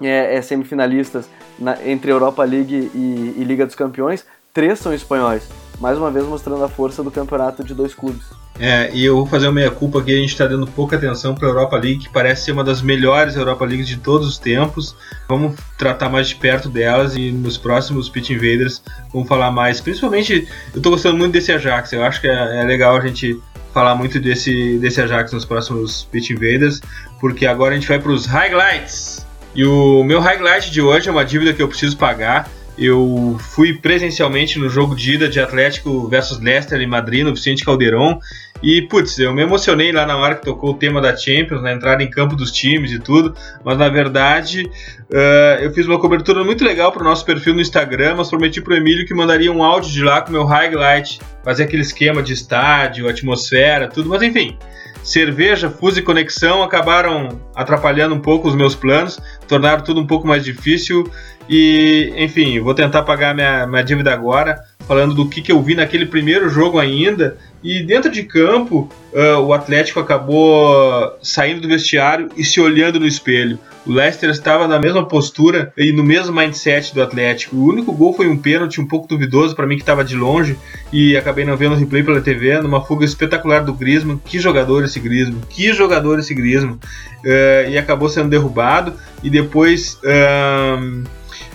é, 0.00 0.36
é 0.36 0.42
semifinalistas 0.42 1.28
na, 1.58 1.76
entre 1.86 2.10
Europa 2.10 2.42
League 2.44 2.90
e, 2.94 3.34
e 3.38 3.44
Liga 3.44 3.66
dos 3.66 3.74
Campeões, 3.74 4.24
três 4.52 4.78
são 4.78 4.94
espanhóis, 4.94 5.48
mais 5.78 5.98
uma 5.98 6.10
vez 6.10 6.26
mostrando 6.26 6.64
a 6.64 6.68
força 6.68 7.02
do 7.02 7.10
campeonato 7.10 7.62
de 7.62 7.74
dois 7.74 7.94
clubes. 7.94 8.39
É, 8.60 8.90
e 8.92 9.02
eu 9.06 9.16
vou 9.16 9.26
fazer 9.26 9.46
uma 9.46 9.54
meia-culpa 9.54 10.00
aqui, 10.00 10.12
a 10.12 10.18
gente 10.18 10.32
está 10.32 10.46
dando 10.46 10.66
pouca 10.66 10.94
atenção 10.94 11.34
para 11.34 11.48
a 11.48 11.50
Europa 11.50 11.76
League, 11.76 12.00
que 12.00 12.10
parece 12.10 12.44
ser 12.44 12.52
uma 12.52 12.62
das 12.62 12.82
melhores 12.82 13.34
Europa 13.34 13.64
Leagues 13.64 13.88
de 13.88 13.96
todos 13.96 14.28
os 14.28 14.36
tempos. 14.36 14.94
Vamos 15.26 15.58
tratar 15.78 16.10
mais 16.10 16.28
de 16.28 16.34
perto 16.34 16.68
delas 16.68 17.16
e 17.16 17.32
nos 17.32 17.56
próximos 17.56 18.10
Pit 18.10 18.34
Invaders 18.34 18.82
vamos 19.12 19.26
falar 19.26 19.50
mais. 19.50 19.80
Principalmente, 19.80 20.46
eu 20.74 20.76
estou 20.76 20.92
gostando 20.92 21.16
muito 21.16 21.32
desse 21.32 21.50
Ajax, 21.50 21.92
eu 21.94 22.04
acho 22.04 22.20
que 22.20 22.28
é, 22.28 22.60
é 22.60 22.64
legal 22.64 22.96
a 22.96 23.00
gente 23.00 23.40
falar 23.72 23.94
muito 23.94 24.20
desse, 24.20 24.78
desse 24.78 25.00
Ajax 25.00 25.32
nos 25.32 25.44
próximos 25.44 26.06
Pitch 26.10 26.30
Invaders, 26.30 26.80
porque 27.20 27.46
agora 27.46 27.72
a 27.72 27.78
gente 27.78 27.88
vai 27.88 27.98
para 27.98 28.12
os 28.12 28.26
highlights. 28.26 29.26
E 29.54 29.64
o 29.64 30.04
meu 30.04 30.20
highlight 30.20 30.70
de 30.70 30.80
hoje 30.80 31.08
é 31.08 31.12
uma 31.12 31.24
dívida 31.24 31.52
que 31.52 31.62
eu 31.62 31.68
preciso 31.68 31.96
pagar. 31.96 32.48
Eu 32.78 33.36
fui 33.38 33.74
presencialmente 33.74 34.58
no 34.58 34.68
jogo 34.68 34.94
de 34.94 35.14
ida 35.14 35.28
de 35.28 35.40
Atlético 35.40 36.08
versus 36.08 36.38
Leicester 36.38 36.80
em 36.80 36.86
Madrid, 36.86 37.24
no 37.24 37.34
Vicente 37.34 37.64
Caldeirão, 37.64 38.20
e, 38.62 38.82
putz, 38.82 39.18
eu 39.18 39.32
me 39.32 39.42
emocionei 39.42 39.90
lá 39.90 40.04
na 40.04 40.16
hora 40.16 40.34
que 40.34 40.44
tocou 40.44 40.70
o 40.70 40.74
tema 40.74 41.00
da 41.00 41.16
Champions, 41.16 41.62
na 41.62 41.72
entrada 41.72 42.02
em 42.02 42.10
campo 42.10 42.36
dos 42.36 42.52
times 42.52 42.92
e 42.92 42.98
tudo, 42.98 43.34
mas 43.64 43.78
na 43.78 43.88
verdade 43.88 44.70
uh, 45.10 45.62
eu 45.62 45.72
fiz 45.72 45.86
uma 45.86 45.98
cobertura 45.98 46.44
muito 46.44 46.62
legal 46.62 46.92
para 46.92 47.02
o 47.02 47.04
nosso 47.04 47.24
perfil 47.24 47.54
no 47.54 47.60
Instagram, 47.60 48.16
mas 48.16 48.28
prometi 48.28 48.60
para 48.60 48.74
o 48.74 48.76
Emílio 48.76 49.06
que 49.06 49.14
mandaria 49.14 49.50
um 49.50 49.62
áudio 49.62 49.90
de 49.90 50.02
lá 50.02 50.20
com 50.20 50.30
meu 50.30 50.44
highlight, 50.44 51.20
fazer 51.42 51.64
aquele 51.64 51.82
esquema 51.82 52.22
de 52.22 52.34
estádio, 52.34 53.08
atmosfera, 53.08 53.88
tudo, 53.88 54.08
mas 54.08 54.22
enfim. 54.22 54.58
Cerveja, 55.02 55.70
fuso 55.70 55.98
e 55.98 56.02
conexão 56.02 56.62
acabaram 56.62 57.40
atrapalhando 57.54 58.14
um 58.14 58.20
pouco 58.20 58.46
os 58.46 58.54
meus 58.54 58.74
planos, 58.74 59.18
tornaram 59.48 59.82
tudo 59.82 59.98
um 59.98 60.06
pouco 60.06 60.28
mais 60.28 60.44
difícil 60.44 61.10
e, 61.48 62.12
enfim, 62.18 62.60
vou 62.60 62.74
tentar 62.74 63.02
pagar 63.02 63.34
minha, 63.34 63.66
minha 63.66 63.82
dívida 63.82 64.12
agora, 64.12 64.60
falando 64.86 65.14
do 65.14 65.26
que, 65.26 65.40
que 65.40 65.50
eu 65.50 65.62
vi 65.62 65.74
naquele 65.74 66.04
primeiro 66.04 66.50
jogo 66.50 66.78
ainda 66.78 67.38
e 67.62 67.82
dentro 67.82 68.10
de 68.10 68.22
campo, 68.22 68.88
uh, 69.12 69.38
o 69.40 69.52
Atlético 69.52 70.00
acabou 70.00 71.18
saindo 71.22 71.60
do 71.60 71.68
vestiário 71.68 72.30
e 72.36 72.42
se 72.42 72.60
olhando 72.60 72.98
no 72.98 73.06
espelho. 73.06 73.58
O 73.86 73.92
Leicester 73.92 74.30
estava 74.30 74.66
na 74.66 74.78
mesma 74.78 75.06
postura 75.06 75.72
e 75.76 75.92
no 75.92 76.02
mesmo 76.02 76.34
mindset 76.34 76.94
do 76.94 77.02
Atlético. 77.02 77.56
O 77.56 77.64
único 77.66 77.92
gol 77.92 78.14
foi 78.14 78.28
um 78.28 78.36
pênalti 78.36 78.80
um 78.80 78.86
pouco 78.86 79.06
duvidoso 79.06 79.54
para 79.54 79.66
mim 79.66 79.76
que 79.76 79.82
estava 79.82 80.04
de 80.04 80.16
longe 80.16 80.56
e 80.92 81.16
acabei 81.16 81.44
não 81.44 81.56
vendo 81.56 81.72
o 81.72 81.76
replay 81.76 82.02
pela 82.02 82.20
TV, 82.20 82.60
numa 82.60 82.82
fuga 82.82 83.04
espetacular 83.04 83.62
do 83.62 83.74
Griezmann. 83.74 84.20
Que 84.24 84.38
jogador 84.38 84.84
esse 84.84 84.98
Griezmann! 84.98 85.40
Que 85.48 85.72
jogador 85.72 86.18
esse 86.18 86.34
Griezmann! 86.34 86.78
Uh, 87.24 87.70
e 87.70 87.76
acabou 87.76 88.08
sendo 88.08 88.30
derrubado 88.30 88.94
e 89.22 89.28
depois 89.28 89.98
uh, 90.02 91.04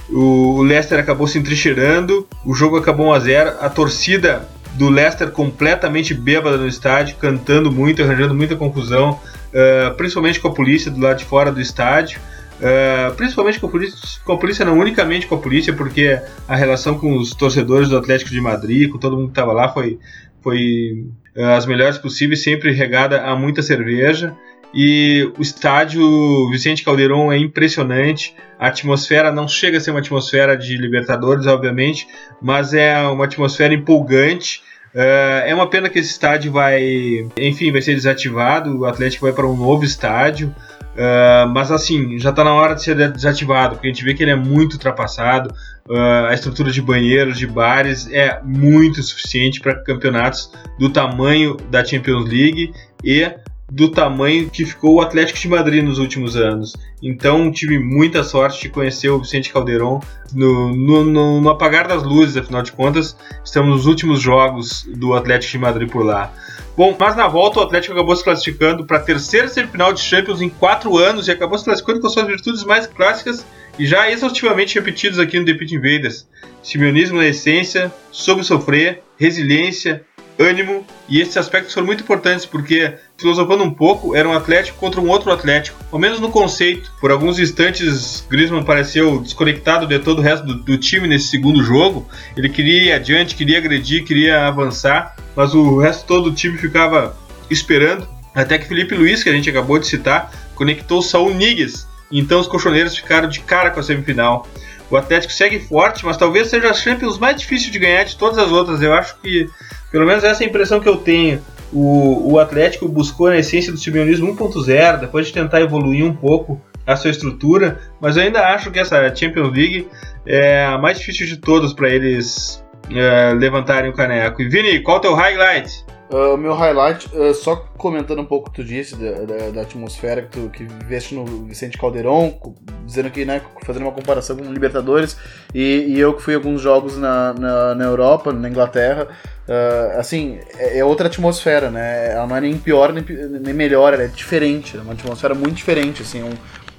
o 0.10 0.62
Leicester 0.62 1.00
acabou 1.00 1.28
se 1.28 1.40
entrincheirando, 1.40 2.28
o 2.46 2.54
jogo 2.54 2.78
acabou 2.78 3.08
1 3.08 3.14
a 3.14 3.20
0. 3.20 3.54
A 3.60 3.70
torcida 3.70 4.48
do 4.76 4.90
Leicester 4.90 5.32
completamente 5.32 6.14
bêbada 6.14 6.58
no 6.58 6.68
estádio, 6.68 7.16
cantando 7.18 7.72
muito, 7.72 8.04
arranjando 8.04 8.36
muita 8.36 8.56
confusão, 8.56 9.12
uh, 9.12 9.94
principalmente 9.96 10.40
com 10.40 10.48
a 10.50 10.54
polícia 10.54 10.92
do 10.92 11.00
lado 11.00 11.18
de 11.18 11.26
fora 11.26 11.52
do 11.52 11.62
estádio. 11.62 12.20
Uh, 12.56 13.14
principalmente 13.16 13.60
com 13.60 13.68
a, 13.68 13.70
polícia, 13.70 13.98
com 14.24 14.32
a 14.32 14.38
polícia, 14.38 14.64
não 14.64 14.80
unicamente 14.80 15.28
com 15.28 15.36
a 15.36 15.38
polícia, 15.38 15.74
porque 15.74 16.20
a 16.48 16.56
relação 16.56 16.98
com 16.98 17.18
os 17.18 17.32
torcedores 17.32 17.90
do 17.90 17.98
Atlético 17.98 18.32
de 18.32 18.40
Madrid, 18.40 18.90
com 18.90 18.98
todo 18.98 19.18
mundo 19.18 19.26
que 19.26 19.32
estava 19.32 19.52
lá, 19.52 19.68
foi, 19.68 20.00
foi 20.42 21.06
uh, 21.36 21.44
as 21.58 21.66
melhores 21.66 21.98
possíveis, 21.98 22.44
sempre 22.44 22.72
regada 22.72 23.24
a 23.24 23.36
muita 23.36 23.62
cerveja. 23.62 24.34
E 24.76 25.32
o 25.38 25.42
estádio 25.42 26.50
Vicente 26.52 26.84
Caldeirão 26.84 27.32
é 27.32 27.38
impressionante. 27.38 28.36
A 28.60 28.68
atmosfera 28.68 29.32
não 29.32 29.48
chega 29.48 29.78
a 29.78 29.82
ser 29.82 29.92
uma 29.92 30.02
atmosfera 30.02 30.58
de 30.58 30.76
Libertadores, 30.76 31.48
obviamente, 31.48 32.06
mas 32.42 32.74
é 32.74 32.98
uma 33.08 33.24
atmosfera 33.24 33.74
empolgante. 33.74 34.62
Uh, 34.94 35.46
é 35.46 35.56
uma 35.56 35.70
pena 35.70 35.90
que 35.90 36.00
esse 36.00 36.12
estádio 36.12 36.52
vai, 36.52 37.26
enfim, 37.38 37.72
vai 37.72 37.82
ser 37.82 37.96
desativado. 37.96 38.80
O 38.80 38.86
Atlético 38.86 39.26
vai 39.26 39.34
para 39.34 39.48
um 39.48 39.56
novo 39.56 39.86
estádio. 39.86 40.54
Uh, 40.96 41.48
mas 41.54 41.72
assim, 41.72 42.18
já 42.18 42.30
está 42.30 42.44
na 42.44 42.54
hora 42.54 42.76
de 42.76 42.84
ser 42.84 42.96
desativado, 43.12 43.76
porque 43.76 43.88
a 43.88 43.92
gente 43.92 44.04
vê 44.04 44.14
que 44.14 44.24
ele 44.24 44.32
é 44.32 44.36
muito 44.36 44.74
ultrapassado. 44.74 45.54
Uh, 45.88 46.26
a 46.28 46.34
estrutura 46.34 46.72
de 46.72 46.82
banheiros, 46.82 47.38
de 47.38 47.48
bares 47.48 48.10
é 48.12 48.42
muito 48.44 49.02
suficiente 49.04 49.62
para 49.62 49.76
campeonatos 49.76 50.52
do 50.80 50.90
tamanho 50.90 51.56
da 51.70 51.84
Champions 51.84 52.26
League 52.30 52.74
e 53.04 53.30
do 53.72 53.90
tamanho 53.90 54.50
que 54.50 54.66
ficou 54.66 54.96
o 54.96 55.02
Atlético 55.02 55.40
de 55.40 55.48
Madrid 55.48 55.84
nos 55.84 55.98
últimos 55.98 56.36
anos. 56.36 56.76
Então 57.02 57.52
tive 57.52 57.80
muita 57.80 58.24
sorte 58.24 58.62
de 58.62 58.70
conhecer 58.70 59.10
o 59.10 59.20
Vicente 59.20 59.52
Calderon 59.52 60.00
no, 60.34 60.76
no, 60.76 61.04
no, 61.04 61.42
no, 61.42 61.50
apagar 61.50 61.88
das 61.88 62.04
luzes, 62.04 62.38
afinal 62.38 62.62
de 62.62 62.72
contas, 62.72 63.18
estamos 63.44 63.76
nos 63.76 63.86
últimos 63.86 64.22
jogos 64.22 64.88
do 64.96 65.14
Atlético 65.14 65.52
de 65.54 65.58
Madrid 65.58 65.90
por 65.90 66.06
lá. 66.06 66.32
Bom, 66.78 66.96
mas 67.00 67.16
na 67.16 67.28
volta 67.28 67.60
o 67.60 67.64
Atlético 67.64 67.94
acabou 67.94 68.16
se 68.16 68.24
classificando 68.24 68.86
para 68.86 68.98
a 68.98 69.02
terceira 69.02 69.48
semifinal 69.48 69.94
de 69.94 70.02
Champions 70.02 70.42
em 70.42 70.50
quatro 70.50 70.98
anos 70.98 71.28
e 71.28 71.32
acabou 71.32 71.58
se 71.58 71.66
classificando 71.66 72.02
com 72.02 72.10
suas 72.10 72.28
virtudes 72.28 72.64
mais 72.64 72.86
clássicas 72.86 73.46
e 73.80 73.86
já 73.86 74.12
exaustivamente 74.12 74.76
repetidos 74.76 75.18
aqui 75.18 75.40
no 75.40 75.46
The 75.46 75.54
Pit 75.54 75.74
Invaders. 75.74 76.28
Simeonismo 76.62 77.18
na 77.18 77.28
essência, 77.28 77.92
soube 78.12 78.44
sofrer, 78.44 79.04
resiliência, 79.18 80.04
ânimo, 80.38 80.86
e 81.08 81.22
esses 81.22 81.38
aspectos 81.38 81.74
foram 81.74 81.88
muito 81.88 82.04
importantes 82.04 82.46
porque, 82.46 82.94
filosofando 83.18 83.64
um 83.64 83.72
pouco, 83.72 84.16
era 84.16 84.28
um 84.28 84.34
Atlético 84.34 84.78
contra 84.78 85.00
um 85.00 85.08
outro 85.08 85.32
Atlético, 85.32 85.78
ao 85.92 86.00
menos 86.00 86.20
no 86.20 86.30
conceito. 86.30 86.92
Por 87.00 87.12
alguns 87.12 87.40
instantes, 87.40 88.26
Griezmann 88.30 88.64
pareceu 88.64 89.20
desconectado 89.22 89.88
de 89.88 90.00
todo 90.00 90.20
o 90.20 90.22
resto 90.22 90.46
do, 90.46 90.56
do 90.56 90.78
time 90.78 91.08
nesse 91.08 91.28
segundo 91.28 91.64
jogo. 91.64 92.08
Ele 92.36 92.50
queria 92.50 92.84
ir 92.84 92.92
adiante, 92.92 93.36
queria 93.36 93.58
agredir, 93.58 94.04
queria 94.04 94.48
avançar, 94.48 95.16
mas 95.36 95.54
o 95.54 95.80
resto 95.80 96.06
todo 96.06 96.30
do 96.30 96.36
time 96.36 96.58
ficava 96.58 97.16
esperando. 97.50 98.08
Até 98.34 98.58
que 98.58 98.68
Felipe 98.68 98.96
Luiz, 98.96 99.24
que 99.24 99.30
a 99.30 99.34
gente 99.34 99.50
acabou 99.50 99.80
de 99.80 99.88
citar, 99.88 100.32
conectou 100.56 101.02
Saul 101.02 101.34
Niguez. 101.34 101.88
Então 102.12 102.40
os 102.40 102.48
colchoneiros 102.48 102.96
ficaram 102.96 103.28
de 103.28 103.40
cara 103.40 103.72
com 103.72 103.80
a 103.80 103.84
semifinal. 103.84 104.48
O 104.90 104.98
Atlético 104.98 105.34
segue 105.34 105.60
forte, 105.60 106.06
mas 106.06 106.18
talvez 106.18 106.48
seja 106.48 106.70
a 106.70 106.74
Champions 106.74 107.18
mais 107.18 107.40
difícil 107.40 107.72
de 107.72 107.80
ganhar 107.80 108.04
de 108.04 108.16
todas 108.16 108.38
as 108.38 108.52
outras. 108.52 108.82
Eu 108.82 108.94
acho 108.94 109.18
que 109.20 109.50
pelo 109.92 110.06
menos 110.06 110.24
essa 110.24 110.44
é 110.44 110.46
a 110.46 110.50
impressão 110.50 110.80
que 110.80 110.90
eu 110.90 110.98
tenho. 110.98 111.42
O, 111.74 112.34
o 112.34 112.40
Atlético 112.40 112.88
buscou 112.88 113.30
na 113.30 113.38
essência 113.38 113.72
do 113.72 113.78
simeonismo 113.78 114.36
1.0, 114.36 115.00
depois 115.00 115.28
de 115.28 115.34
tentar 115.34 115.62
evoluir 115.62 116.06
um 116.06 116.14
pouco 116.14 116.62
a 116.86 116.96
sua 116.96 117.10
estrutura, 117.10 117.80
mas 118.00 118.16
eu 118.16 118.24
ainda 118.24 118.46
acho 118.48 118.70
que 118.70 118.80
essa 118.80 119.14
Champions 119.16 119.52
League 119.52 119.88
é 120.26 120.66
a 120.66 120.78
mais 120.78 121.00
difícil 121.00 121.26
de 121.26 121.38
todas 121.38 121.74
para 121.74 121.90
eles 121.90 122.64
é, 122.92 123.34
levantarem 123.34 123.90
o 123.90 123.94
caneco. 123.94 124.42
E 124.42 124.48
Vini, 124.48 124.80
qual 124.82 124.98
é 124.98 125.00
o 125.00 125.02
teu 125.02 125.16
highlight? 125.16 125.84
O 126.08 126.36
uh, 126.36 126.38
meu 126.38 126.54
highlight, 126.54 127.10
uh, 127.16 127.34
só 127.34 127.56
comentando 127.56 128.22
um 128.22 128.26
pouco 128.26 128.48
o 128.48 128.52
que 128.52 128.62
tu 128.62 128.64
disse 128.64 128.96
da, 128.96 129.26
da, 129.26 129.50
da, 129.50 129.62
atmosfera 129.62 130.22
que 130.22 130.28
tu 130.30 130.50
que 130.50 130.64
viveste 130.64 131.16
no 131.16 131.26
Vicente 131.26 131.80
Caldeirão, 131.80 132.40
dizendo 132.86 133.10
que, 133.10 133.26
né, 133.26 133.42
fazendo 133.64 133.84
uma 133.84 133.92
comparação 133.92 134.38
com 134.38 134.44
Libertadores, 134.54 135.18
e, 135.52 135.86
e 135.88 136.00
eu 136.00 136.14
que 136.14 136.22
fui 136.22 136.36
a 136.36 136.38
alguns 136.38 136.62
jogos 136.62 136.96
na, 136.96 137.34
na, 137.34 137.74
na 137.74 137.86
Europa, 137.86 138.32
na 138.32 138.48
Inglaterra, 138.48 139.08
uh, 139.48 140.00
assim, 140.00 140.38
é, 140.60 140.78
é, 140.78 140.86
outra 140.86 141.08
atmosfera, 141.08 141.72
né? 141.72 142.12
Ela 142.12 142.28
não 142.28 142.36
é 142.36 142.42
nem 142.42 142.56
pior 142.56 142.94
nem, 142.94 143.04
nem 143.40 143.54
melhor, 143.54 143.92
ela 143.92 144.04
é 144.04 144.08
diferente, 144.08 144.78
é 144.78 144.82
uma 144.82 144.94
atmosfera 144.94 145.34
muito 145.34 145.56
diferente, 145.56 146.04
assim, 146.04 146.22
é, 146.22 146.24
um, 146.24 146.34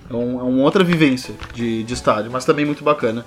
é, 0.08 0.14
um, 0.14 0.40
é 0.40 0.42
uma 0.44 0.62
outra 0.62 0.84
vivência 0.84 1.34
de, 1.52 1.82
de 1.82 1.94
estádio, 1.94 2.30
mas 2.30 2.44
também 2.44 2.64
muito 2.64 2.84
bacana. 2.84 3.24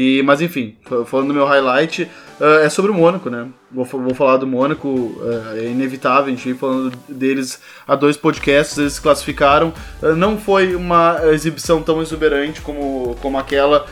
E, 0.00 0.22
mas 0.22 0.40
enfim, 0.40 0.76
falando 1.06 1.26
do 1.26 1.34
meu 1.34 1.44
highlight, 1.44 2.04
uh, 2.40 2.60
é 2.62 2.68
sobre 2.68 2.92
o 2.92 2.94
Mônaco, 2.94 3.28
né? 3.28 3.48
Vou, 3.68 3.84
vou 3.84 4.14
falar 4.14 4.36
do 4.36 4.46
Mônaco, 4.46 4.88
uh, 4.88 5.56
é 5.56 5.64
inevitável, 5.64 6.26
a 6.26 6.30
gente 6.30 6.44
vem 6.44 6.54
falando 6.54 6.96
deles 7.08 7.60
há 7.84 7.96
dois 7.96 8.16
podcasts, 8.16 8.78
eles 8.78 8.92
se 8.92 9.00
classificaram. 9.00 9.74
Uh, 10.00 10.14
não 10.14 10.38
foi 10.38 10.76
uma 10.76 11.18
exibição 11.32 11.82
tão 11.82 12.00
exuberante 12.00 12.60
como, 12.60 13.16
como 13.20 13.36
aquela 13.38 13.86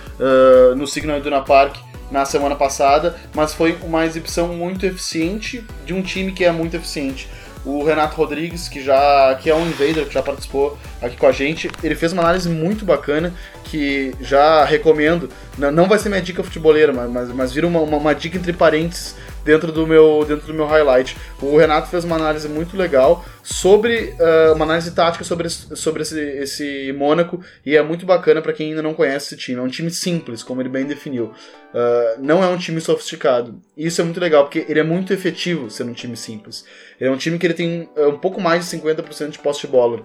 no 0.76 0.86
Signal 0.86 1.18
Iduna 1.18 1.42
Park 1.42 1.78
na 2.08 2.24
semana 2.24 2.54
passada, 2.54 3.16
mas 3.34 3.52
foi 3.52 3.76
uma 3.82 4.06
exibição 4.06 4.46
muito 4.46 4.86
eficiente 4.86 5.64
de 5.84 5.92
um 5.92 6.02
time 6.02 6.30
que 6.30 6.44
é 6.44 6.52
muito 6.52 6.76
eficiente. 6.76 7.28
O 7.66 7.82
Renato 7.82 8.16
Rodrigues, 8.16 8.68
que 8.68 8.80
já 8.80 9.34
que 9.42 9.50
é 9.50 9.54
um 9.54 9.66
invader, 9.66 10.06
que 10.06 10.14
já 10.14 10.22
participou 10.22 10.78
aqui 11.02 11.16
com 11.16 11.26
a 11.26 11.32
gente, 11.32 11.68
ele 11.82 11.96
fez 11.96 12.12
uma 12.12 12.22
análise 12.22 12.48
muito 12.48 12.84
bacana 12.84 13.34
que 13.64 14.14
já 14.20 14.64
recomendo. 14.64 15.28
Não 15.58 15.88
vai 15.88 15.98
ser 15.98 16.08
minha 16.08 16.22
dica 16.22 16.44
futeboleira, 16.44 16.92
mas, 16.92 17.28
mas 17.30 17.52
vira 17.52 17.66
uma, 17.66 17.80
uma, 17.80 17.96
uma 17.96 18.14
dica 18.14 18.38
entre 18.38 18.52
parênteses 18.52 19.16
dentro 19.46 19.70
do 19.70 19.86
meu 19.86 20.24
dentro 20.26 20.48
do 20.48 20.52
meu 20.52 20.66
highlight. 20.66 21.16
O 21.40 21.56
Renato 21.56 21.88
fez 21.88 22.04
uma 22.04 22.16
análise 22.16 22.48
muito 22.48 22.76
legal 22.76 23.24
sobre 23.42 24.14
uh, 24.18 24.54
uma 24.54 24.64
análise 24.64 24.90
tática 24.90 25.24
sobre 25.24 25.48
sobre 25.48 26.02
esse, 26.02 26.20
esse 26.20 26.92
Mônaco 26.92 27.40
e 27.64 27.76
é 27.76 27.82
muito 27.82 28.04
bacana 28.04 28.42
para 28.42 28.52
quem 28.52 28.70
ainda 28.70 28.82
não 28.82 28.92
conhece 28.92 29.34
esse 29.34 29.36
time. 29.36 29.58
É 29.58 29.62
um 29.62 29.68
time 29.68 29.90
simples, 29.90 30.42
como 30.42 30.60
ele 30.60 30.68
bem 30.68 30.84
definiu. 30.84 31.26
Uh, 31.72 32.20
não 32.20 32.42
é 32.42 32.48
um 32.48 32.58
time 32.58 32.80
sofisticado. 32.80 33.60
Isso 33.76 34.00
é 34.00 34.04
muito 34.04 34.20
legal 34.20 34.44
porque 34.44 34.66
ele 34.68 34.80
é 34.80 34.84
muito 34.84 35.12
efetivo 35.12 35.70
sendo 35.70 35.92
um 35.92 35.94
time 35.94 36.16
simples. 36.16 36.64
Ele 37.00 37.08
é 37.08 37.12
um 37.12 37.16
time 37.16 37.38
que 37.38 37.46
ele 37.46 37.54
tem 37.54 37.88
uh, 37.96 38.08
um 38.08 38.18
pouco 38.18 38.40
mais 38.40 38.68
de 38.68 38.76
50% 38.76 39.30
de 39.30 39.38
posse 39.38 39.60
de 39.60 39.68
bola. 39.68 40.02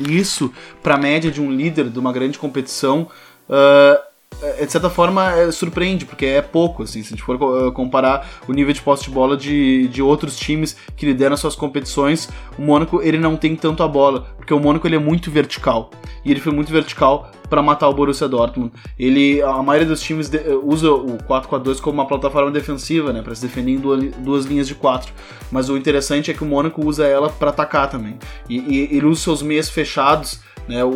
E 0.00 0.18
isso, 0.18 0.52
para 0.82 0.96
a 0.96 0.98
média 0.98 1.30
de 1.30 1.40
um 1.40 1.50
líder 1.50 1.88
de 1.88 1.98
uma 1.98 2.12
grande 2.12 2.38
competição, 2.38 3.08
uh, 3.48 4.15
de 4.64 4.70
certa 4.70 4.90
forma, 4.90 5.32
é, 5.32 5.50
surpreende, 5.50 6.04
porque 6.04 6.26
é 6.26 6.42
pouco, 6.42 6.82
assim, 6.82 7.02
se 7.02 7.08
a 7.08 7.10
gente 7.10 7.22
for 7.22 7.36
uh, 7.42 7.72
comparar 7.72 8.28
o 8.46 8.52
nível 8.52 8.72
de 8.72 8.82
posse 8.82 9.04
de 9.04 9.10
bola 9.10 9.36
de, 9.36 9.88
de 9.88 10.02
outros 10.02 10.36
times 10.36 10.76
que 10.96 11.06
lideram 11.06 11.36
suas 11.36 11.54
competições, 11.54 12.28
o 12.58 12.62
Mônaco, 12.62 13.00
ele 13.02 13.18
não 13.18 13.36
tem 13.36 13.56
tanto 13.56 13.82
a 13.82 13.88
bola, 13.88 14.26
porque 14.36 14.52
o 14.52 14.60
Mônaco, 14.60 14.86
ele 14.86 14.96
é 14.96 14.98
muito 14.98 15.30
vertical, 15.30 15.90
e 16.24 16.30
ele 16.30 16.40
foi 16.40 16.52
muito 16.52 16.70
vertical 16.70 17.30
para 17.48 17.62
matar 17.62 17.88
o 17.88 17.94
Borussia 17.94 18.28
Dortmund. 18.28 18.72
Ele, 18.98 19.42
a 19.42 19.62
maioria 19.62 19.88
dos 19.88 20.00
times 20.00 20.28
de, 20.28 20.38
usa 20.62 20.90
o 20.90 21.18
4-4-2 21.18 21.80
como 21.80 22.00
uma 22.00 22.06
plataforma 22.06 22.50
defensiva, 22.50 23.12
né, 23.12 23.22
para 23.22 23.34
se 23.34 23.42
defender 23.42 23.72
em 23.72 23.78
duas, 23.78 24.14
duas, 24.16 24.44
linhas 24.44 24.66
de 24.66 24.74
quatro. 24.74 25.12
Mas 25.50 25.68
o 25.68 25.76
interessante 25.76 26.30
é 26.30 26.34
que 26.34 26.42
o 26.42 26.46
Mônaco 26.46 26.84
usa 26.84 27.06
ela 27.06 27.28
para 27.28 27.50
atacar 27.50 27.88
também. 27.88 28.18
E, 28.48 28.58
e, 28.58 28.96
ele 28.96 29.06
usa 29.06 29.22
seus 29.22 29.42
meias 29.42 29.68
fechados, 29.68 30.40
né, 30.68 30.84
o, 30.84 30.90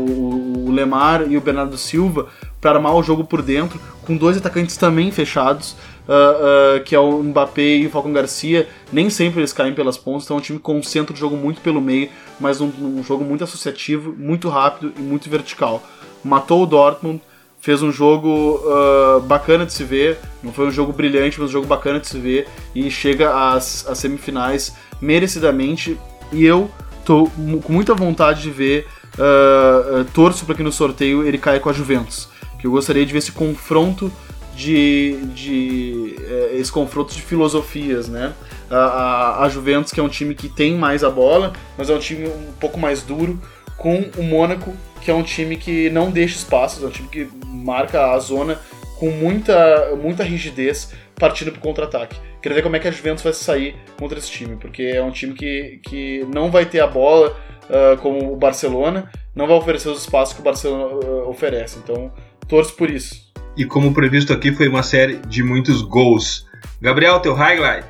o 0.66 0.70
Lemar 0.70 1.30
e 1.30 1.36
o 1.36 1.40
Bernardo 1.40 1.76
Silva, 1.78 2.26
para 2.60 2.72
armar 2.72 2.94
o 2.94 3.02
jogo 3.02 3.24
por 3.24 3.42
dentro, 3.42 3.80
com 4.04 4.16
dois 4.16 4.36
atacantes 4.36 4.76
também 4.76 5.10
fechados. 5.10 5.76
Uh, 6.08 6.80
uh, 6.80 6.82
que 6.82 6.92
é 6.92 6.98
o 6.98 7.22
Mbappé 7.22 7.76
e 7.76 7.86
o 7.86 7.90
Falcão 7.90 8.12
Garcia, 8.12 8.68
nem 8.92 9.08
sempre 9.08 9.38
eles 9.38 9.52
caem 9.52 9.72
pelas 9.72 9.96
pontas, 9.96 10.24
então 10.24 10.38
é 10.38 10.40
um 10.40 10.42
time 10.42 10.58
que 10.58 10.64
concentra 10.64 11.14
o 11.14 11.16
jogo 11.16 11.36
muito 11.36 11.60
pelo 11.60 11.80
meio, 11.80 12.08
mas 12.40 12.60
um, 12.60 12.68
um 12.80 13.04
jogo 13.04 13.22
muito 13.22 13.44
associativo, 13.44 14.12
muito 14.18 14.48
rápido 14.48 14.92
e 14.98 15.00
muito 15.00 15.30
vertical 15.30 15.80
matou 16.24 16.62
o 16.62 16.66
Dortmund, 16.66 17.20
fez 17.60 17.82
um 17.82 17.92
jogo 17.92 18.60
uh, 18.64 19.20
bacana 19.20 19.66
de 19.66 19.72
se 19.72 19.84
ver, 19.84 20.18
não 20.42 20.52
foi 20.52 20.66
um 20.66 20.70
jogo 20.70 20.92
brilhante, 20.92 21.38
mas 21.38 21.50
um 21.50 21.52
jogo 21.52 21.66
bacana 21.66 22.00
de 22.00 22.08
se 22.08 22.18
ver 22.18 22.48
e 22.74 22.90
chega 22.90 23.52
às, 23.52 23.86
às 23.86 23.98
semifinais 23.98 24.74
merecidamente. 25.00 25.98
E 26.32 26.44
eu 26.44 26.70
tô 27.04 27.26
com 27.62 27.72
muita 27.72 27.94
vontade 27.94 28.42
de 28.42 28.50
ver, 28.50 28.86
uh, 29.18 30.00
uh, 30.00 30.04
torço 30.14 30.46
para 30.46 30.54
que 30.54 30.62
no 30.62 30.72
sorteio 30.72 31.26
ele 31.26 31.38
caia 31.38 31.60
com 31.60 31.68
a 31.68 31.72
Juventus, 31.72 32.28
que 32.58 32.66
eu 32.66 32.70
gostaria 32.70 33.04
de 33.04 33.12
ver 33.12 33.18
esse 33.18 33.32
confronto 33.32 34.10
de, 34.54 35.18
de 35.34 36.16
uh, 36.18 36.56
esse 36.56 36.72
confronto 36.72 37.14
de 37.14 37.20
filosofias, 37.20 38.08
né? 38.08 38.32
A, 38.70 38.76
a, 38.76 39.44
a 39.44 39.48
Juventus 39.48 39.92
que 39.92 40.00
é 40.00 40.02
um 40.02 40.08
time 40.08 40.34
que 40.34 40.48
tem 40.48 40.76
mais 40.76 41.02
a 41.02 41.10
bola, 41.10 41.52
mas 41.76 41.90
é 41.90 41.94
um 41.94 41.98
time 41.98 42.28
um 42.28 42.52
pouco 42.58 42.78
mais 42.78 43.02
duro, 43.02 43.38
com 43.76 44.08
o 44.16 44.22
Mônaco 44.22 44.72
que 45.00 45.10
é 45.10 45.14
um 45.14 45.22
time 45.22 45.56
que 45.56 45.90
não 45.90 46.10
deixa 46.10 46.36
espaços, 46.36 46.82
é 46.82 46.86
um 46.86 46.90
time 46.90 47.08
que 47.08 47.28
marca 47.46 48.12
a 48.12 48.18
zona 48.18 48.58
com 48.98 49.10
muita, 49.10 49.96
muita 49.96 50.22
rigidez 50.22 50.92
partindo 51.16 51.52
pro 51.52 51.60
contra-ataque. 51.60 52.16
Queria 52.40 52.56
ver 52.56 52.62
como 52.62 52.76
é 52.76 52.78
que 52.78 52.88
a 52.88 52.90
Juventus 52.90 53.22
vai 53.22 53.32
sair 53.32 53.76
contra 53.98 54.18
esse 54.18 54.30
time, 54.30 54.56
porque 54.56 54.82
é 54.82 55.02
um 55.02 55.10
time 55.10 55.34
que, 55.34 55.80
que 55.84 56.26
não 56.32 56.50
vai 56.50 56.64
ter 56.64 56.80
a 56.80 56.86
bola 56.86 57.36
uh, 57.68 57.96
como 58.00 58.32
o 58.32 58.36
Barcelona, 58.36 59.10
não 59.34 59.46
vai 59.46 59.56
oferecer 59.56 59.90
os 59.90 60.00
espaços 60.00 60.34
que 60.34 60.40
o 60.40 60.44
Barcelona 60.44 60.86
uh, 60.86 61.28
oferece. 61.28 61.78
Então, 61.78 62.10
torço 62.48 62.74
por 62.74 62.90
isso. 62.90 63.30
E 63.56 63.64
como 63.64 63.92
previsto 63.92 64.32
aqui, 64.32 64.52
foi 64.52 64.68
uma 64.68 64.82
série 64.82 65.16
de 65.16 65.42
muitos 65.42 65.82
gols. 65.82 66.46
Gabriel, 66.80 67.20
teu 67.20 67.34
highlight? 67.34 67.86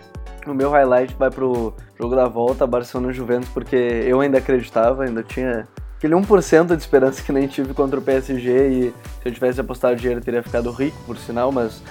O 0.47 0.55
meu 0.55 0.71
highlight 0.71 1.15
vai 1.17 1.31
pro 1.31 1.73
jogo 1.99 2.17
da 2.17 2.27
volta, 2.27 2.67
Barcelona-Juventus, 2.67 3.49
porque 3.51 3.77
eu 3.77 4.21
ainda 4.21 4.39
acreditava, 4.39 5.05
ainda 5.05 5.23
tinha 5.23 5.69
aquele 6.01 6.15
1% 6.15 6.75
de 6.75 6.83
esperança 6.83 7.23
que 7.23 7.31
nem 7.31 7.47
tive 7.47 7.75
contra 7.75 7.99
o 7.99 8.03
PSG 8.03 8.51
e 8.51 8.83
se 9.23 9.29
eu 9.29 9.33
tivesse 9.33 9.61
apostado 9.61 9.97
dinheiro 9.97 10.21
eu 10.21 10.25
teria 10.25 10.43
ficado 10.43 10.71
rico, 10.71 10.97
por 11.07 11.19
sinal, 11.19 11.53
mas 11.53 11.83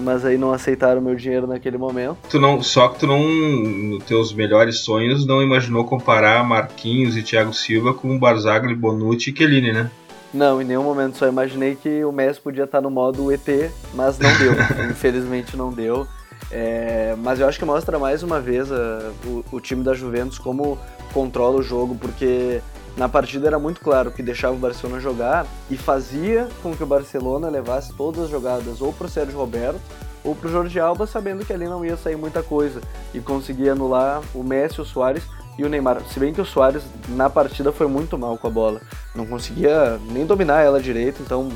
mas 0.00 0.24
aí 0.24 0.36
não 0.36 0.52
aceitaram 0.52 1.00
meu 1.00 1.14
dinheiro 1.14 1.46
naquele 1.46 1.78
momento. 1.78 2.18
Tu 2.28 2.38
não, 2.38 2.62
só 2.62 2.88
que 2.88 3.00
tu 3.00 3.06
não, 3.06 3.26
nos 3.26 4.04
teus 4.04 4.34
melhores 4.34 4.80
sonhos, 4.80 5.26
não 5.26 5.42
imaginou 5.42 5.84
comparar 5.84 6.44
Marquinhos 6.44 7.16
e 7.16 7.22
Thiago 7.22 7.54
Silva 7.54 7.94
com 7.94 8.18
Barzagli, 8.18 8.74
Bonucci 8.74 9.30
e 9.30 9.36
Chiellini, 9.36 9.72
né? 9.72 9.90
Não, 10.32 10.60
em 10.60 10.64
nenhum 10.64 10.82
momento. 10.82 11.16
Só 11.16 11.26
imaginei 11.26 11.74
que 11.74 12.04
o 12.04 12.12
Messi 12.12 12.38
podia 12.38 12.64
estar 12.64 12.82
no 12.82 12.90
modo 12.90 13.32
ET, 13.32 13.48
mas 13.94 14.18
não 14.18 14.30
deu. 14.36 14.52
Infelizmente 14.90 15.56
não 15.56 15.72
deu. 15.72 16.06
É, 16.50 17.16
mas 17.18 17.40
eu 17.40 17.48
acho 17.48 17.58
que 17.58 17.64
mostra 17.64 17.98
mais 17.98 18.22
uma 18.22 18.40
vez 18.40 18.70
a, 18.70 19.10
o, 19.24 19.44
o 19.52 19.60
time 19.60 19.82
da 19.82 19.94
Juventus 19.94 20.38
como 20.38 20.78
controla 21.14 21.58
o 21.58 21.62
jogo, 21.62 21.94
porque 21.94 22.60
na 22.96 23.08
partida 23.08 23.46
era 23.46 23.58
muito 23.58 23.80
claro 23.80 24.10
que 24.10 24.22
deixava 24.22 24.54
o 24.54 24.58
Barcelona 24.58 25.00
jogar 25.00 25.46
e 25.70 25.76
fazia 25.76 26.48
com 26.62 26.74
que 26.74 26.82
o 26.82 26.86
Barcelona 26.86 27.48
levasse 27.48 27.92
todas 27.94 28.24
as 28.24 28.30
jogadas 28.30 28.80
ou 28.80 28.92
para 28.92 29.06
o 29.06 29.10
Sérgio 29.10 29.38
Roberto 29.38 29.80
ou 30.24 30.34
para 30.34 30.48
o 30.48 30.50
Jorge 30.50 30.80
Alba, 30.80 31.06
sabendo 31.06 31.44
que 31.44 31.52
ali 31.52 31.66
não 31.66 31.84
ia 31.84 31.96
sair 31.96 32.16
muita 32.16 32.42
coisa 32.42 32.80
e 33.14 33.20
conseguia 33.20 33.72
anular 33.72 34.20
o 34.34 34.42
Messi, 34.42 34.80
o 34.80 34.84
Soares 34.84 35.22
e 35.56 35.64
o 35.64 35.68
Neymar. 35.68 36.02
Se 36.08 36.20
bem 36.20 36.32
que 36.32 36.40
o 36.40 36.44
Soares 36.44 36.82
na 37.08 37.30
partida 37.30 37.72
foi 37.72 37.86
muito 37.86 38.18
mal 38.18 38.36
com 38.36 38.46
a 38.46 38.50
bola, 38.50 38.80
não 39.14 39.26
conseguia 39.26 39.98
nem 40.10 40.26
dominar 40.26 40.62
ela 40.62 40.80
direito, 40.80 41.22
então 41.22 41.48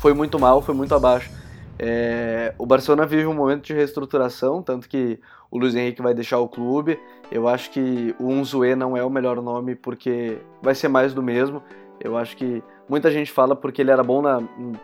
foi 0.00 0.14
muito 0.14 0.38
mal, 0.38 0.62
foi 0.62 0.74
muito 0.74 0.94
abaixo. 0.94 1.30
É, 1.82 2.52
o 2.58 2.66
Barcelona 2.66 3.06
vive 3.06 3.24
um 3.26 3.32
momento 3.32 3.64
de 3.64 3.72
reestruturação, 3.72 4.62
tanto 4.62 4.86
que 4.86 5.18
o 5.50 5.58
Luiz 5.58 5.74
Henrique 5.74 6.02
vai 6.02 6.12
deixar 6.12 6.38
o 6.38 6.46
clube. 6.46 7.00
Eu 7.32 7.48
acho 7.48 7.70
que 7.70 8.14
o 8.20 8.26
Unzué 8.26 8.76
não 8.76 8.94
é 8.94 9.02
o 9.02 9.08
melhor 9.08 9.40
nome 9.40 9.74
porque 9.74 10.36
vai 10.60 10.74
ser 10.74 10.88
mais 10.88 11.14
do 11.14 11.22
mesmo. 11.22 11.62
Eu 11.98 12.18
acho 12.18 12.36
que 12.36 12.62
muita 12.86 13.10
gente 13.10 13.32
fala 13.32 13.56
porque 13.56 13.80
ele 13.80 13.90
era 13.90 14.02
bom 14.02 14.20
na, 14.20 14.42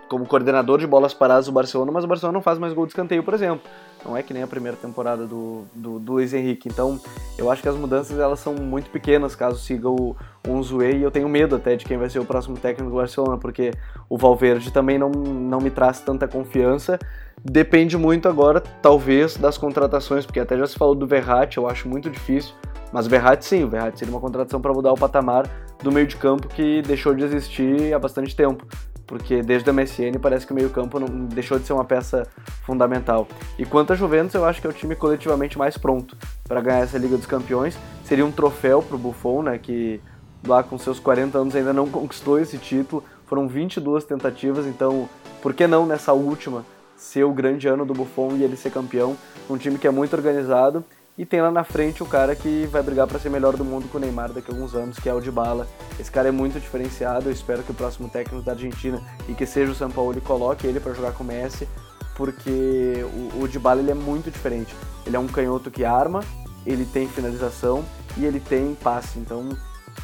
como 0.08 0.26
coordenador 0.26 0.78
de 0.78 0.86
bolas 0.86 1.12
paradas 1.12 1.44
do 1.44 1.52
Barcelona, 1.52 1.92
mas 1.92 2.04
o 2.04 2.06
Barcelona 2.06 2.36
não 2.38 2.42
faz 2.42 2.58
mais 2.58 2.72
gol 2.72 2.86
de 2.86 2.92
escanteio, 2.92 3.22
por 3.22 3.34
exemplo. 3.34 3.60
Não 4.06 4.16
é 4.16 4.22
que 4.22 4.32
nem 4.32 4.42
a 4.42 4.46
primeira 4.46 4.76
temporada 4.76 5.26
do, 5.26 5.64
do, 5.74 5.98
do 5.98 6.12
Luiz 6.12 6.32
Henrique. 6.32 6.68
Então, 6.68 7.00
eu 7.36 7.50
acho 7.50 7.60
que 7.60 7.68
as 7.68 7.76
mudanças 7.76 8.18
elas 8.18 8.38
são 8.38 8.54
muito 8.54 8.90
pequenas 8.90 9.34
caso 9.34 9.58
siga 9.58 9.88
o, 9.88 10.14
Unzué 10.46 10.92
e 10.92 11.02
eu 11.02 11.10
tenho 11.10 11.28
medo 11.28 11.56
até 11.56 11.74
de 11.74 11.84
quem 11.84 11.98
vai 11.98 12.08
ser 12.08 12.20
o 12.20 12.24
próximo 12.24 12.56
técnico 12.56 12.88
do 12.88 12.96
Barcelona, 12.96 13.36
porque 13.36 13.72
o 14.08 14.16
Valverde 14.16 14.70
também 14.70 14.96
não, 14.96 15.10
não 15.10 15.58
me 15.58 15.70
traz 15.70 15.98
tanta 15.98 16.28
confiança 16.28 16.98
Depende 17.44 17.96
muito 17.96 18.28
agora, 18.28 18.60
talvez, 18.60 19.36
das 19.36 19.58
contratações, 19.58 20.24
porque 20.24 20.40
até 20.40 20.56
já 20.56 20.66
se 20.66 20.74
falou 20.74 20.94
do 20.94 21.06
Verratti, 21.06 21.58
eu 21.58 21.68
acho 21.68 21.88
muito 21.88 22.10
difícil. 22.10 22.54
Mas 22.92 23.06
o 23.06 23.10
Verratti 23.10 23.44
sim, 23.44 23.62
o 23.62 23.68
Verratti 23.68 23.98
seria 23.98 24.12
uma 24.12 24.20
contratação 24.20 24.60
para 24.60 24.72
mudar 24.72 24.92
o 24.92 24.96
patamar 24.96 25.46
do 25.82 25.92
meio 25.92 26.06
de 26.06 26.16
campo 26.16 26.48
que 26.48 26.82
deixou 26.82 27.14
de 27.14 27.24
existir 27.24 27.92
há 27.92 27.98
bastante 27.98 28.34
tempo. 28.34 28.66
Porque 29.06 29.42
desde 29.42 29.70
o 29.70 29.74
MSN 29.74 30.18
parece 30.20 30.46
que 30.46 30.52
o 30.52 30.54
meio 30.54 30.70
campo 30.70 30.98
não 30.98 31.06
deixou 31.26 31.58
de 31.58 31.66
ser 31.66 31.72
uma 31.72 31.84
peça 31.84 32.26
fundamental. 32.64 33.28
E 33.58 33.64
quanto 33.64 33.92
a 33.92 33.96
Juventus, 33.96 34.34
eu 34.34 34.44
acho 34.44 34.60
que 34.60 34.66
é 34.66 34.70
o 34.70 34.72
time 34.72 34.96
coletivamente 34.96 35.56
mais 35.56 35.78
pronto 35.78 36.16
para 36.44 36.60
ganhar 36.60 36.80
essa 36.80 36.98
Liga 36.98 37.16
dos 37.16 37.26
Campeões. 37.26 37.78
Seria 38.04 38.26
um 38.26 38.32
troféu 38.32 38.82
para 38.82 38.96
o 38.96 38.98
Buffon, 38.98 39.42
né, 39.42 39.58
que 39.58 40.00
lá 40.46 40.62
com 40.62 40.76
seus 40.76 40.98
40 40.98 41.38
anos 41.38 41.54
ainda 41.54 41.72
não 41.72 41.88
conquistou 41.88 42.38
esse 42.38 42.58
título. 42.58 43.04
Foram 43.26 43.46
22 43.46 44.04
tentativas, 44.04 44.66
então 44.66 45.08
por 45.40 45.54
que 45.54 45.66
não 45.66 45.86
nessa 45.86 46.12
última 46.12 46.64
ser 46.96 47.24
o 47.24 47.32
grande 47.32 47.68
ano 47.68 47.84
do 47.84 47.92
Buffon 47.92 48.32
e 48.36 48.42
ele 48.42 48.56
ser 48.56 48.70
campeão. 48.70 49.16
Um 49.48 49.56
time 49.56 49.78
que 49.78 49.86
é 49.86 49.90
muito 49.90 50.16
organizado 50.16 50.84
e 51.18 51.24
tem 51.24 51.40
lá 51.40 51.50
na 51.50 51.64
frente 51.64 52.02
o 52.02 52.06
cara 52.06 52.36
que 52.36 52.66
vai 52.66 52.82
brigar 52.82 53.06
para 53.06 53.18
ser 53.18 53.30
melhor 53.30 53.56
do 53.56 53.64
mundo 53.64 53.88
com 53.88 53.96
o 53.96 54.00
Neymar 54.00 54.32
daqui 54.32 54.50
a 54.50 54.54
alguns 54.54 54.74
anos, 54.74 54.98
que 54.98 55.08
é 55.08 55.14
o 55.14 55.20
Dybala. 55.20 55.66
Esse 55.98 56.10
cara 56.10 56.28
é 56.28 56.30
muito 56.30 56.60
diferenciado, 56.60 57.28
eu 57.28 57.32
espero 57.32 57.62
que 57.62 57.70
o 57.70 57.74
próximo 57.74 58.08
técnico 58.08 58.44
da 58.44 58.52
Argentina 58.52 59.02
e 59.28 59.32
que 59.32 59.46
seja 59.46 59.72
o 59.72 59.74
São 59.74 59.90
Paulo 59.90 60.20
coloque 60.20 60.66
ele 60.66 60.78
para 60.78 60.92
jogar 60.92 61.12
com 61.12 61.24
o 61.24 61.26
Messi, 61.26 61.66
porque 62.14 63.04
o, 63.32 63.42
o 63.42 63.48
Dybala 63.48 63.80
ele 63.80 63.90
é 63.90 63.94
muito 63.94 64.30
diferente. 64.30 64.74
Ele 65.06 65.16
é 65.16 65.18
um 65.18 65.26
canhoto 65.26 65.70
que 65.70 65.84
arma, 65.84 66.20
ele 66.66 66.84
tem 66.84 67.08
finalização 67.08 67.84
e 68.16 68.24
ele 68.24 68.40
tem 68.40 68.74
passe. 68.74 69.18
Então, 69.18 69.48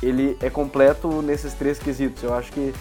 ele 0.02 0.36
é 0.40 0.48
completo 0.48 1.20
nesses 1.20 1.52
três 1.52 1.78
quesitos. 1.78 2.22
Eu 2.22 2.32
acho 2.32 2.52
que 2.52 2.72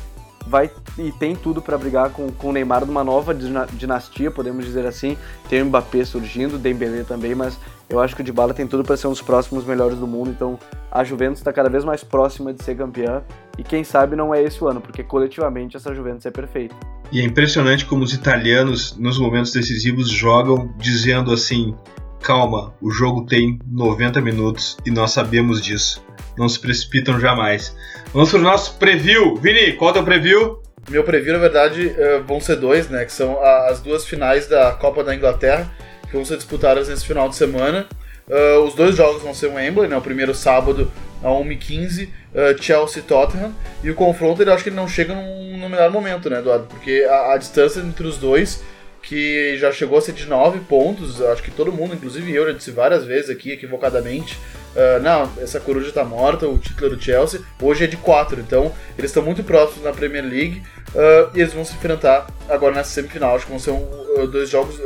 vai 0.48 0.72
e 0.98 1.12
tem 1.12 1.36
tudo 1.36 1.62
para 1.62 1.78
brigar 1.78 2.10
com, 2.12 2.32
com 2.32 2.50
o 2.50 2.52
Neymar 2.52 2.86
numa 2.86 3.04
nova 3.04 3.34
dinastia, 3.34 4.32
podemos 4.32 4.66
dizer 4.66 4.86
assim. 4.86 5.18
Tem 5.50 5.62
o 5.62 5.66
Mbappé 5.66 6.06
surgindo, 6.06 6.58
Dembélé 6.58 7.04
também, 7.04 7.36
mas 7.36 7.58
eu 7.92 8.00
acho 8.00 8.16
que 8.16 8.22
o 8.22 8.24
Dybala 8.24 8.54
tem 8.54 8.66
tudo 8.66 8.84
para 8.84 8.96
ser 8.96 9.08
um 9.08 9.12
dos 9.12 9.22
próximos 9.22 9.66
melhores 9.66 9.98
do 9.98 10.08
mundo. 10.08 10.30
Então 10.30 10.58
a 10.90 11.04
Juventus 11.04 11.40
está 11.40 11.52
cada 11.52 11.70
vez 11.70 11.84
mais 11.84 12.04
próxima 12.04 12.54
de 12.54 12.64
ser 12.64 12.76
campeã 12.76 13.22
e 13.58 13.64
quem 13.64 13.84
sabe 13.84 14.16
não 14.16 14.34
é 14.34 14.42
esse 14.42 14.64
o 14.64 14.68
ano, 14.68 14.80
porque 14.80 15.04
coletivamente 15.04 15.76
essa 15.76 15.94
Juventus 15.94 16.26
é 16.26 16.32
perfeita. 16.32 16.76
E 17.12 17.20
é 17.20 17.24
impressionante 17.24 17.86
como 17.86 18.04
os 18.04 18.14
italianos 18.14 18.98
nos 18.98 19.20
momentos 19.20 19.52
decisivos 19.52 20.10
jogam 20.10 20.74
dizendo 20.78 21.34
assim: 21.34 21.76
calma, 22.22 22.74
o 22.82 22.90
jogo 22.90 23.26
tem 23.26 23.60
90 23.70 24.22
minutos 24.22 24.78
e 24.86 24.92
nós 24.92 25.12
sabemos 25.12 25.62
disso. 25.62 26.02
Não 26.38 26.48
se 26.48 26.60
precipitam 26.60 27.20
jamais. 27.20 27.76
Vamos 28.14 28.32
para 28.32 28.40
o 28.40 28.44
nosso 28.44 28.78
preview. 28.78 29.36
Vini, 29.36 29.74
qual 29.74 29.90
é 29.90 29.92
o 29.92 29.94
teu 29.96 30.04
preview? 30.06 30.62
Meu 30.90 31.04
preview, 31.04 31.34
na 31.34 31.40
verdade, 31.40 31.94
é, 31.98 32.20
vão 32.20 32.40
ser 32.40 32.56
dois, 32.56 32.90
né? 32.90 33.04
Que 33.04 33.12
são 33.12 33.44
as 33.44 33.82
duas 33.82 34.06
finais 34.06 34.48
da 34.48 34.72
Copa 34.72 35.04
da 35.04 35.14
Inglaterra, 35.14 35.70
que 36.12 36.18
vão 36.18 36.26
ser 36.26 36.36
disputadas 36.36 36.90
nesse 36.90 37.06
final 37.06 37.30
de 37.30 37.36
semana. 37.38 37.88
Uh, 38.28 38.64
os 38.64 38.76
dois 38.76 38.96
jogos 38.96 39.24
vão 39.24 39.34
ser 39.34 39.48
um 39.48 39.56
Wembley, 39.56 39.88
né? 39.88 39.98
O 39.98 40.02
primeiro 40.02 40.36
sábado, 40.36 40.92
a 41.24 41.30
1h15, 41.30 42.08
uh, 42.08 42.62
Chelsea 42.62 43.02
Tottenham. 43.02 43.54
E 43.82 43.90
o 43.90 43.96
confronto, 43.96 44.44
eu 44.44 44.54
acho 44.54 44.64
que 44.64 44.70
ele 44.70 44.76
não 44.76 44.88
chega 44.88 45.16
num, 45.16 45.58
no 45.58 45.70
melhor 45.70 45.90
momento, 45.90 46.30
né, 46.30 46.40
Eduardo? 46.40 46.66
Porque 46.66 47.08
a, 47.10 47.34
a, 47.34 47.38
distância 47.38 47.80
entre 47.80 48.06
os 48.06 48.18
dois, 48.18 48.62
que 49.02 49.58
já 49.58 49.72
chegou 49.72 49.98
a 49.98 50.02
ser 50.02 50.12
de 50.12 50.26
9 50.26 50.60
pontos, 50.62 51.22
acho 51.22 51.42
que 51.42 51.50
todo 51.50 51.72
mundo, 51.72 51.96
inclusive 51.96 52.34
eu, 52.34 52.46
já 52.48 52.52
disse 52.52 52.72
várias 52.72 53.06
vezes 53.06 53.30
aqui, 53.30 53.52
equivocadamente, 53.52 54.38
uh, 54.76 55.02
não, 55.02 55.32
essa 55.42 55.60
coruja 55.60 55.92
tá 55.92 56.04
morta, 56.04 56.48
o 56.48 56.58
título 56.58 56.88
é 56.88 56.96
do 56.96 57.02
Chelsea, 57.02 57.42
hoje 57.62 57.84
é 57.84 57.88
de 57.88 57.98
4, 57.98 58.40
então 58.40 58.72
eles 58.98 59.12
estão 59.12 59.24
muito 59.24 59.44
próximos 59.44 59.84
na 59.84 59.92
Premier 59.92 60.24
League 60.24 60.64
uh, 60.90 61.30
e 61.36 61.42
eles 61.42 61.54
vão 61.54 61.64
se 61.64 61.74
enfrentar 61.74 62.28
agora 62.50 62.76
nessa 62.76 62.92
semifinal. 62.92 63.36
Acho 63.36 63.46
que 63.46 63.52
vão 63.52 63.60
ser 63.60 63.72
um, 63.72 63.84
uh, 63.84 64.28
dois 64.28 64.50
jogos, 64.50 64.78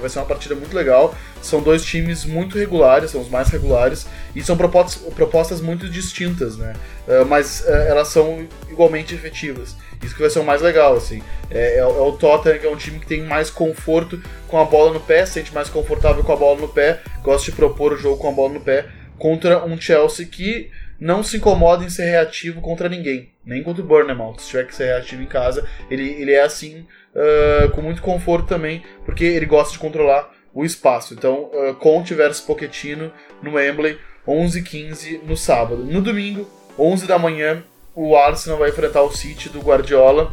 vai 0.00 0.10
ser 0.10 0.18
uma 0.18 0.26
partida 0.26 0.54
muito 0.54 0.74
legal. 0.74 1.14
São 1.42 1.62
dois 1.62 1.84
times 1.84 2.24
muito 2.24 2.58
regulares, 2.58 3.10
são 3.12 3.20
os 3.20 3.28
mais 3.28 3.48
regulares, 3.48 4.06
e 4.34 4.42
são 4.42 4.56
propostas, 4.56 5.00
propostas 5.14 5.60
muito 5.60 5.88
distintas, 5.88 6.56
né? 6.56 6.72
mas 7.28 7.64
elas 7.64 8.08
são 8.08 8.48
igualmente 8.68 9.14
efetivas. 9.14 9.76
Isso 10.02 10.14
que 10.14 10.20
vai 10.20 10.30
ser 10.30 10.40
o 10.40 10.44
mais 10.44 10.60
legal, 10.62 10.96
assim. 10.96 11.22
É, 11.50 11.76
é, 11.76 11.78
é, 11.78 11.86
o 11.86 12.12
Tottenham, 12.12 12.58
que 12.58 12.66
é 12.66 12.70
um 12.70 12.76
time 12.76 12.98
que 12.98 13.06
tem 13.06 13.22
mais 13.22 13.50
conforto 13.50 14.20
com 14.48 14.58
a 14.58 14.64
bola 14.64 14.92
no 14.92 15.00
pé, 15.00 15.24
se 15.26 15.32
sente 15.32 15.54
mais 15.54 15.68
confortável 15.68 16.22
com 16.22 16.32
a 16.32 16.36
bola 16.36 16.60
no 16.60 16.68
pé, 16.68 17.00
gosta 17.22 17.50
de 17.50 17.56
propor 17.56 17.92
o 17.92 17.96
jogo 17.96 18.18
com 18.18 18.28
a 18.28 18.32
bola 18.32 18.54
no 18.54 18.60
pé, 18.60 18.86
contra 19.18 19.64
um 19.64 19.80
Chelsea 19.80 20.26
que 20.26 20.70
não 20.98 21.22
se 21.22 21.36
incomoda 21.36 21.84
em 21.84 21.90
ser 21.90 22.04
reativo 22.10 22.60
contra 22.60 22.88
ninguém, 22.88 23.30
nem 23.44 23.62
contra 23.62 23.82
o 23.82 23.86
Bournemouth. 23.86 24.38
Se 24.38 24.48
tiver 24.48 24.66
que 24.66 24.74
ser 24.74 24.86
reativo 24.86 25.22
em 25.22 25.26
casa, 25.26 25.66
ele, 25.90 26.08
ele 26.08 26.32
é 26.32 26.42
assim, 26.42 26.86
uh, 27.14 27.70
com 27.70 27.82
muito 27.82 28.02
conforto 28.02 28.46
também, 28.46 28.82
porque 29.04 29.24
ele 29.24 29.46
gosta 29.46 29.72
de 29.72 29.78
controlar 29.78 30.32
o 30.54 30.64
espaço. 30.64 31.14
Então, 31.14 31.50
uh, 31.52 31.74
Conte 31.74 32.14
versus 32.14 32.44
Pochettino 32.44 33.12
no 33.42 33.54
Wembley, 33.54 33.98
11h15 34.26 35.22
no 35.22 35.36
sábado. 35.36 35.84
No 35.84 36.00
domingo, 36.00 36.50
11 36.78 37.06
da 37.06 37.18
manhã, 37.18 37.62
o 37.94 38.16
Arsenal 38.16 38.58
vai 38.58 38.70
enfrentar 38.70 39.02
o 39.02 39.12
City 39.12 39.48
do 39.48 39.60
Guardiola 39.60 40.32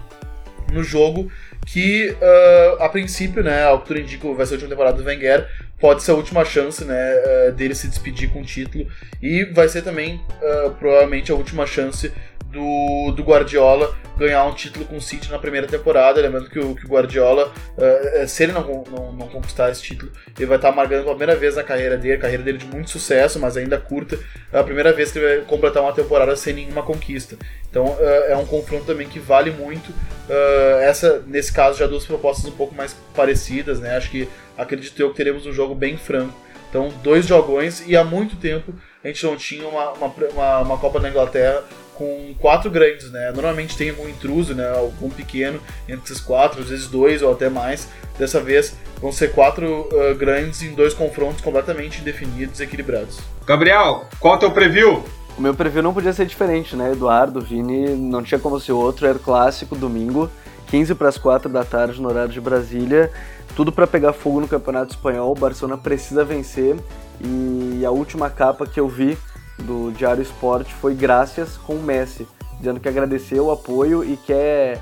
no 0.72 0.84
jogo 0.84 1.32
que, 1.66 2.12
uh, 2.12 2.84
a 2.84 2.90
princípio, 2.90 3.44
né, 3.44 3.64
ao 3.64 3.82
que 3.82 3.94
indica, 3.94 4.32
vai 4.34 4.46
ser 4.46 4.54
a 4.54 4.56
última 4.56 4.70
temporada 4.70 4.98
do 5.02 5.08
Wenger, 5.08 5.48
pode 5.80 6.04
ser 6.04 6.12
a 6.12 6.16
última 6.16 6.46
chance, 6.46 6.84
né, 6.86 6.96
uh, 6.96 7.52
dele 7.54 7.76
se 7.76 7.88
despedir 7.88 8.30
com 8.32 8.42
o 8.42 8.46
título. 8.46 8.88
E 9.22 9.46
vai 9.46 9.68
ser 9.68 9.82
também, 9.82 10.22
uh, 10.42 10.72
provavelmente, 10.72 11.32
a 11.32 11.36
última 11.36 11.66
chance 11.66 12.12
do, 12.54 13.12
do 13.12 13.24
Guardiola 13.24 13.94
ganhar 14.18 14.46
um 14.46 14.54
título 14.54 14.86
com 14.86 14.98
o 14.98 15.02
City 15.02 15.32
na 15.32 15.40
primeira 15.40 15.68
temporada. 15.68 16.22
Lembrando 16.22 16.50
que 16.50 16.60
o, 16.60 16.76
que 16.76 16.86
o 16.86 16.90
Guardiola, 16.90 17.52
uh, 17.78 18.28
se 18.28 18.44
ele 18.44 18.52
não, 18.52 18.84
não, 18.90 19.12
não, 19.12 19.28
conquistar 19.28 19.72
esse 19.72 19.82
título, 19.82 20.12
ele 20.38 20.46
vai 20.46 20.58
estar 20.58 20.72
marcando 20.72 21.04
pela 21.04 21.16
primeira 21.16 21.36
vez 21.36 21.56
na 21.56 21.64
carreira 21.64 21.98
dele, 21.98 22.18
carreira 22.18 22.44
dele 22.44 22.60
de 22.60 22.66
muito 22.66 22.90
sucesso, 22.90 23.40
mas 23.40 23.58
ainda 23.58 23.78
curta, 23.78 24.20
é 24.52 24.60
a 24.60 24.64
primeira 24.64 24.94
vez 24.94 25.12
que 25.12 25.20
ele 25.20 25.38
vai 25.38 25.46
completar 25.46 25.82
uma 25.82 25.94
temporada 25.94 26.36
sem 26.36 26.54
nenhuma 26.54 26.84
conquista. 26.84 27.36
Então 27.70 27.86
uh, 27.86 28.24
é 28.30 28.38
um 28.38 28.46
confronto 28.46 28.86
também 28.86 29.08
que 29.08 29.20
vale 29.20 29.52
muito. 29.52 29.90
Uh, 29.90 30.80
essa, 30.82 31.24
nesse 31.26 31.52
caso, 31.52 31.80
já 31.80 31.88
duas 31.88 32.06
propostas 32.06 32.46
um 32.46 32.56
pouco 32.56 32.76
mais 32.76 32.96
parecidas, 33.16 33.80
né? 33.80 33.98
Acho 33.98 34.12
que 34.12 34.30
acredito 34.58 35.00
eu 35.00 35.10
que 35.10 35.18
teremos 35.18 35.46
um 35.46 35.52
jogo 35.52 35.74
bem 35.74 35.98
franco. 35.98 36.34
Então, 36.70 36.92
dois 37.04 37.28
jogões, 37.28 37.84
e 37.88 37.96
há 37.96 38.04
muito 38.04 38.36
tempo 38.36 38.74
a 39.04 39.08
gente 39.08 39.24
não 39.26 39.36
tinha 39.36 39.68
uma, 39.68 39.92
uma, 39.92 40.08
uma, 40.08 40.60
uma 40.60 40.78
Copa 40.78 41.00
da 41.00 41.10
Inglaterra 41.10 41.64
com 41.96 42.34
quatro 42.40 42.70
grandes, 42.70 43.12
né? 43.12 43.32
Normalmente 43.32 43.78
tem 43.78 43.90
algum 43.90 44.08
intruso, 44.08 44.54
né? 44.54 44.70
Algum 44.70 45.10
pequeno 45.10 45.60
entre 45.88 46.12
esses 46.12 46.22
quatro, 46.22 46.62
às 46.62 46.70
vezes 46.70 46.88
dois 46.88 47.22
ou 47.22 47.32
até 47.32 47.50
mais. 47.50 47.88
Dessa 48.18 48.40
vez 48.40 48.76
vão 49.02 49.12
ser 49.12 49.32
quatro 49.32 49.88
uh, 49.92 50.16
grandes 50.16 50.62
em 50.62 50.74
dois 50.74 50.94
confrontos 50.94 51.42
completamente 51.42 52.02
indefinidos 52.02 52.60
e 52.60 52.64
equilibrados. 52.64 53.20
Gabriel, 53.46 54.06
qual 54.20 54.36
é 54.36 54.38
o 54.38 54.40
teu 54.40 54.52
preview? 54.52 55.04
O 55.38 55.42
meu 55.42 55.54
preview 55.54 55.82
não 55.82 55.94
podia 55.94 56.14
ser 56.14 56.26
diferente, 56.26 56.76
né? 56.76 56.92
Eduardo, 56.92 57.42
Vini, 57.42 57.90
não 57.96 58.22
tinha 58.22 58.40
como 58.40 58.60
ser 58.60 58.72
outro. 58.72 59.08
Era 59.08 59.18
clássico, 59.18 59.76
domingo, 59.76 60.30
15 60.68 60.96
para 60.96 61.10
as 61.10 61.18
4 61.18 61.50
da 61.50 61.64
tarde 61.64 62.00
no 62.02 62.08
horário 62.08 62.32
de 62.32 62.40
Brasília. 62.40 63.12
Tudo 63.56 63.72
para 63.72 63.88
pegar 63.88 64.14
fogo 64.14 64.40
no 64.40 64.48
Campeonato 64.48 64.92
Espanhol. 64.92 65.32
O 65.32 65.36
Barcelona 65.36 65.78
precisa 65.78 66.24
vencer. 66.24 66.76
E 67.20 67.84
a 67.86 67.92
última 67.92 68.30
capa 68.30 68.66
que 68.66 68.80
eu 68.80 68.88
vi 68.88 69.18
do 69.60 69.92
Diário 69.92 70.22
Esporte 70.22 70.74
foi 70.74 70.94
graças 70.96 71.58
com 71.58 71.76
o 71.76 71.84
Messi, 71.84 72.28
dizendo 72.58 72.80
que 72.80 72.88
agradeceu 72.88 73.46
o 73.46 73.52
apoio 73.52 74.04
e 74.04 74.18
quer 74.18 74.82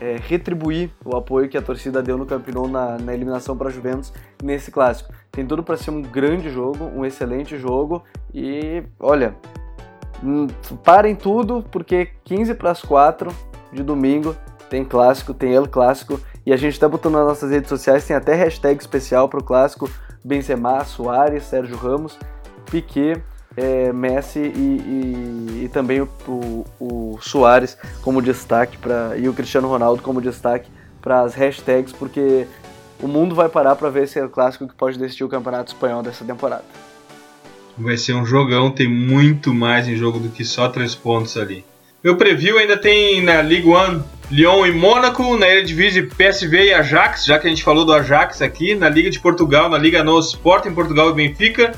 é, 0.00 0.16
retribuir 0.16 0.90
o 1.04 1.16
apoio 1.16 1.48
que 1.48 1.56
a 1.56 1.62
torcida 1.62 2.02
deu 2.02 2.18
no 2.18 2.26
Campeonato 2.26 2.68
na, 2.68 2.98
na 2.98 3.14
eliminação 3.14 3.56
para 3.56 3.68
a 3.68 3.70
Juventus 3.70 4.12
nesse 4.42 4.70
clássico. 4.70 5.12
Tem 5.30 5.46
tudo 5.46 5.62
para 5.62 5.76
ser 5.76 5.90
um 5.90 6.02
grande 6.02 6.50
jogo, 6.50 6.84
um 6.84 7.04
excelente 7.04 7.56
jogo 7.56 8.02
e 8.34 8.82
olha, 8.98 9.36
hum, 10.22 10.48
parem 10.82 11.14
tudo 11.14 11.64
porque 11.70 12.08
15 12.24 12.54
para 12.54 12.72
as 12.72 12.82
4 12.82 13.32
de 13.72 13.82
domingo 13.82 14.36
tem 14.68 14.84
clássico, 14.84 15.32
tem 15.32 15.52
El 15.52 15.68
Clássico 15.68 16.18
e 16.44 16.52
a 16.52 16.56
gente 16.56 16.72
está 16.72 16.88
botando 16.88 17.14
nas 17.14 17.26
nossas 17.26 17.50
redes 17.50 17.68
sociais, 17.68 18.06
tem 18.06 18.16
até 18.16 18.34
hashtag 18.34 18.80
especial 18.80 19.28
para 19.28 19.38
o 19.38 19.44
clássico 19.44 19.88
Benzema, 20.24 20.84
Soares, 20.84 21.44
Sérgio 21.44 21.76
Ramos, 21.76 22.18
Piquet 22.70 23.22
é, 23.56 23.92
Messi 23.92 24.38
e, 24.38 24.42
e, 24.42 25.64
e 25.64 25.70
também 25.72 26.00
o, 26.00 26.08
o, 26.26 26.66
o, 26.80 27.18
Soares 27.20 27.76
como 28.00 28.22
destaque 28.22 28.78
para 28.78 29.16
e 29.16 29.28
o 29.28 29.34
Cristiano 29.34 29.68
Ronaldo 29.68 30.02
como 30.02 30.20
destaque 30.20 30.70
para 31.00 31.22
as 31.22 31.34
hashtags, 31.34 31.92
porque 31.92 32.46
o 33.00 33.08
mundo 33.08 33.34
vai 33.34 33.48
parar 33.48 33.74
para 33.74 33.90
ver 33.90 34.04
esse 34.04 34.18
é 34.18 34.24
o 34.24 34.28
clássico 34.28 34.68
que 34.68 34.74
pode 34.74 34.98
decidir 34.98 35.24
o 35.24 35.28
campeonato 35.28 35.72
espanhol 35.72 36.02
dessa 36.02 36.24
temporada. 36.24 36.64
Vai 37.76 37.96
ser 37.96 38.14
um 38.14 38.24
jogão, 38.24 38.70
tem 38.70 38.88
muito 38.88 39.52
mais 39.52 39.88
em 39.88 39.96
jogo 39.96 40.18
do 40.18 40.28
que 40.28 40.44
só 40.44 40.68
três 40.68 40.94
pontos 40.94 41.36
ali. 41.36 41.64
Meu 42.04 42.16
preview 42.16 42.58
ainda 42.58 42.76
tem 42.76 43.22
na 43.22 43.42
Ligue 43.42 43.68
1 43.68 44.02
Lyon 44.30 44.66
e 44.66 44.72
Mônaco, 44.72 45.36
na 45.36 45.46
Eredivisie 45.46 46.02
PSV 46.02 46.64
e 46.64 46.74
Ajax, 46.74 47.24
já 47.24 47.38
que 47.38 47.46
a 47.46 47.50
gente 47.50 47.62
falou 47.62 47.84
do 47.84 47.92
Ajax 47.92 48.40
aqui, 48.40 48.74
na 48.74 48.88
Liga 48.88 49.10
de 49.10 49.20
Portugal, 49.20 49.68
na 49.68 49.78
Liga 49.78 50.02
No 50.02 50.18
Sport 50.18 50.66
em 50.66 50.74
Portugal 50.74 51.10
e 51.10 51.14
Benfica, 51.14 51.72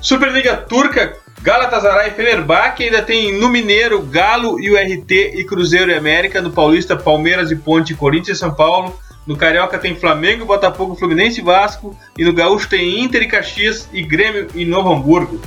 Superliga 0.00 0.56
Turca, 0.56 1.16
Galatasaray 1.42 2.12
Fenerbahçe, 2.12 2.84
ainda 2.84 3.02
tem 3.02 3.36
no 3.38 3.48
Mineiro, 3.48 4.00
Galo 4.02 4.60
e 4.60 4.70
o 4.70 4.76
RT 4.76 5.10
e 5.34 5.44
Cruzeiro 5.44 5.90
e 5.90 5.94
América, 5.94 6.40
no 6.40 6.50
Paulista, 6.50 6.96
Palmeiras 6.96 7.50
e 7.50 7.56
Ponte, 7.56 7.94
Corinthians 7.94 8.36
e 8.36 8.40
São 8.40 8.54
Paulo, 8.54 8.98
no 9.26 9.36
Carioca 9.36 9.76
tem 9.76 9.96
Flamengo, 9.96 10.44
Botafogo, 10.44 10.94
Fluminense 10.94 11.40
e 11.40 11.44
Vasco, 11.44 11.98
e 12.16 12.24
no 12.24 12.32
Gaúcho 12.32 12.68
tem 12.68 13.00
Inter 13.00 13.22
e 13.22 13.28
Caxias 13.28 13.88
e 13.92 14.02
Grêmio 14.02 14.46
e 14.54 14.64
Novo 14.64 14.92
Hamburgo. 14.92 15.40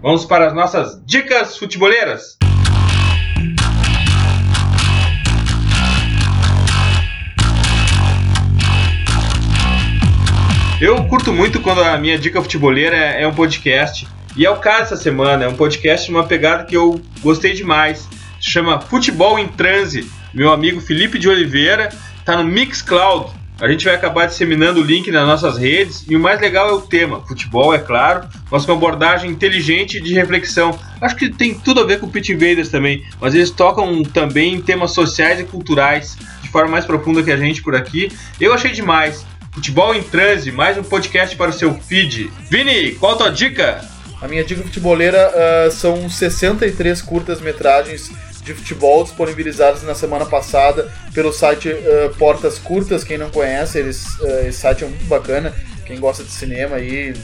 Vamos 0.00 0.24
para 0.24 0.46
as 0.46 0.54
nossas 0.54 1.00
dicas 1.04 1.58
futeboleiras. 1.58 2.38
Eu 10.80 11.04
curto 11.06 11.32
muito 11.32 11.60
quando 11.60 11.82
a 11.82 11.98
minha 11.98 12.16
dica 12.16 12.40
futeboleira 12.40 12.96
é, 12.96 13.26
um 13.26 13.34
podcast. 13.34 14.06
E 14.36 14.46
é 14.46 14.50
o 14.50 14.58
caso 14.58 14.82
essa 14.82 14.96
semana, 14.96 15.44
é 15.44 15.48
um 15.48 15.56
podcast 15.56 16.08
uma 16.08 16.22
pegada 16.22 16.64
que 16.64 16.76
eu 16.76 17.00
gostei 17.20 17.52
demais. 17.52 18.08
Chama 18.40 18.80
Futebol 18.80 19.40
em 19.40 19.48
Transe. 19.48 20.08
Meu 20.32 20.52
amigo 20.52 20.80
Felipe 20.80 21.18
de 21.18 21.28
Oliveira 21.28 21.88
está 22.20 22.36
no 22.36 22.44
Mixcloud. 22.44 23.32
A 23.60 23.68
gente 23.68 23.84
vai 23.84 23.96
acabar 23.96 24.26
disseminando 24.26 24.80
o 24.80 24.84
link 24.84 25.10
nas 25.10 25.26
nossas 25.26 25.58
redes 25.58 26.06
e 26.08 26.14
o 26.14 26.20
mais 26.20 26.40
legal 26.40 26.68
é 26.68 26.72
o 26.72 26.80
tema, 26.80 27.26
futebol, 27.26 27.74
é 27.74 27.78
claro, 27.80 28.28
mas 28.48 28.64
com 28.64 28.70
abordagem 28.70 29.32
inteligente 29.32 30.00
de 30.00 30.14
reflexão. 30.14 30.78
Acho 31.00 31.16
que 31.16 31.28
tem 31.28 31.54
tudo 31.54 31.80
a 31.80 31.84
ver 31.84 31.98
com 31.98 32.06
o 32.06 32.08
Pit 32.08 32.32
Invaders 32.32 32.68
também, 32.68 33.02
mas 33.20 33.34
eles 33.34 33.50
tocam 33.50 34.04
também 34.04 34.54
em 34.54 34.60
temas 34.60 34.92
sociais 34.92 35.40
e 35.40 35.44
culturais 35.44 36.16
de 36.40 36.48
forma 36.50 36.70
mais 36.70 36.84
profunda 36.84 37.20
que 37.20 37.32
a 37.32 37.36
gente 37.36 37.64
por 37.64 37.74
aqui. 37.74 38.12
Eu 38.40 38.54
achei 38.54 38.70
demais. 38.70 39.26
Futebol 39.52 39.94
em 39.94 40.02
Transe, 40.02 40.52
mais 40.52 40.78
um 40.78 40.82
podcast 40.82 41.34
para 41.34 41.50
o 41.50 41.52
seu 41.52 41.74
feed. 41.74 42.30
Vini, 42.50 42.92
qual 42.92 43.14
a 43.14 43.16
tua 43.16 43.30
dica? 43.30 43.84
A 44.20 44.28
minha 44.28 44.44
dica 44.44 44.62
futeboleira 44.62 45.32
uh, 45.66 45.70
são 45.70 46.08
63 46.08 47.00
curtas-metragens 47.02 48.10
de 48.42 48.54
futebol 48.54 49.02
disponibilizadas 49.02 49.82
na 49.82 49.94
semana 49.94 50.26
passada 50.26 50.92
pelo 51.12 51.32
site 51.32 51.68
uh, 51.70 52.14
Portas 52.18 52.58
Curtas. 52.58 53.02
Quem 53.04 53.18
não 53.18 53.30
conhece, 53.30 53.78
eles, 53.78 54.06
uh, 54.20 54.46
esse 54.46 54.58
site 54.58 54.84
é 54.84 54.86
muito 54.86 55.04
bacana. 55.06 55.52
Quem 55.84 55.98
gosta 55.98 56.22
de 56.22 56.30
cinema 56.30 56.76
aí 56.76 57.14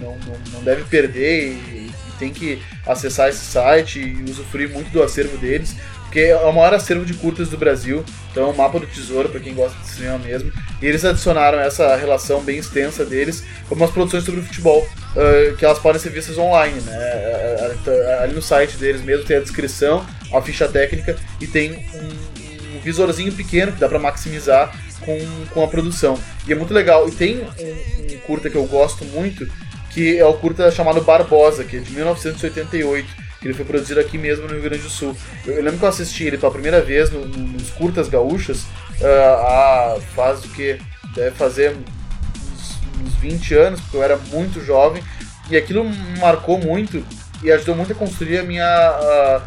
não, 0.00 0.16
não, 0.26 0.38
não 0.52 0.62
deve 0.62 0.84
perder 0.84 1.48
e, 1.48 1.52
e, 1.52 1.90
tem 2.18 2.32
que 2.32 2.62
acessar 2.86 3.28
esse 3.28 3.44
site 3.44 3.98
e 3.98 4.30
usufruir 4.30 4.70
muito 4.70 4.88
do 4.90 5.02
acervo 5.02 5.36
deles 5.36 5.74
porque 6.14 6.28
é 6.28 6.36
o 6.36 6.52
maior 6.52 6.72
acervo 6.72 7.04
de 7.04 7.12
curtas 7.14 7.48
do 7.48 7.58
Brasil, 7.58 8.04
então 8.30 8.44
é 8.44 8.46
um 8.46 8.54
mapa 8.54 8.78
do 8.78 8.86
tesouro 8.86 9.28
para 9.28 9.40
quem 9.40 9.52
gosta 9.52 9.76
de 9.80 9.88
cinema 9.88 10.16
mesmo. 10.18 10.52
E 10.80 10.86
eles 10.86 11.04
adicionaram 11.04 11.58
essa 11.58 11.96
relação 11.96 12.40
bem 12.40 12.56
extensa 12.56 13.04
deles 13.04 13.42
com 13.68 13.74
umas 13.74 13.90
produções 13.90 14.22
sobre 14.22 14.40
futebol, 14.40 14.86
uh, 14.86 15.56
que 15.56 15.64
elas 15.64 15.80
podem 15.80 16.00
ser 16.00 16.10
vistas 16.10 16.38
online, 16.38 16.80
né? 16.82 16.92
É, 16.94 17.76
é, 17.84 17.90
é, 17.90 18.22
ali 18.22 18.32
no 18.32 18.40
site 18.40 18.76
deles 18.76 19.02
mesmo 19.02 19.24
tem 19.24 19.38
a 19.38 19.40
descrição, 19.40 20.06
a 20.32 20.40
ficha 20.40 20.68
técnica 20.68 21.16
e 21.40 21.48
tem 21.48 21.84
um, 21.92 22.76
um 22.76 22.80
visorzinho 22.84 23.32
pequeno 23.32 23.72
que 23.72 23.80
dá 23.80 23.88
para 23.88 23.98
maximizar 23.98 24.72
com, 25.00 25.18
com 25.50 25.64
a 25.64 25.66
produção. 25.66 26.16
E 26.46 26.52
é 26.52 26.54
muito 26.54 26.72
legal. 26.72 27.08
E 27.08 27.10
tem 27.10 27.38
um, 27.38 28.14
um 28.14 28.18
curta 28.18 28.48
que 28.48 28.56
eu 28.56 28.66
gosto 28.66 29.04
muito, 29.06 29.50
que 29.90 30.16
é 30.16 30.24
o 30.24 30.34
curta 30.34 30.70
chamado 30.70 31.00
Barbosa, 31.00 31.64
que 31.64 31.76
é 31.76 31.80
de 31.80 31.90
1988 31.90 33.23
que 33.44 33.48
ele 33.48 33.54
foi 33.54 33.66
produzido 33.66 34.00
aqui 34.00 34.16
mesmo 34.16 34.46
no 34.46 34.54
Rio 34.54 34.62
Grande 34.62 34.82
do 34.82 34.88
Sul. 34.88 35.14
Eu, 35.44 35.52
eu 35.52 35.62
lembro 35.62 35.78
que 35.78 35.84
eu 35.84 35.88
assisti 35.88 36.24
ele 36.24 36.38
pela 36.38 36.50
primeira 36.50 36.80
vez 36.80 37.10
no, 37.10 37.26
no, 37.26 37.46
nos 37.46 37.68
curtas 37.68 38.08
gaúchas, 38.08 38.64
há 39.02 39.98
faz 40.14 40.42
o 40.46 40.48
que? 40.48 40.78
Deve 41.14 41.32
fazer 41.32 41.76
uns, 41.76 42.78
uns 43.04 43.14
20 43.16 43.54
anos, 43.54 43.80
porque 43.82 43.98
eu 43.98 44.02
era 44.02 44.16
muito 44.16 44.64
jovem, 44.64 45.02
e 45.50 45.58
aquilo 45.58 45.84
marcou 46.18 46.58
muito 46.58 47.04
e 47.42 47.52
ajudou 47.52 47.76
muito 47.76 47.92
a 47.92 47.94
construir 47.94 48.38
a 48.38 48.42
minha 48.42 49.42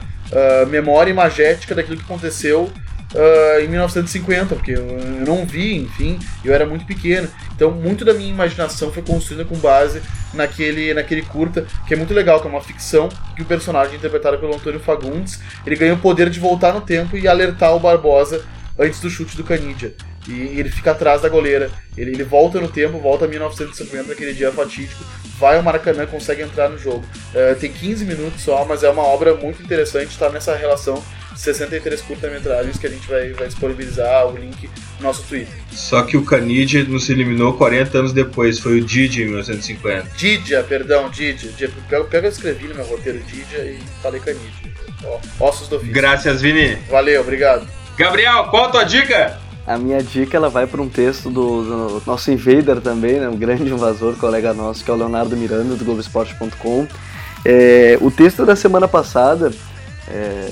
memória 0.70 1.10
imagética 1.10 1.74
daquilo 1.74 1.98
que 1.98 2.04
aconteceu 2.04 2.72
uh, 3.14 3.60
em 3.62 3.68
1950, 3.68 4.56
porque 4.56 4.72
eu, 4.72 4.86
eu, 4.88 5.26
não 5.26 5.46
vi, 5.46 5.76
enfim, 5.76 6.20
eu 6.44 6.54
era 6.54 6.66
muito 6.66 6.86
pequeno. 6.86 7.28
Então, 7.56 7.72
muito 7.72 8.04
da 8.04 8.14
minha 8.14 8.30
imaginação 8.30 8.92
foi 8.92 9.04
construída 9.04 9.46
com 9.46 9.56
base 9.58 10.02
naquele, 10.34 10.94
naquele 10.94 11.22
curta, 11.22 11.66
que 11.88 11.94
é 11.94 11.98
muito 11.98 12.14
legal, 12.14 12.40
que 12.40 12.48
é 12.48 12.50
uma 12.50 12.62
ficção, 12.62 13.10
que 13.36 13.42
o 13.42 13.46
personagem 13.46 13.96
interpretado 13.96 14.38
pelo 14.38 14.56
Antônio 14.56 14.80
Fagundes, 14.80 15.40
ele 15.66 15.76
ganha 15.76 15.94
o 15.94 16.00
poder 16.00 16.30
de 16.30 16.40
voltar 16.40 16.74
no 16.74 16.82
tempo 16.82 17.18
e 17.18 17.28
alertar 17.28 17.76
o 17.76 17.80
Barbosa 17.80 18.44
antes 18.78 19.00
do 19.00 19.10
chute 19.10 19.36
do 19.36 19.44
Canidia. 19.44 19.96
E 20.28 20.60
ele 20.60 20.70
fica 20.70 20.92
atrás 20.92 21.22
da 21.22 21.30
goleira. 21.30 21.72
Ele, 21.96 22.12
ele 22.12 22.24
volta 22.24 22.60
no 22.60 22.68
tempo, 22.68 23.00
volta 23.00 23.24
a 23.24 23.28
1950, 23.30 24.12
aquele 24.12 24.34
dia 24.34 24.52
fatídico, 24.52 25.04
vai 25.40 25.56
ao 25.56 25.64
Maracanã, 25.64 26.06
consegue 26.06 26.42
entrar 26.42 26.70
no 26.70 26.78
jogo. 26.78 27.06
Uh, 27.34 27.58
tem 27.58 27.72
15 27.72 28.04
minutos 28.04 28.42
só, 28.42 28.66
mas 28.66 28.84
é 28.84 28.90
uma 28.90 29.04
obra 29.04 29.34
muito 29.36 29.64
interessante, 29.64 30.10
está 30.10 30.30
nessa 30.30 30.54
relação 30.54 31.02
63 31.38 32.02
curta-metragens 32.02 32.78
que 32.78 32.88
a 32.88 32.90
gente 32.90 33.08
vai, 33.08 33.32
vai 33.32 33.48
disponibilizar 33.48 34.28
o 34.28 34.38
link 34.38 34.70
no 35.00 35.04
nosso 35.04 35.24
Twitter. 35.24 35.54
Só 35.72 36.02
que 36.02 36.18
o 36.18 36.26
Canidia 36.26 36.84
nos 36.84 37.10
eliminou 37.10 37.54
40 37.54 38.00
anos 38.00 38.14
depois, 38.14 38.60
foi 38.60 38.80
o 38.80 38.84
Didia 38.84 39.24
em 39.24 39.28
1950. 39.28 40.10
Didia, 40.18 40.64
perdão, 40.64 41.10
Didia. 41.10 41.70
Pega, 41.88 42.04
pega 42.06 42.28
eu 42.28 42.32
escrevi 42.32 42.68
no 42.68 42.76
meu 42.76 42.86
roteiro 42.86 43.20
Didia 43.20 43.60
e 43.60 43.80
falei 44.02 44.20
Canidia. 44.20 44.74
Ó, 45.06 45.20
ossos 45.48 45.68
do 45.68 45.76
ofício. 45.78 45.94
Graças, 45.94 46.42
Vini. 46.42 46.76
Valeu, 46.90 47.22
obrigado. 47.22 47.68
Gabriel, 47.96 48.46
qual 48.46 48.66
a 48.66 48.70
tua 48.70 48.84
dica? 48.84 49.40
A 49.66 49.78
minha 49.78 50.02
dica 50.02 50.38
ela 50.38 50.50
vai 50.50 50.66
para 50.66 50.82
um 50.82 50.88
texto 50.88 51.30
do, 51.30 52.00
do, 52.00 52.04
nosso 52.06 52.32
invader 52.32 52.80
também, 52.80 53.20
né, 53.20 53.28
um 53.28 53.36
grande 53.36 53.64
invasor, 53.64 54.16
colega 54.16 54.54
nosso, 54.54 54.84
que 54.84 54.90
é 54.90 54.94
o 54.94 54.98
Leonardo 54.98 55.36
Miranda, 55.36 55.76
do 55.76 55.84
Globoesporte.com. 55.84 56.88
É, 57.44 57.98
o 58.02 58.10
texto 58.10 58.46
da 58.46 58.56
semana 58.56 58.88
passada 58.88 59.52
é, 60.10 60.52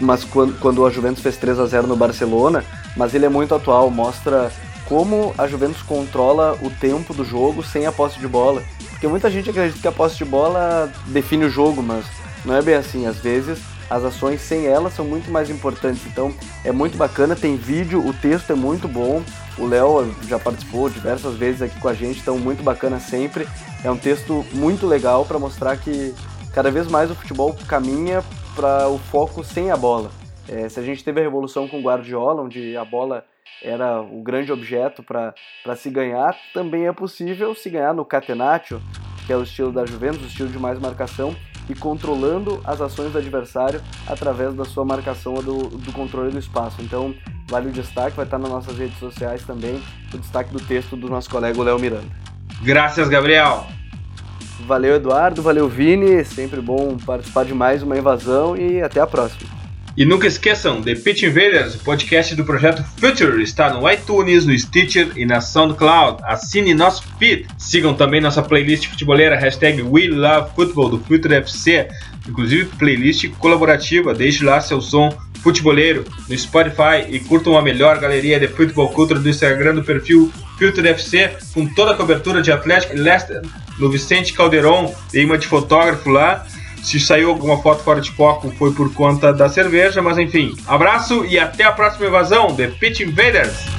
mas 0.00 0.24
quando, 0.24 0.58
quando 0.58 0.86
a 0.86 0.90
Juventus 0.90 1.22
fez 1.22 1.36
3 1.36 1.58
a 1.58 1.66
0 1.66 1.86
no 1.86 1.96
Barcelona, 1.96 2.64
mas 2.96 3.14
ele 3.14 3.26
é 3.26 3.28
muito 3.28 3.54
atual, 3.54 3.90
mostra 3.90 4.50
como 4.86 5.34
a 5.36 5.46
Juventus 5.46 5.82
controla 5.82 6.58
o 6.62 6.70
tempo 6.70 7.12
do 7.12 7.24
jogo 7.24 7.62
sem 7.62 7.86
a 7.86 7.92
posse 7.92 8.18
de 8.18 8.26
bola. 8.26 8.62
Porque 8.90 9.06
muita 9.06 9.30
gente 9.30 9.50
acredita 9.50 9.80
que 9.80 9.88
a 9.88 9.92
posse 9.92 10.16
de 10.16 10.24
bola 10.24 10.90
define 11.06 11.44
o 11.44 11.50
jogo, 11.50 11.82
mas 11.82 12.04
não 12.44 12.54
é 12.54 12.62
bem 12.62 12.74
assim. 12.74 13.06
Às 13.06 13.18
vezes 13.18 13.58
as 13.90 14.04
ações 14.04 14.40
sem 14.40 14.66
ela 14.66 14.90
são 14.90 15.04
muito 15.04 15.30
mais 15.30 15.50
importantes. 15.50 16.02
Então 16.06 16.32
é 16.64 16.72
muito 16.72 16.96
bacana, 16.96 17.36
tem 17.36 17.56
vídeo, 17.56 18.06
o 18.06 18.12
texto 18.12 18.50
é 18.50 18.54
muito 18.54 18.88
bom. 18.88 19.22
O 19.58 19.66
Léo 19.66 20.14
já 20.26 20.38
participou 20.38 20.88
diversas 20.88 21.34
vezes 21.34 21.62
aqui 21.62 21.78
com 21.80 21.88
a 21.88 21.94
gente, 21.94 22.20
então 22.20 22.38
muito 22.38 22.62
bacana 22.62 22.98
sempre. 22.98 23.46
É 23.84 23.90
um 23.90 23.96
texto 23.96 24.44
muito 24.52 24.86
legal 24.86 25.24
para 25.24 25.38
mostrar 25.38 25.76
que 25.76 26.14
cada 26.52 26.70
vez 26.70 26.88
mais 26.88 27.10
o 27.10 27.14
futebol 27.14 27.56
caminha 27.66 28.22
para 28.58 28.88
o 28.88 28.98
foco 28.98 29.44
sem 29.44 29.70
a 29.70 29.76
bola. 29.76 30.10
É, 30.48 30.68
se 30.68 30.80
a 30.80 30.82
gente 30.82 31.04
teve 31.04 31.20
a 31.20 31.22
revolução 31.22 31.68
com 31.68 31.78
o 31.78 31.82
Guardiola, 31.82 32.42
onde 32.42 32.76
a 32.76 32.84
bola 32.84 33.24
era 33.62 34.00
o 34.00 34.20
grande 34.20 34.50
objeto 34.50 35.00
para 35.00 35.32
se 35.76 35.88
ganhar, 35.88 36.36
também 36.52 36.88
é 36.88 36.92
possível 36.92 37.54
se 37.54 37.70
ganhar 37.70 37.94
no 37.94 38.04
catenaccio, 38.04 38.82
que 39.26 39.32
é 39.32 39.36
o 39.36 39.44
estilo 39.44 39.70
da 39.70 39.86
Juventus, 39.86 40.24
o 40.24 40.26
estilo 40.26 40.48
de 40.48 40.58
mais 40.58 40.76
marcação, 40.80 41.36
e 41.68 41.74
controlando 41.74 42.60
as 42.64 42.80
ações 42.80 43.12
do 43.12 43.18
adversário 43.18 43.80
através 44.08 44.52
da 44.54 44.64
sua 44.64 44.84
marcação 44.84 45.34
ou 45.34 45.42
do, 45.42 45.68
do 45.68 45.92
controle 45.92 46.32
do 46.32 46.38
espaço. 46.38 46.82
Então, 46.82 47.14
vale 47.48 47.68
o 47.68 47.72
destaque, 47.72 48.16
vai 48.16 48.24
estar 48.24 48.38
nas 48.38 48.50
nossas 48.50 48.76
redes 48.76 48.98
sociais 48.98 49.44
também, 49.44 49.80
o 50.12 50.18
destaque 50.18 50.52
do 50.52 50.58
texto 50.58 50.96
do 50.96 51.08
nosso 51.08 51.30
colega 51.30 51.62
Léo 51.62 51.78
Miranda. 51.78 52.08
Graças, 52.62 53.08
Gabriel! 53.08 53.77
Valeu, 54.60 54.96
Eduardo. 54.96 55.42
Valeu, 55.42 55.68
Vini. 55.68 56.24
Sempre 56.24 56.60
bom 56.60 56.96
participar 57.04 57.44
de 57.44 57.54
mais 57.54 57.82
uma 57.82 57.96
invasão 57.96 58.56
e 58.56 58.82
até 58.82 59.00
a 59.00 59.06
próxima. 59.06 59.58
E 59.98 60.04
nunca 60.04 60.28
esqueçam, 60.28 60.80
The 60.80 60.94
Pitch 60.94 61.24
Invaders, 61.24 61.74
o 61.74 61.80
podcast 61.80 62.32
do 62.36 62.44
projeto 62.44 62.84
Future, 63.00 63.42
está 63.42 63.74
no 63.74 63.90
iTunes, 63.90 64.46
no 64.46 64.56
Stitcher 64.56 65.10
e 65.16 65.26
na 65.26 65.40
SoundCloud. 65.40 66.22
Assine 66.22 66.72
nosso 66.72 67.02
feed. 67.18 67.48
Sigam 67.58 67.94
também 67.94 68.20
nossa 68.20 68.40
playlist 68.40 68.86
futeboleira, 68.86 69.36
hashtag 69.36 69.82
WeLoveFootball 69.82 70.90
do 70.90 71.00
Future 71.00 71.34
FC, 71.34 71.88
inclusive 72.28 72.66
playlist 72.78 73.28
colaborativa. 73.38 74.14
Deixe 74.14 74.44
lá 74.44 74.60
seu 74.60 74.80
som 74.80 75.08
futeboleiro 75.42 76.04
no 76.28 76.36
Spotify 76.36 77.06
e 77.08 77.20
curtam 77.20 77.56
a 77.56 77.62
melhor 77.62 77.98
galeria 77.98 78.38
de 78.38 78.48
futebol 78.48 78.88
cultura 78.88 79.20
do 79.20 79.28
Instagram 79.28 79.74
do 79.74 79.84
perfil 79.84 80.32
Future 80.58 80.88
FC, 80.88 81.36
com 81.54 81.66
toda 81.66 81.92
a 81.92 81.94
cobertura 81.94 82.42
de 82.42 82.50
Atlético 82.50 82.94
e 82.94 82.98
Leicester 82.98 83.42
no 83.78 83.90
Vicente 83.90 84.32
Calderon, 84.32 84.92
dei 85.12 85.24
uma 85.24 85.38
de 85.38 85.46
fotógrafo 85.46 86.10
lá. 86.10 86.44
Se 86.82 86.98
saiu 86.98 87.28
alguma 87.28 87.60
foto 87.62 87.82
fora 87.82 88.00
de 88.00 88.10
foco 88.10 88.50
foi 88.58 88.72
por 88.72 88.92
conta 88.92 89.32
da 89.32 89.48
cerveja, 89.48 90.00
mas 90.00 90.18
enfim. 90.18 90.56
Abraço 90.66 91.24
e 91.24 91.38
até 91.38 91.64
a 91.64 91.72
próxima 91.72 92.06
invasão, 92.06 92.54
The 92.54 92.68
Pitch 92.68 93.00
Invaders! 93.00 93.78